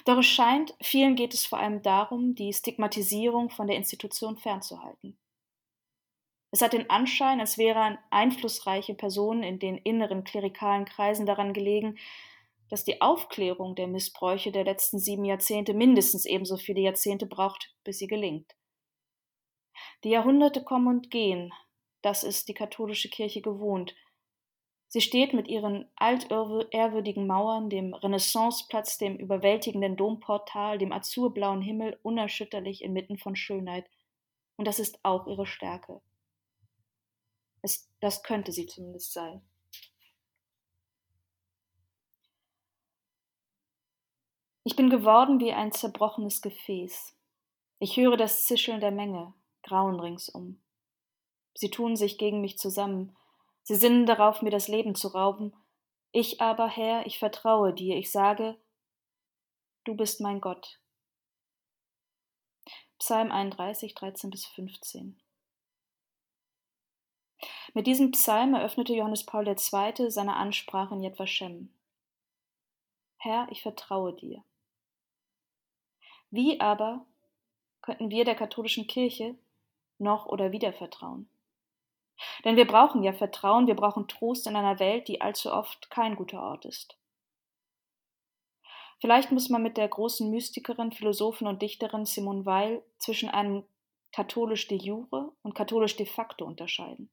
Doch 0.05 0.19
es 0.19 0.27
scheint, 0.27 0.75
vielen 0.83 1.17
geht 1.17 1.33
es 1.33 1.47
vor 1.47 1.59
allem 1.59 1.83
darum, 1.83 2.35
die 2.35 2.53
Stigmatisierung 2.53 3.51
von 3.51 3.67
der 3.67 3.77
Institution 3.77 4.37
fernzuhalten. 4.37 5.19
Es 6.51 6.62
hat 6.62 6.73
den 6.73 6.89
Anschein, 6.89 7.41
als 7.41 7.59
wären 7.59 7.99
einflussreiche 8.11 8.95
Personen 8.95 9.43
in 9.43 9.59
den 9.59 9.77
inneren 9.79 10.23
klerikalen 10.23 10.85
Kreisen 10.85 11.27
daran 11.27 11.53
gelegen, 11.53 11.99
dass 12.71 12.85
die 12.85 13.01
Aufklärung 13.01 13.75
der 13.75 13.87
Missbräuche 13.87 14.53
der 14.53 14.65
letzten 14.65 14.99
sieben 14.99 15.25
Jahrzehnte 15.25 15.75
mindestens 15.75 16.27
ebenso 16.27 16.57
viele 16.57 16.81
Jahrzehnte 16.81 17.27
braucht, 17.27 17.75
bis 17.85 17.99
sie 17.99 18.07
gelingt. 18.07 18.51
Die 20.03 20.11
Jahrhunderte 20.11 20.62
kommen 20.65 20.89
und 20.89 21.11
gehen, 21.11 21.53
das 22.03 22.23
ist 22.23 22.49
die 22.49 22.55
katholische 22.55 23.09
Kirche 23.09 23.41
gewohnt. 23.41 23.95
Sie 24.89 25.01
steht 25.01 25.33
mit 25.33 25.49
ihren 25.49 25.91
altehrwürdigen 25.97 27.27
Mauern, 27.27 27.69
dem 27.69 27.95
Renaissanceplatz, 27.95 28.99
dem 28.99 29.17
überwältigenden 29.17 29.97
Domportal, 29.97 30.79
dem 30.79 30.93
azurblauen 30.93 31.62
Himmel 31.62 31.99
unerschütterlich 32.03 32.83
inmitten 32.85 33.19
von 33.19 33.35
Schönheit. 33.35 33.91
Und 34.57 34.69
das 34.69 34.79
ist 34.79 35.05
auch 35.05 35.27
ihre 35.27 35.47
Stärke. 35.47 36.01
Es, 37.62 37.91
das 38.01 38.23
könnte 38.23 38.53
sie 38.53 38.67
zumindest 38.67 39.12
sein. 39.12 39.43
Ich 44.67 44.77
bin 44.77 44.89
geworden 44.89 45.41
wie 45.41 45.53
ein 45.53 45.73
zerbrochenes 45.73 46.41
Gefäß. 46.41 47.15
Ich 47.81 47.99
höre 47.99 48.17
das 48.17 48.47
Zischeln 48.47 48.81
der 48.81 48.93
Menge, 48.93 49.35
Grauen 49.62 50.01
ringsum. 50.01 50.59
Sie 51.53 51.69
tun 51.69 51.97
sich 51.97 52.17
gegen 52.17 52.41
mich 52.41 52.57
zusammen, 52.57 53.15
sie 53.62 53.75
sinnen 53.75 54.07
darauf, 54.07 54.41
mir 54.41 54.51
das 54.51 54.69
Leben 54.69 54.95
zu 54.95 55.09
rauben. 55.09 55.53
Ich 56.12 56.41
aber, 56.41 56.67
Herr, 56.67 57.07
ich 57.07 57.19
vertraue 57.19 57.75
dir, 57.75 57.97
ich 57.97 58.11
sage, 58.11 58.57
du 59.85 59.95
bist 59.95 60.23
mein 60.23 60.41
Gott. 60.41 60.81
Psalm 62.99 63.31
31, 63.31 63.95
13 63.95 64.31
bis 64.31 64.47
15. 64.47 65.21
Mit 67.75 67.87
diesem 67.87 68.12
Psalm 68.12 68.55
eröffnete 68.55 68.95
Johannes 68.95 69.27
Paul 69.27 69.47
II. 69.47 70.11
seine 70.11 70.37
Ansprache 70.37 70.95
in 70.95 71.03
Yad 71.03 71.19
Vashem. 71.19 71.75
Herr, 73.19 73.47
ich 73.51 73.61
vertraue 73.61 74.15
dir. 74.15 74.43
Wie 76.35 76.59
aber 76.59 77.07
könnten 77.80 78.11
wir 78.11 78.24
der 78.24 78.35
katholischen 78.35 78.89
Kirche 78.89 79.37
noch 79.99 80.26
oder 80.26 80.51
wieder 80.51 80.72
vertrauen? 80.72 81.28
Denn 82.45 82.57
wir 82.57 82.66
brauchen 82.66 83.05
ja 83.05 83.12
Vertrauen, 83.12 83.68
wir 83.68 83.76
brauchen 83.76 84.09
Trost 84.09 84.49
in 84.49 84.57
einer 84.57 84.80
Welt, 84.80 85.07
die 85.07 85.20
allzu 85.20 85.53
oft 85.53 85.91
kein 85.91 86.16
guter 86.16 86.43
Ort 86.43 86.64
ist. 86.64 86.99
Vielleicht 89.01 89.30
muss 89.30 89.49
man 89.49 89.62
mit 89.62 89.76
der 89.76 89.87
großen 89.87 90.28
Mystikerin, 90.28 90.91
Philosophin 90.91 91.47
und 91.47 91.62
Dichterin 91.62 92.05
Simone 92.05 92.45
Weil 92.45 92.82
zwischen 92.99 93.28
einem 93.28 93.62
katholisch 94.11 94.66
de 94.66 94.78
jure 94.78 95.30
und 95.43 95.55
katholisch 95.55 95.95
de 95.95 96.07
facto 96.07 96.45
unterscheiden. 96.45 97.11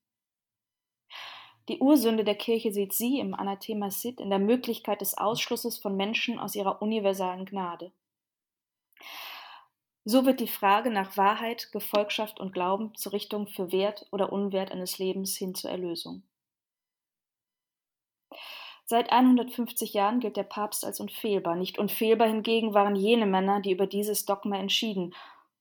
Die 1.69 1.77
Ursünde 1.77 2.23
der 2.23 2.33
Kirche 2.33 2.73
sieht 2.73 2.93
sie 2.93 3.19
im 3.19 3.35
Anathema 3.35 3.91
Sid 3.91 4.19
in 4.19 4.31
der 4.31 4.39
Möglichkeit 4.39 5.01
des 5.01 5.15
Ausschlusses 5.15 5.77
von 5.77 5.95
Menschen 5.95 6.39
aus 6.39 6.55
ihrer 6.55 6.81
universalen 6.81 7.45
Gnade. 7.45 7.91
So 10.03 10.25
wird 10.25 10.39
die 10.39 10.47
Frage 10.47 10.89
nach 10.89 11.15
Wahrheit, 11.15 11.71
Gefolgschaft 11.71 12.39
und 12.39 12.53
Glauben 12.53 12.95
zur 12.95 13.13
Richtung 13.13 13.47
für 13.47 13.71
Wert 13.71 14.07
oder 14.11 14.33
Unwert 14.33 14.71
eines 14.71 14.97
Lebens 14.97 15.37
hin 15.37 15.53
zur 15.53 15.69
Erlösung. 15.69 16.23
Seit 18.85 19.11
150 19.11 19.93
Jahren 19.93 20.19
gilt 20.19 20.37
der 20.37 20.43
Papst 20.43 20.83
als 20.83 20.99
unfehlbar. 20.99 21.55
Nicht 21.55 21.77
unfehlbar 21.77 22.27
hingegen 22.27 22.73
waren 22.73 22.95
jene 22.95 23.25
Männer, 23.25 23.61
die 23.61 23.71
über 23.71 23.87
dieses 23.87 24.25
Dogma 24.25 24.57
entschieden. 24.57 25.13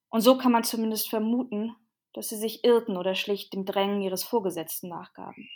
Und 0.08 0.22
so 0.22 0.36
kann 0.36 0.50
man 0.50 0.64
zumindest 0.64 1.08
vermuten, 1.08 1.76
dass 2.12 2.30
sie 2.30 2.36
sich 2.36 2.64
irrten 2.64 2.96
oder 2.96 3.14
schlicht 3.14 3.52
dem 3.52 3.64
Drängen 3.64 4.00
ihres 4.00 4.24
Vorgesetzten 4.24 4.88
nachgaben. 4.88 5.48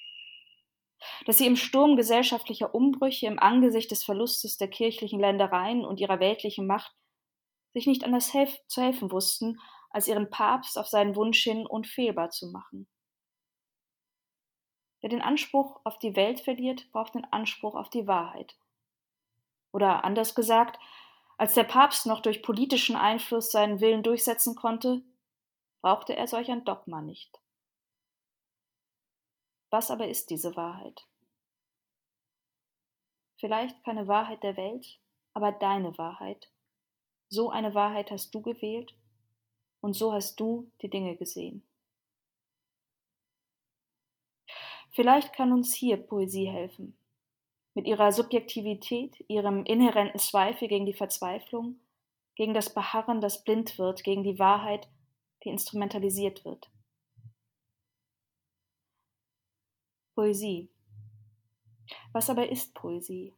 Dass 1.27 1.39
sie 1.39 1.47
im 1.47 1.57
Sturm 1.57 1.97
gesellschaftlicher 1.97 2.75
Umbrüche, 2.75 3.27
im 3.27 3.41
Angesicht 3.41 3.91
des 3.91 4.05
Verlustes 4.05 4.57
der 4.57 4.69
kirchlichen 4.69 5.19
Ländereien 5.19 5.85
und 5.85 5.99
ihrer 6.01 6.21
weltlichen 6.21 6.67
Macht 6.67 6.95
sich 7.75 7.87
nicht 7.87 8.05
anders 8.05 8.33
helf 8.33 8.57
zu 8.67 8.81
helfen 8.81 9.11
wussten, 9.13 9.61
als 9.91 10.09
ihren 10.09 10.31
Papst 10.31 10.79
auf 10.79 10.89
seinen 10.89 11.15
Wunsch 11.17 11.43
hin 11.43 11.67
unfehlbar 11.67 12.31
zu 12.31 12.51
machen. 12.51 12.89
Wer 15.01 15.11
den 15.11 15.21
Anspruch 15.21 15.81
auf 15.85 15.99
die 15.99 16.17
Welt 16.17 16.41
verliert, 16.41 16.91
braucht 16.91 17.15
den 17.15 17.31
Anspruch 17.31 17.75
auf 17.75 17.91
die 17.91 18.07
Wahrheit. 18.07 18.57
Oder 19.71 20.05
anders 20.05 20.35
gesagt, 20.35 20.79
als 21.37 21.55
der 21.55 21.65
Papst 21.65 22.07
noch 22.07 22.21
durch 22.21 22.43
politischen 22.43 22.97
Einfluss 22.97 23.51
seinen 23.51 23.81
Willen 23.81 24.03
durchsetzen 24.03 24.55
konnte, 24.55 25.03
brauchte 25.83 26.17
er 26.17 26.27
solch 26.27 26.51
ein 26.51 26.65
Dogma 26.65 27.03
nicht. 27.03 27.39
Was 29.71 29.91
aber 29.91 30.09
ist 30.09 30.31
diese 30.31 30.57
Wahrheit? 30.57 31.07
Vielleicht 33.39 33.85
keine 33.85 34.07
Wahrheit 34.07 34.43
der 34.43 34.57
Welt, 34.57 34.99
aber 35.35 35.53
deine 35.53 35.99
Wahrheit, 35.99 36.51
so 37.35 37.51
eine 37.51 37.75
Wahrheit 37.75 38.13
hast 38.13 38.33
du 38.33 38.41
gewählt 38.41 38.95
und 39.81 39.95
so 39.95 40.13
hast 40.13 40.39
du 40.39 40.71
die 40.83 40.89
Dinge 40.89 41.17
gesehen. 41.17 41.65
Vielleicht 44.93 45.33
kann 45.33 45.53
uns 45.53 45.75
hier 45.75 45.97
Poesie 45.97 46.47
helfen. 46.47 46.97
Mit 47.75 47.89
ihrer 47.89 48.13
Subjektivität, 48.13 49.25
ihrem 49.27 49.65
inhärenten 49.65 50.21
Zweifel 50.21 50.69
gegen 50.69 50.87
die 50.87 50.95
Verzweiflung, 50.95 51.81
gegen 52.37 52.55
das 52.55 52.73
Beharren, 52.73 53.21
das 53.21 53.43
blind 53.43 53.79
wird, 53.81 54.05
gegen 54.05 54.23
die 54.23 54.39
Wahrheit, 54.39 54.89
die 55.43 55.49
instrumentalisiert 55.49 56.45
wird. 56.45 56.71
Poesie. 60.15 60.69
Was 62.13 62.31
aber 62.31 62.49
ist 62.49 62.75
Poesie? 62.75 63.35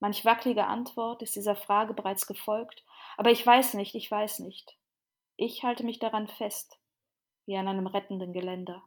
Manch 0.00 0.24
wackelige 0.24 0.66
Antwort 0.66 1.22
ist 1.22 1.36
dieser 1.36 1.54
Frage 1.54 1.94
bereits 1.94 2.26
gefolgt, 2.26 2.84
aber 3.16 3.30
ich 3.30 3.46
weiß 3.46 3.74
nicht, 3.74 3.94
ich 3.94 4.10
weiß 4.10 4.40
nicht. 4.40 4.76
Ich 5.36 5.62
halte 5.62 5.84
mich 5.84 5.98
daran 5.98 6.26
fest, 6.26 6.78
wie 7.46 7.56
an 7.56 7.68
einem 7.68 7.86
rettenden 7.86 8.32
Geländer. 8.32 8.82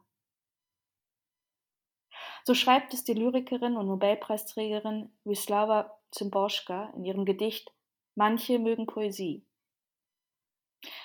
So 2.44 2.54
schreibt 2.54 2.92
es 2.92 3.04
die 3.04 3.14
Lyrikerin 3.14 3.76
und 3.76 3.86
Nobelpreisträgerin 3.86 5.10
Wisława 5.24 5.90
Szymborska 6.12 6.92
in 6.94 7.04
ihrem 7.04 7.24
Gedicht 7.24 7.70
Manche 8.16 8.58
mögen 8.58 8.86
Poesie. 8.86 9.44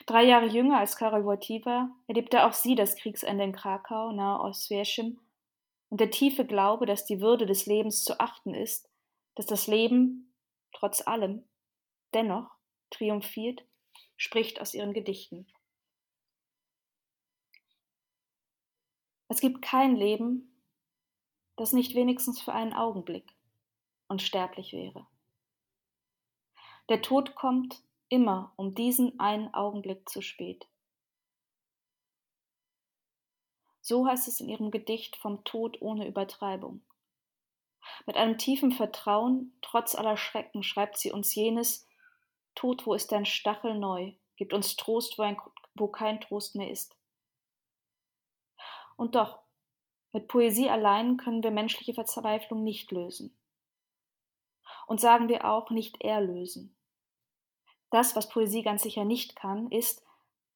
Drei 0.05 0.23
Jahre 0.23 0.47
jünger 0.47 0.79
als 0.79 0.95
Karol 0.95 1.25
Wojtyła 1.25 1.89
erlebte 2.07 2.45
auch 2.45 2.53
sie 2.53 2.75
das 2.75 2.95
Kriegsende 2.95 3.43
in 3.43 3.53
Krakau 3.53 4.11
nahe 4.11 4.41
Oswiecim 4.41 5.19
und 5.89 5.99
der 5.99 6.11
tiefe 6.11 6.45
Glaube, 6.45 6.85
dass 6.85 7.05
die 7.05 7.21
Würde 7.21 7.45
des 7.45 7.65
Lebens 7.65 8.03
zu 8.03 8.19
achten 8.19 8.53
ist, 8.53 8.88
dass 9.35 9.45
das 9.45 9.67
Leben, 9.67 10.33
trotz 10.73 11.05
allem, 11.05 11.47
dennoch 12.13 12.49
triumphiert, 12.89 13.65
spricht 14.17 14.59
aus 14.59 14.73
ihren 14.73 14.93
Gedichten. 14.93 15.47
Es 19.27 19.39
gibt 19.41 19.61
kein 19.61 19.95
Leben, 19.95 20.61
das 21.55 21.71
nicht 21.71 21.93
wenigstens 21.93 22.41
für 22.41 22.53
einen 22.53 22.73
Augenblick 22.73 23.35
unsterblich 24.07 24.73
wäre. 24.73 25.05
Der 26.89 27.01
Tod 27.01 27.35
kommt 27.35 27.83
immer 28.09 28.51
um 28.55 28.73
diesen 28.73 29.19
einen 29.19 29.53
Augenblick 29.53 30.09
zu 30.09 30.21
spät. 30.21 30.67
So 33.81 34.07
heißt 34.07 34.27
es 34.27 34.39
in 34.39 34.49
ihrem 34.49 34.71
Gedicht 34.71 35.15
vom 35.15 35.43
Tod 35.43 35.81
ohne 35.81 36.07
Übertreibung. 36.07 36.81
Mit 38.05 38.15
einem 38.15 38.37
tiefen 38.37 38.71
Vertrauen, 38.71 39.57
trotz 39.61 39.95
aller 39.95 40.17
Schrecken, 40.17 40.63
schreibt 40.63 40.97
sie 40.97 41.11
uns 41.11 41.35
jenes 41.35 41.87
Tod, 42.55 42.85
wo 42.85 42.93
ist 42.93 43.11
dein 43.11 43.25
Stachel 43.25 43.77
neu, 43.77 44.13
gibt 44.35 44.53
uns 44.53 44.75
Trost, 44.75 45.17
wo, 45.17 45.23
ein, 45.23 45.37
wo 45.75 45.87
kein 45.87 46.19
Trost 46.21 46.55
mehr 46.55 46.69
ist. 46.69 46.95
Und 48.97 49.15
doch, 49.15 49.39
mit 50.11 50.27
Poesie 50.27 50.69
allein 50.69 51.17
können 51.17 51.43
wir 51.43 51.51
menschliche 51.51 51.93
Verzweiflung 51.93 52.63
nicht 52.63 52.91
lösen. 52.91 53.37
Und 54.87 54.99
sagen 54.99 55.29
wir 55.29 55.45
auch 55.45 55.69
nicht 55.69 56.01
erlösen. 56.01 56.75
Das, 57.91 58.15
was 58.15 58.29
Poesie 58.29 58.63
ganz 58.63 58.83
sicher 58.83 59.05
nicht 59.05 59.35
kann, 59.35 59.71
ist, 59.71 60.03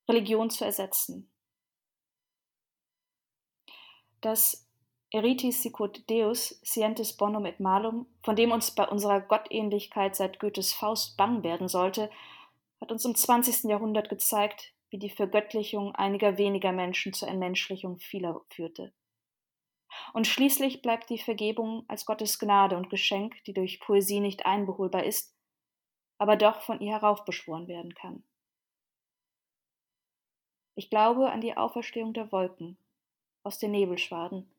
Religion 0.10 0.50
zu 0.50 0.66
ersetzen. 0.66 1.32
Das 4.22 4.63
Eritis 5.14 5.62
sicut 5.62 6.10
Deus 6.10 6.60
scientis 6.64 7.16
bonum 7.16 7.46
et 7.46 7.60
malum, 7.60 8.08
von 8.24 8.36
dem 8.36 8.52
uns 8.52 8.72
bei 8.72 8.88
unserer 8.88 9.22
Gottähnlichkeit 9.22 10.16
seit 10.16 10.40
Goethes 10.40 10.74
Faust 10.74 11.18
bang 11.18 11.44
werden 11.44 11.68
sollte, 11.68 12.10
hat 12.82 12.92
uns 12.92 13.06
im 13.06 13.14
20. 13.14 13.70
Jahrhundert 13.70 14.10
gezeigt, 14.10 14.74
wie 14.90 14.98
die 14.98 15.12
Vergöttlichung 15.12 15.94
einiger 15.94 16.40
weniger 16.40 16.72
Menschen 16.72 17.14
zur 17.14 17.28
Entmenschlichung 17.28 18.00
vieler 18.00 18.42
führte. 18.50 18.92
Und 20.14 20.26
schließlich 20.26 20.82
bleibt 20.82 21.12
die 21.12 21.20
Vergebung 21.20 21.86
als 21.88 22.08
Gottes 22.08 22.40
Gnade 22.40 22.76
und 22.76 22.90
Geschenk, 22.90 23.36
die 23.44 23.54
durch 23.54 23.80
Poesie 23.82 24.20
nicht 24.20 24.48
einbeholbar 24.48 25.04
ist, 25.04 25.38
aber 26.18 26.38
doch 26.38 26.62
von 26.62 26.82
ihr 26.82 26.94
heraufbeschworen 26.94 27.68
werden 27.68 27.94
kann. 27.94 28.24
Ich 30.74 30.90
glaube 30.90 31.30
an 31.30 31.42
die 31.42 31.56
Auferstehung 31.56 32.14
der 32.14 32.32
Wolken 32.32 32.80
aus 33.44 33.60
den 33.60 33.70
Nebelschwaden, 33.72 34.50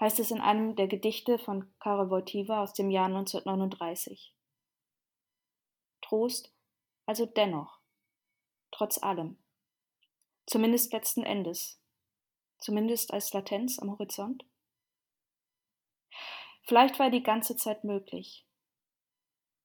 heißt 0.00 0.20
es 0.20 0.30
in 0.30 0.40
einem 0.40 0.76
der 0.76 0.88
Gedichte 0.88 1.38
von 1.38 1.72
Karol 1.78 2.10
Wojtyła 2.10 2.62
aus 2.62 2.72
dem 2.72 2.90
Jahr 2.90 3.06
1939. 3.06 4.34
Trost 6.02 6.52
also 7.06 7.24
dennoch, 7.24 7.80
trotz 8.70 9.02
allem, 9.02 9.38
zumindest 10.46 10.92
letzten 10.92 11.22
Endes, 11.22 11.80
zumindest 12.58 13.14
als 13.14 13.32
Latenz 13.32 13.78
am 13.78 13.90
Horizont? 13.90 14.44
Vielleicht 16.64 16.98
war 16.98 17.10
die 17.10 17.22
ganze 17.22 17.56
Zeit 17.56 17.84
möglich. 17.84 18.44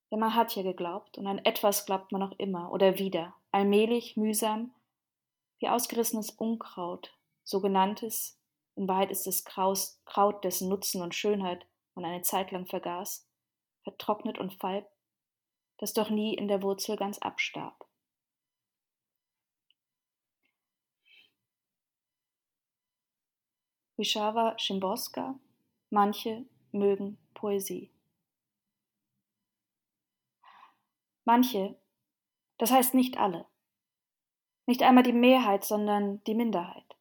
Denn 0.09 0.19
man 0.19 0.35
hat 0.35 0.55
ja 0.55 0.63
geglaubt 0.63 1.17
und 1.17 1.27
an 1.27 1.39
etwas 1.39 1.85
glaubt 1.85 2.13
man 2.13 2.23
auch 2.23 2.37
immer 2.37 2.71
oder 2.71 2.97
wieder, 2.97 3.35
allmählich, 3.51 4.15
mühsam, 4.15 4.73
wie 5.59 5.67
ausgerissenes 5.67 6.29
Unkraut, 6.29 7.17
sogenanntes, 7.43 8.39
in 8.75 8.87
Wahrheit 8.87 9.11
ist 9.11 9.27
es 9.27 9.45
Kraus, 9.45 10.01
Kraut, 10.05 10.43
dessen 10.43 10.69
Nutzen 10.69 11.01
und 11.01 11.15
Schönheit 11.15 11.65
man 11.95 12.05
eine 12.05 12.21
Zeit 12.23 12.51
lang 12.51 12.65
vergaß, 12.65 13.27
vertrocknet 13.83 14.39
und 14.39 14.53
falb, 14.53 14.89
das 15.77 15.93
doch 15.93 16.09
nie 16.09 16.33
in 16.33 16.47
der 16.47 16.63
Wurzel 16.63 16.95
ganz 16.95 17.19
abstarb. 17.19 17.87
Wisława 23.97 24.57
Szymborska, 24.57 25.39
manche 25.91 26.45
mögen 26.71 27.19
Poesie. 27.35 27.91
Manche, 31.25 31.75
das 32.57 32.71
heißt 32.71 32.95
nicht 32.95 33.17
alle. 33.17 33.45
Nicht 34.65 34.81
einmal 34.81 35.03
die 35.03 35.13
Mehrheit, 35.13 35.63
sondern 35.63 36.23
die 36.23 36.33
Minderheit. 36.33 36.92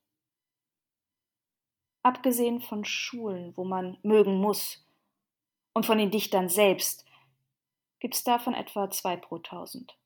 Abgesehen 2.03 2.61
von 2.61 2.85
Schulen, 2.85 3.57
wo 3.57 3.65
man 3.65 3.99
mögen 4.03 4.41
muss, 4.41 4.85
und 5.75 5.87
von 5.87 5.97
den 5.99 6.11
Dichtern 6.11 6.49
selbst, 6.49 7.07
gibt 7.99 8.15
es 8.15 8.25
davon 8.25 8.53
etwa 8.53 8.91
zwei 8.91 9.17
pro 9.17 9.39
tausend. 9.39 9.97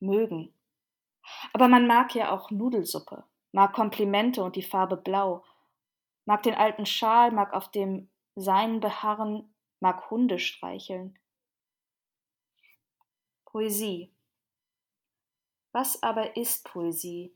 Mögen. 0.00 0.54
Aber 1.52 1.68
man 1.68 1.86
mag 1.86 2.14
ja 2.14 2.30
auch 2.30 2.50
Nudelsuppe 2.50 3.24
mag 3.52 3.72
Komplimente 3.72 4.42
und 4.42 4.56
die 4.56 4.62
Farbe 4.62 4.96
Blau, 4.96 5.44
mag 6.24 6.42
den 6.42 6.54
alten 6.54 6.86
Schal, 6.86 7.30
mag 7.32 7.52
auf 7.52 7.70
dem 7.70 8.08
Sein 8.36 8.80
beharren, 8.80 9.52
mag 9.80 10.10
Hunde 10.10 10.38
streicheln. 10.38 11.18
Poesie. 13.44 14.12
Was 15.72 16.02
aber 16.02 16.36
ist 16.36 16.64
Poesie? 16.64 17.34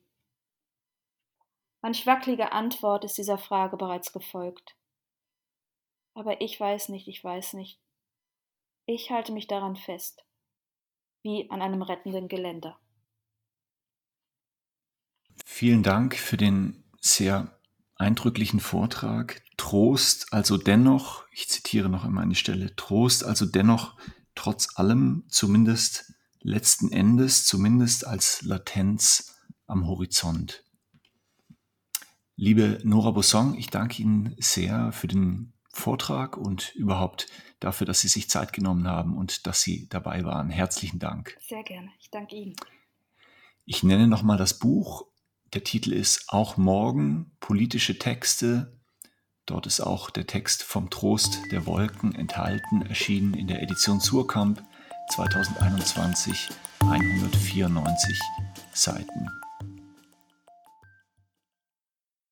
Manch 1.83 2.07
wackelige 2.07 2.53
Antwort 2.53 3.05
ist 3.05 3.19
dieser 3.19 3.39
Frage 3.39 3.77
bereits 3.77 4.13
gefolgt. 4.13 4.77
Aber 6.15 6.41
ich 6.41 6.59
weiß 6.59 6.91
nicht, 6.91 7.09
ich 7.09 7.23
weiß 7.23 7.55
nicht. 7.55 7.81
Ich 8.87 9.11
halte 9.11 9.33
mich 9.33 9.49
daran 9.49 9.77
fest, 9.77 10.25
wie 11.23 11.51
an 11.51 11.61
einem 11.61 11.83
rettenden 11.83 12.29
Geländer. 12.29 12.79
Vielen 15.45 15.83
Dank 15.83 16.15
für 16.17 16.37
den 16.37 16.85
sehr 17.01 17.59
eindrücklichen 17.97 18.61
Vortrag. 18.61 19.43
Trost 19.57 20.33
also 20.33 20.59
dennoch, 20.59 21.25
ich 21.33 21.49
zitiere 21.49 21.89
noch 21.89 22.05
einmal 22.05 22.25
eine 22.25 22.35
Stelle, 22.35 22.77
Trost 22.77 23.25
also 23.25 23.47
dennoch 23.47 23.97
trotz 24.35 24.77
allem, 24.77 25.25
zumindest 25.29 26.15
letzten 26.41 26.91
Endes, 26.91 27.45
zumindest 27.45 28.07
als 28.07 28.43
Latenz 28.43 29.37
am 29.67 29.87
Horizont. 29.87 30.65
Liebe 32.43 32.81
Nora 32.83 33.13
Bosson, 33.13 33.55
ich 33.55 33.69
danke 33.69 34.03
Ihnen 34.03 34.35
sehr 34.37 34.91
für 34.91 35.07
den 35.07 35.53
Vortrag 35.69 36.37
und 36.37 36.75
überhaupt 36.75 37.29
dafür, 37.61 37.87
dass 37.87 38.01
Sie 38.01 38.09
sich 38.09 38.29
Zeit 38.29 38.53
genommen 38.53 38.89
haben 38.89 39.17
und 39.17 39.47
dass 39.47 39.63
Sie 39.63 39.89
dabei 39.89 40.25
waren. 40.25 40.51
Herzlichen 40.51 40.99
Dank. 40.99 41.37
Sehr 41.41 41.63
gerne. 41.63 41.91
Ich 42.01 42.11
danke 42.11 42.35
Ihnen. 42.35 42.57
Ich 43.65 43.85
nenne 43.85 44.09
nochmal 44.09 44.39
das 44.39 44.59
Buch 44.59 45.07
der 45.53 45.63
Titel 45.63 45.93
ist 45.93 46.25
Auch 46.31 46.57
morgen 46.57 47.31
politische 47.39 47.97
Texte. 48.01 48.77
Dort 49.47 49.69
ist 49.69 49.81
auch 49.81 50.11
der 50.11 50.27
Text 50.27 50.65
vom 50.65 50.91
Trost 50.91 51.39
der 51.53 51.65
Wolken 51.67 52.13
enthalten, 52.13 52.83
erschienen 52.83 53.35
in 53.35 53.47
der 53.47 53.63
Edition 53.63 54.01
Surkamp 54.01 54.61
2021, 55.11 56.49
194 56.81 58.19
Seiten. 58.73 59.42